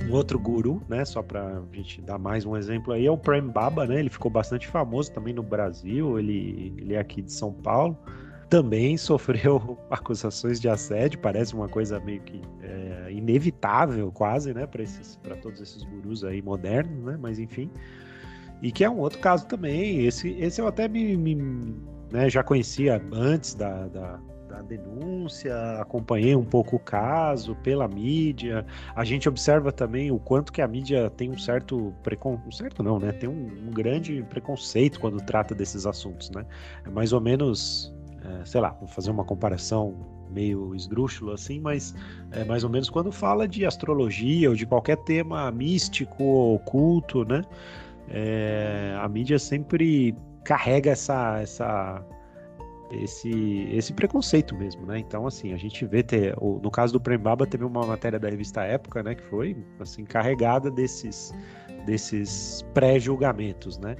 Um 0.09 0.13
outro 0.13 0.39
guru, 0.39 0.81
né? 0.87 1.03
Só 1.03 1.21
para 1.21 1.59
a 1.59 1.75
gente 1.75 2.01
dar 2.01 2.17
mais 2.17 2.45
um 2.45 2.55
exemplo 2.55 2.93
aí, 2.93 3.05
é 3.05 3.11
o 3.11 3.17
Prem 3.17 3.41
Baba, 3.41 3.85
né? 3.85 3.99
Ele 3.99 4.09
ficou 4.09 4.31
bastante 4.31 4.67
famoso 4.67 5.11
também 5.11 5.33
no 5.33 5.43
Brasil, 5.43 6.17
ele, 6.17 6.73
ele 6.77 6.93
é 6.93 6.99
aqui 6.99 7.21
de 7.21 7.33
São 7.33 7.51
Paulo 7.51 7.97
também 8.49 8.97
sofreu 8.97 9.77
acusações 9.89 10.59
de 10.59 10.69
assédio, 10.69 11.19
parece 11.19 11.53
uma 11.53 11.67
coisa 11.67 11.99
meio 11.99 12.21
que 12.21 12.41
é, 12.61 13.11
inevitável 13.11 14.11
quase, 14.11 14.53
né, 14.53 14.67
para 14.67 15.35
todos 15.37 15.61
esses 15.61 15.83
gurus 15.83 16.23
aí 16.23 16.41
modernos, 16.41 17.03
né, 17.03 17.17
mas 17.19 17.39
enfim. 17.39 17.69
E 18.61 18.71
que 18.71 18.83
é 18.83 18.89
um 18.89 18.99
outro 18.99 19.19
caso 19.19 19.45
também, 19.45 20.05
esse, 20.05 20.31
esse 20.39 20.59
eu 20.59 20.67
até 20.67 20.87
me, 20.87 21.15
me 21.15 21.35
né, 22.11 22.29
já 22.29 22.43
conhecia 22.43 23.01
antes 23.11 23.53
da, 23.53 23.87
da, 23.87 24.19
da, 24.49 24.61
denúncia, 24.63 25.53
acompanhei 25.79 26.35
um 26.35 26.43
pouco 26.43 26.77
o 26.77 26.79
caso 26.79 27.55
pela 27.57 27.87
mídia, 27.87 28.65
a 28.95 29.03
gente 29.03 29.29
observa 29.29 29.71
também 29.71 30.09
o 30.09 30.17
quanto 30.17 30.51
que 30.51 30.61
a 30.61 30.67
mídia 30.67 31.09
tem 31.11 31.29
um 31.29 31.37
certo 31.37 31.93
preconceito, 32.01 32.47
um 32.47 32.51
certo 32.51 32.83
não, 32.83 32.99
né, 32.99 33.11
tem 33.11 33.29
um, 33.29 33.67
um 33.67 33.71
grande 33.71 34.25
preconceito 34.29 34.99
quando 34.99 35.21
trata 35.21 35.53
desses 35.53 35.85
assuntos, 35.85 36.31
né, 36.31 36.43
é 36.83 36.89
mais 36.89 37.13
ou 37.13 37.21
menos 37.21 37.95
é, 38.23 38.45
sei 38.45 38.61
lá, 38.61 38.69
vou 38.69 38.87
fazer 38.87 39.11
uma 39.11 39.23
comparação 39.23 39.95
meio 40.29 40.75
esdrúxulo 40.75 41.31
assim, 41.31 41.59
mas 41.59 41.95
é 42.31 42.43
mais 42.43 42.63
ou 42.63 42.69
menos 42.69 42.89
quando 42.89 43.11
fala 43.11 43.47
de 43.47 43.65
astrologia 43.65 44.49
ou 44.49 44.55
de 44.55 44.65
qualquer 44.65 44.97
tema 44.97 45.49
místico 45.51 46.23
ou 46.23 46.55
oculto, 46.55 47.23
né? 47.23 47.41
É, 48.09 48.97
a 48.99 49.07
mídia 49.07 49.39
sempre 49.39 50.15
carrega 50.43 50.91
essa, 50.91 51.39
essa 51.41 52.05
esse, 52.91 53.67
esse 53.71 53.93
preconceito 53.93 54.55
mesmo, 54.55 54.85
né? 54.85 54.99
Então, 54.99 55.27
assim, 55.27 55.53
a 55.53 55.57
gente 55.57 55.85
vê, 55.85 56.01
ter, 56.01 56.35
no 56.39 56.71
caso 56.71 56.93
do 56.93 57.01
Prembaba, 57.01 57.45
teve 57.45 57.65
uma 57.65 57.85
matéria 57.85 58.19
da 58.19 58.29
revista 58.29 58.63
Época, 58.63 59.03
né, 59.03 59.15
que 59.15 59.23
foi, 59.23 59.57
assim, 59.79 60.05
carregada 60.05 60.71
desses, 60.71 61.33
desses 61.85 62.65
pré-julgamentos, 62.73 63.77
né? 63.77 63.95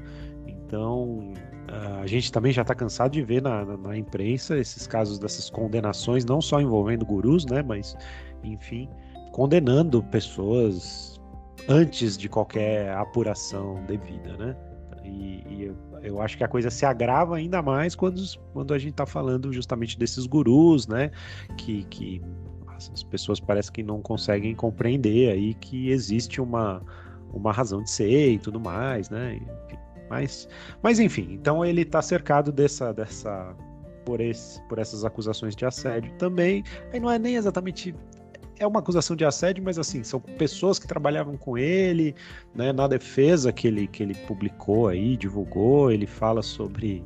Então, 0.47 1.33
Uh, 1.69 2.01
a 2.01 2.07
gente 2.07 2.31
também 2.31 2.51
já 2.51 2.61
está 2.61 2.73
cansado 2.73 3.11
de 3.11 3.21
ver 3.21 3.41
na, 3.41 3.65
na, 3.65 3.77
na, 3.77 3.97
imprensa 3.97 4.57
esses 4.57 4.87
casos 4.87 5.19
dessas 5.19 5.49
condenações, 5.49 6.23
não 6.23 6.39
só 6.39 6.61
envolvendo 6.61 7.05
gurus, 7.05 7.45
né, 7.45 7.61
mas, 7.61 7.95
enfim, 8.41 8.89
condenando 9.33 10.01
pessoas 10.03 11.19
antes 11.67 12.17
de 12.17 12.29
qualquer 12.29 12.93
apuração 12.93 13.83
devida, 13.85 14.37
né? 14.37 14.55
E, 15.03 15.43
e 15.47 15.63
eu, 15.63 15.75
eu, 16.01 16.21
acho 16.21 16.37
que 16.37 16.43
a 16.43 16.47
coisa 16.47 16.69
se 16.69 16.85
agrava 16.85 17.37
ainda 17.37 17.61
mais 17.61 17.95
quando, 17.95 18.21
quando 18.53 18.73
a 18.73 18.79
gente 18.79 18.91
está 18.91 19.05
falando 19.05 19.51
justamente 19.53 19.97
desses 19.97 20.25
gurus, 20.25 20.87
né? 20.87 21.11
Que, 21.57 21.83
que 21.85 22.21
as 22.67 23.03
pessoas 23.03 23.39
parecem 23.39 23.73
que 23.73 23.83
não 23.83 24.01
conseguem 24.01 24.53
compreender 24.53 25.31
aí 25.31 25.53
que 25.55 25.89
existe 25.89 26.39
uma, 26.39 26.81
uma 27.33 27.51
razão 27.51 27.81
de 27.81 27.89
ser 27.89 28.31
e 28.31 28.39
tudo 28.39 28.59
mais, 28.59 29.09
né? 29.09 29.35
Enfim, 29.35 29.77
mas, 30.09 30.47
mas 30.81 30.99
enfim, 30.99 31.27
então 31.31 31.63
ele 31.63 31.81
está 31.81 32.01
cercado 32.01 32.51
dessa, 32.51 32.93
dessa 32.93 33.55
por, 34.05 34.21
esse, 34.21 34.61
por 34.67 34.79
essas 34.79 35.03
acusações 35.03 35.55
de 35.55 35.65
assédio 35.65 36.11
também. 36.17 36.63
Aí 36.93 36.99
não 36.99 37.11
é 37.11 37.19
nem 37.19 37.35
exatamente 37.35 37.93
é 38.59 38.65
uma 38.65 38.79
acusação 38.79 39.15
de 39.15 39.23
assédio, 39.25 39.63
mas 39.63 39.77
assim, 39.77 40.03
são 40.03 40.19
pessoas 40.19 40.79
que 40.79 40.87
trabalhavam 40.87 41.37
com 41.37 41.57
ele, 41.57 42.15
né, 42.55 42.73
na 42.73 42.87
defesa 42.87 43.51
que 43.51 43.67
ele, 43.67 43.87
que 43.87 44.03
ele 44.03 44.15
publicou 44.15 44.87
aí, 44.87 45.15
divulgou, 45.15 45.91
ele 45.91 46.07
fala 46.07 46.41
sobre, 46.41 47.03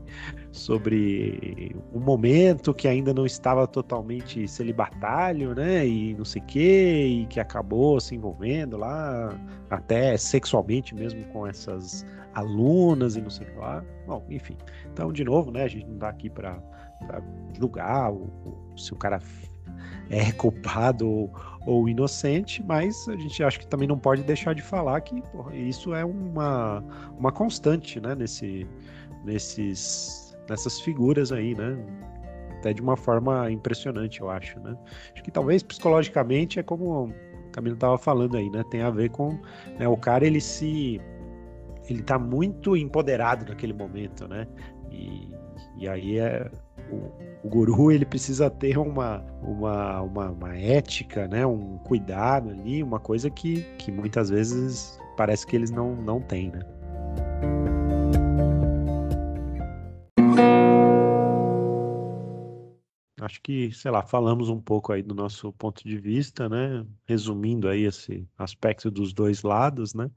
sobre 0.51 1.75
um 1.93 1.99
momento 1.99 2.73
que 2.73 2.87
ainda 2.87 3.13
não 3.13 3.25
estava 3.25 3.67
totalmente 3.67 4.47
celibatário, 4.47 5.53
né, 5.53 5.85
e 5.85 6.13
não 6.13 6.25
sei 6.25 6.41
o 6.41 6.45
quê, 6.45 7.05
e 7.21 7.25
que 7.27 7.39
acabou 7.39 7.99
se 7.99 8.15
envolvendo 8.15 8.77
lá, 8.77 9.37
até 9.69 10.15
sexualmente 10.17 10.95
mesmo 10.95 11.23
com 11.25 11.45
essas 11.45 12.05
alunas 12.33 13.15
e 13.15 13.21
não 13.21 13.29
sei 13.29 13.47
lá. 13.55 13.83
Bom, 14.07 14.25
enfim. 14.29 14.57
Então, 14.91 15.11
de 15.11 15.23
novo, 15.23 15.51
né, 15.51 15.63
a 15.63 15.67
gente 15.67 15.85
não 15.85 15.95
está 15.95 16.09
aqui 16.09 16.29
para 16.29 16.61
julgar 17.57 18.11
se 18.75 18.93
o 18.93 18.95
cara 18.95 19.19
é 20.09 20.31
culpado 20.33 21.09
ou, 21.09 21.33
ou, 21.65 21.89
inocente, 21.89 22.63
mas 22.63 23.07
a 23.07 23.15
gente 23.15 23.43
acha 23.43 23.57
que 23.57 23.67
também 23.67 23.87
não 23.87 23.97
pode 23.97 24.23
deixar 24.23 24.53
de 24.53 24.61
falar 24.61 24.99
que 25.01 25.21
porra, 25.31 25.55
isso 25.55 25.93
é 25.93 26.03
uma, 26.03 26.83
uma 27.17 27.31
constante, 27.31 27.99
né, 27.99 28.13
nesse, 28.13 28.67
nesses, 29.23 30.37
nessas 30.49 30.81
figuras 30.81 31.31
aí, 31.31 31.55
né, 31.55 31.77
até 32.57 32.73
de 32.73 32.81
uma 32.81 32.97
forma 32.97 33.49
impressionante, 33.49 34.19
eu 34.19 34.29
acho, 34.29 34.59
né. 34.59 34.75
Acho 35.13 35.23
que 35.23 35.31
talvez 35.31 35.63
psicologicamente 35.63 36.59
é 36.59 36.63
como 36.63 37.05
o 37.05 37.51
Camilo 37.51 37.75
estava 37.75 37.97
falando 37.97 38.35
aí, 38.35 38.49
né, 38.49 38.63
tem 38.69 38.81
a 38.81 38.89
ver 38.89 39.09
com 39.11 39.39
né, 39.79 39.87
o 39.87 39.95
cara 39.95 40.25
ele 40.25 40.41
se 40.41 40.99
ele 41.89 42.01
tá 42.01 42.17
muito 42.17 42.75
empoderado 42.75 43.45
naquele 43.45 43.73
momento, 43.73 44.27
né? 44.27 44.47
E, 44.91 45.29
e 45.77 45.87
aí 45.87 46.19
é 46.19 46.49
o, 46.91 47.47
o, 47.47 47.49
guru 47.49 47.91
ele 47.91 48.05
precisa 48.05 48.49
ter 48.49 48.77
uma, 48.77 49.23
uma, 49.41 50.01
uma, 50.01 50.29
uma, 50.31 50.57
ética, 50.57 51.27
né? 51.27 51.45
Um 51.45 51.77
cuidado 51.79 52.49
ali, 52.49 52.83
uma 52.83 52.99
coisa 52.99 53.29
que, 53.29 53.63
que 53.77 53.91
muitas 53.91 54.29
vezes 54.29 54.99
parece 55.17 55.45
que 55.45 55.55
eles 55.55 55.71
não, 55.71 55.95
não 55.95 56.21
têm, 56.21 56.51
né? 56.51 56.61
Acho 63.21 63.39
que, 63.43 63.71
sei 63.71 63.91
lá, 63.91 64.01
falamos 64.01 64.49
um 64.49 64.59
pouco 64.59 64.91
aí 64.91 65.03
do 65.03 65.13
nosso 65.13 65.53
ponto 65.53 65.87
de 65.87 65.97
vista, 65.97 66.49
né? 66.49 66.85
Resumindo 67.05 67.69
aí 67.69 67.83
esse 67.83 68.27
aspecto 68.37 68.89
dos 68.89 69.13
dois 69.13 69.43
lados, 69.43 69.93
né? 69.93 70.09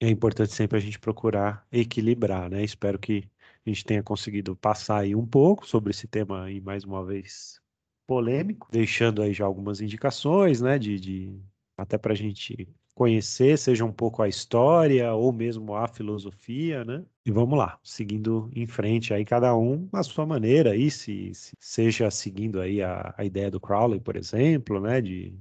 É 0.00 0.08
importante 0.08 0.52
sempre 0.52 0.78
a 0.78 0.80
gente 0.80 0.98
procurar 0.98 1.66
equilibrar, 1.70 2.50
né? 2.50 2.64
Espero 2.64 2.98
que 2.98 3.28
a 3.66 3.68
gente 3.68 3.84
tenha 3.84 4.02
conseguido 4.02 4.56
passar 4.56 5.00
aí 5.00 5.14
um 5.14 5.26
pouco 5.26 5.66
sobre 5.66 5.90
esse 5.90 6.08
tema 6.08 6.44
aí 6.44 6.60
mais 6.60 6.84
uma 6.84 7.04
vez 7.04 7.60
polêmico, 8.06 8.68
deixando 8.72 9.22
aí 9.22 9.32
já 9.32 9.44
algumas 9.44 9.80
indicações, 9.80 10.60
né? 10.60 10.78
De, 10.78 10.98
de 10.98 11.40
até 11.76 11.98
para 11.98 12.12
a 12.14 12.16
gente 12.16 12.68
conhecer, 12.94 13.58
seja 13.58 13.84
um 13.84 13.92
pouco 13.92 14.22
a 14.22 14.28
história 14.28 15.12
ou 15.14 15.32
mesmo 15.32 15.74
a 15.74 15.86
filosofia, 15.86 16.84
né? 16.84 17.04
E 17.24 17.30
vamos 17.30 17.58
lá, 17.58 17.78
seguindo 17.82 18.50
em 18.54 18.66
frente 18.66 19.14
aí, 19.14 19.24
cada 19.24 19.56
um 19.56 19.88
à 19.92 20.02
sua 20.02 20.26
maneira 20.26 20.72
aí, 20.72 20.90
se, 20.90 21.32
se 21.34 21.54
seja 21.58 22.10
seguindo 22.10 22.60
aí 22.60 22.82
a, 22.82 23.14
a 23.16 23.24
ideia 23.24 23.50
do 23.50 23.60
Crowley, 23.60 24.00
por 24.00 24.16
exemplo, 24.16 24.80
né? 24.80 25.00
De 25.00 25.34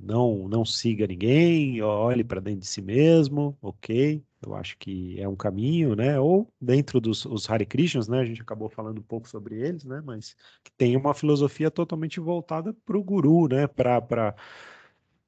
não, 0.00 0.48
não 0.48 0.64
siga 0.64 1.06
ninguém, 1.06 1.80
olhe 1.82 2.24
para 2.24 2.40
dentro 2.40 2.60
de 2.60 2.66
si 2.66 2.82
mesmo, 2.82 3.56
ok? 3.60 4.22
Eu 4.44 4.54
acho 4.54 4.76
que 4.78 5.18
é 5.20 5.28
um 5.28 5.36
caminho, 5.36 5.94
né? 5.96 6.18
Ou 6.20 6.48
dentro 6.60 7.00
dos 7.00 7.24
os 7.24 7.48
Hare 7.48 7.64
Krishnas, 7.64 8.08
né? 8.08 8.20
A 8.20 8.24
gente 8.24 8.42
acabou 8.42 8.68
falando 8.68 8.98
um 8.98 9.02
pouco 9.02 9.28
sobre 9.28 9.56
eles, 9.60 9.84
né? 9.84 10.02
Mas 10.04 10.36
que 10.62 10.70
tem 10.76 10.96
uma 10.96 11.14
filosofia 11.14 11.70
totalmente 11.70 12.20
voltada 12.20 12.74
para 12.84 12.98
o 12.98 13.02
guru, 13.02 13.48
né? 13.48 13.66
Para 13.66 14.34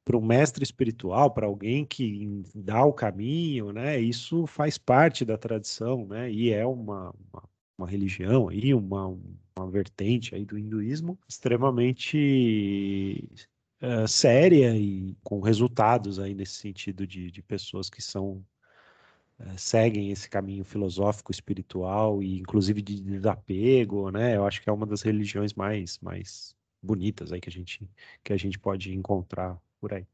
para 0.06 0.16
um 0.16 0.24
mestre 0.24 0.62
espiritual, 0.62 1.32
para 1.32 1.46
alguém 1.46 1.84
que 1.84 2.44
dá 2.54 2.84
o 2.84 2.92
caminho, 2.92 3.72
né? 3.72 3.98
Isso 3.98 4.46
faz 4.46 4.78
parte 4.78 5.24
da 5.24 5.36
tradição, 5.36 6.06
né? 6.06 6.30
E 6.30 6.52
é 6.52 6.64
uma, 6.64 7.12
uma, 7.32 7.42
uma 7.76 7.88
religião 7.88 8.48
aí, 8.48 8.72
uma, 8.72 9.08
uma 9.58 9.68
vertente 9.68 10.32
aí 10.34 10.44
do 10.44 10.56
hinduísmo 10.56 11.18
extremamente 11.28 13.28
uh, 13.86 14.08
séria 14.08 14.76
e 14.76 15.16
com 15.22 15.40
resultados 15.40 16.18
aí 16.18 16.34
nesse 16.34 16.54
sentido 16.54 17.06
de, 17.06 17.30
de 17.30 17.42
pessoas 17.42 17.88
que 17.88 18.02
são 18.02 18.44
uh, 19.40 19.56
seguem 19.56 20.10
esse 20.10 20.28
caminho 20.28 20.64
filosófico 20.64 21.30
espiritual 21.30 22.22
e 22.22 22.40
inclusive 22.40 22.82
de 22.82 23.00
desapego, 23.00 24.10
né? 24.10 24.36
Eu 24.36 24.44
acho 24.46 24.60
que 24.62 24.68
é 24.68 24.72
uma 24.72 24.86
das 24.86 25.02
religiões 25.02 25.54
mais 25.54 25.98
mais 26.00 26.54
bonitas 26.82 27.32
aí 27.32 27.40
que 27.40 27.48
a 27.48 27.52
gente 27.52 27.88
que 28.24 28.32
a 28.32 28.36
gente 28.36 28.58
pode 28.58 28.94
encontrar 28.94 29.56
por 29.80 29.92
aí. 29.94 30.06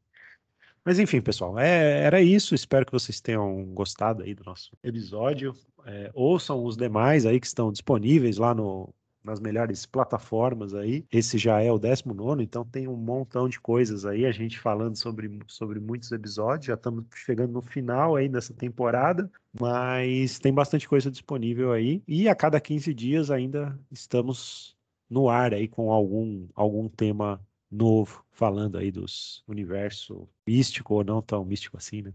Mas 0.85 0.99
enfim, 0.99 1.21
pessoal, 1.21 1.57
é, 1.57 2.03
era 2.03 2.21
isso. 2.21 2.53
Espero 2.53 2.85
que 2.85 2.91
vocês 2.91 3.21
tenham 3.21 3.65
gostado 3.73 4.23
aí 4.23 4.35
do 4.35 4.43
nosso 4.43 4.77
episódio. 4.83 5.55
É, 5.85 6.11
ouçam 6.13 6.63
os 6.63 6.75
demais 6.75 7.25
aí 7.25 7.39
que 7.39 7.47
estão 7.47 7.71
disponíveis 7.71 8.37
lá 8.37 8.53
no, 8.53 8.93
nas 9.23 9.39
melhores 9.39 9.85
plataformas 9.85 10.73
aí. 10.73 11.05
Esse 11.11 11.37
já 11.37 11.61
é 11.61 11.71
o 11.71 11.79
19, 11.79 12.43
então 12.43 12.65
tem 12.65 12.87
um 12.87 12.95
montão 12.95 13.47
de 13.47 13.59
coisas 13.59 14.05
aí, 14.05 14.25
a 14.25 14.31
gente 14.31 14.59
falando 14.59 14.95
sobre, 14.95 15.39
sobre 15.47 15.79
muitos 15.79 16.11
episódios. 16.11 16.67
Já 16.67 16.73
estamos 16.73 17.05
chegando 17.15 17.53
no 17.53 17.61
final 17.61 18.15
aí 18.15 18.27
dessa 18.27 18.53
temporada, 18.53 19.31
mas 19.59 20.39
tem 20.39 20.53
bastante 20.53 20.87
coisa 20.87 21.09
disponível 21.09 21.71
aí. 21.71 22.03
E 22.07 22.27
a 22.27 22.35
cada 22.35 22.59
15 22.59 22.93
dias 22.93 23.31
ainda 23.31 23.79
estamos 23.91 24.75
no 25.09 25.29
ar 25.29 25.53
aí 25.53 25.67
com 25.67 25.91
algum, 25.91 26.47
algum 26.55 26.89
tema 26.89 27.39
novo, 27.69 28.23
falando 28.31 28.77
aí 28.77 28.91
dos 28.91 29.43
universo 29.47 30.27
místico 30.45 30.95
ou 30.95 31.03
não 31.03 31.21
tão 31.21 31.43
místico 31.43 31.77
assim, 31.77 32.01
né? 32.01 32.13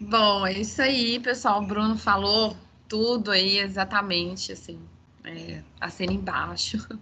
Bom, 0.00 0.46
é 0.46 0.52
isso 0.60 0.82
aí, 0.82 1.20
pessoal. 1.20 1.62
O 1.62 1.66
Bruno 1.66 1.96
falou 1.96 2.56
tudo 2.88 3.30
aí 3.30 3.58
exatamente, 3.58 4.52
assim, 4.52 4.80
é, 5.28 5.62
assina 5.80 6.12
embaixo. 6.12 6.78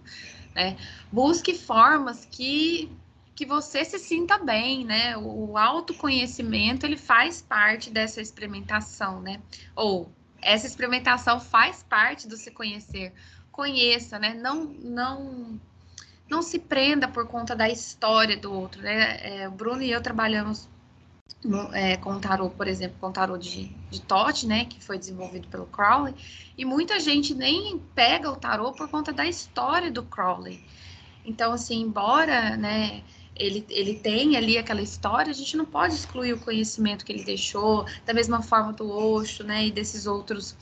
Né? 0.55 0.75
Busque 1.11 1.53
formas 1.53 2.25
que, 2.25 2.91
que 3.35 3.45
você 3.45 3.85
se 3.85 3.99
sinta 3.99 4.39
bem, 4.39 4.83
né? 4.83 5.15
O, 5.15 5.51
o 5.51 5.57
autoconhecimento, 5.57 6.83
ele 6.83 6.97
faz 6.97 7.43
parte 7.43 7.91
dessa 7.91 8.19
experimentação, 8.19 9.21
né? 9.21 9.39
Ou 9.75 10.11
essa 10.41 10.65
experimentação 10.65 11.39
faz 11.39 11.83
parte 11.83 12.27
do 12.27 12.35
se 12.35 12.49
conhecer. 12.49 13.13
Conheça, 13.51 14.17
né? 14.17 14.33
Não, 14.33 14.63
não, 14.63 15.59
não 16.27 16.41
se 16.41 16.57
prenda 16.57 17.07
por 17.07 17.27
conta 17.27 17.55
da 17.55 17.69
história 17.69 18.35
do 18.35 18.51
outro, 18.51 18.81
né? 18.81 19.41
É, 19.41 19.47
o 19.47 19.51
Bruno 19.51 19.83
e 19.83 19.91
eu 19.91 20.01
trabalhamos 20.01 20.67
é, 21.73 21.97
com 21.97 22.19
tarô, 22.19 22.49
por 22.49 22.67
exemplo, 22.67 22.97
com 22.99 23.11
tarô 23.11 23.37
de, 23.37 23.65
de 23.89 24.01
Tote, 24.01 24.47
né, 24.47 24.65
que 24.65 24.83
foi 24.83 24.97
desenvolvido 24.97 25.47
pelo 25.47 25.65
Crowley, 25.67 26.15
e 26.57 26.65
muita 26.65 26.99
gente 26.99 27.33
nem 27.35 27.77
pega 27.93 28.29
o 28.31 28.35
tarô 28.35 28.71
por 28.73 28.89
conta 28.89 29.13
da 29.13 29.25
história 29.25 29.91
do 29.91 30.03
Crowley. 30.03 30.59
Então, 31.23 31.53
assim, 31.53 31.81
embora, 31.81 32.57
né, 32.57 33.03
ele, 33.35 33.65
ele 33.69 33.99
tem 33.99 34.35
ali 34.35 34.57
aquela 34.57 34.81
história, 34.81 35.29
a 35.29 35.33
gente 35.33 35.55
não 35.55 35.65
pode 35.65 35.93
excluir 35.93 36.33
o 36.33 36.39
conhecimento 36.39 37.05
que 37.05 37.11
ele 37.11 37.23
deixou, 37.23 37.85
da 38.05 38.13
mesma 38.13 38.41
forma 38.41 38.73
do 38.73 38.89
Osho, 38.89 39.43
né, 39.43 39.67
e 39.67 39.71
desses 39.71 40.07
outros 40.07 40.55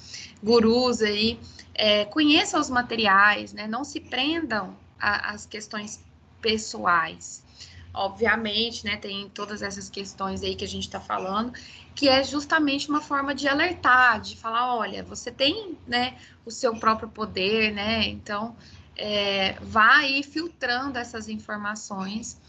gurus 0.44 1.02
aí. 1.02 1.40
É, 1.74 2.06
conheça 2.06 2.60
os 2.60 2.70
materiais, 2.70 3.54
né, 3.54 3.68
não 3.68 3.84
se 3.84 4.00
prendam 4.00 4.78
às 5.00 5.46
questões 5.46 6.04
pessoais 6.42 7.45
obviamente, 7.96 8.86
né, 8.86 8.98
tem 8.98 9.30
todas 9.30 9.62
essas 9.62 9.90
questões 9.90 10.44
aí 10.44 10.56
que 10.56 10.66
a 10.66 10.68
gente 10.68 10.84
está 10.84 11.00
falando, 11.00 11.54
que 11.96 12.10
é 12.10 12.24
justamente 12.24 12.90
uma 12.90 13.02
forma 13.02 13.34
de 13.34 13.48
alertar, 13.48 14.20
de 14.20 14.36
falar, 14.36 14.76
olha, 14.76 15.04
você 15.04 15.32
tem, 15.32 15.78
né, 15.88 16.18
o 16.46 16.52
seu 16.52 16.76
próprio 16.76 17.10
poder, 17.10 17.72
né, 17.72 18.08
então 18.08 18.56
é, 18.96 19.54
vá 19.62 19.98
aí 19.98 20.24
filtrando 20.24 20.98
essas 20.98 21.28
informações 21.28 22.40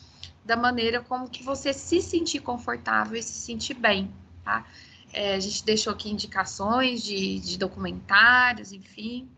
da 0.45 0.57
maneira 0.57 1.01
como 1.01 1.29
que 1.29 1.43
você 1.43 1.73
se 1.73 2.01
sentir 2.01 2.41
confortável 2.41 3.19
e 3.19 3.23
se 3.23 3.33
sentir 3.33 3.75
bem, 3.75 4.11
tá? 4.45 4.65
É, 5.13 5.35
a 5.35 5.41
gente 5.41 5.65
deixou 5.65 5.93
aqui 5.93 6.11
indicações 6.11 7.03
de, 7.03 7.41
de 7.41 7.59
documentários, 7.59 8.73
enfim. 8.73 9.29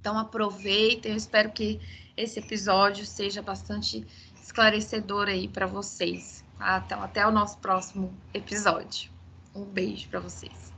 Então 0.00 0.16
aproveitem, 0.18 1.12
eu 1.12 1.16
espero 1.16 1.50
que 1.50 1.80
esse 2.16 2.38
episódio 2.38 3.04
seja 3.04 3.42
bastante 3.42 4.06
esclarecedor 4.50 5.28
aí 5.28 5.48
para 5.48 5.66
vocês. 5.66 6.44
Tá? 6.58 6.82
Então, 6.84 7.02
até 7.02 7.26
o 7.26 7.30
nosso 7.30 7.56
próximo 7.58 8.12
episódio. 8.34 9.10
Um 9.54 9.64
beijo 9.64 10.08
para 10.08 10.20
vocês. 10.20 10.69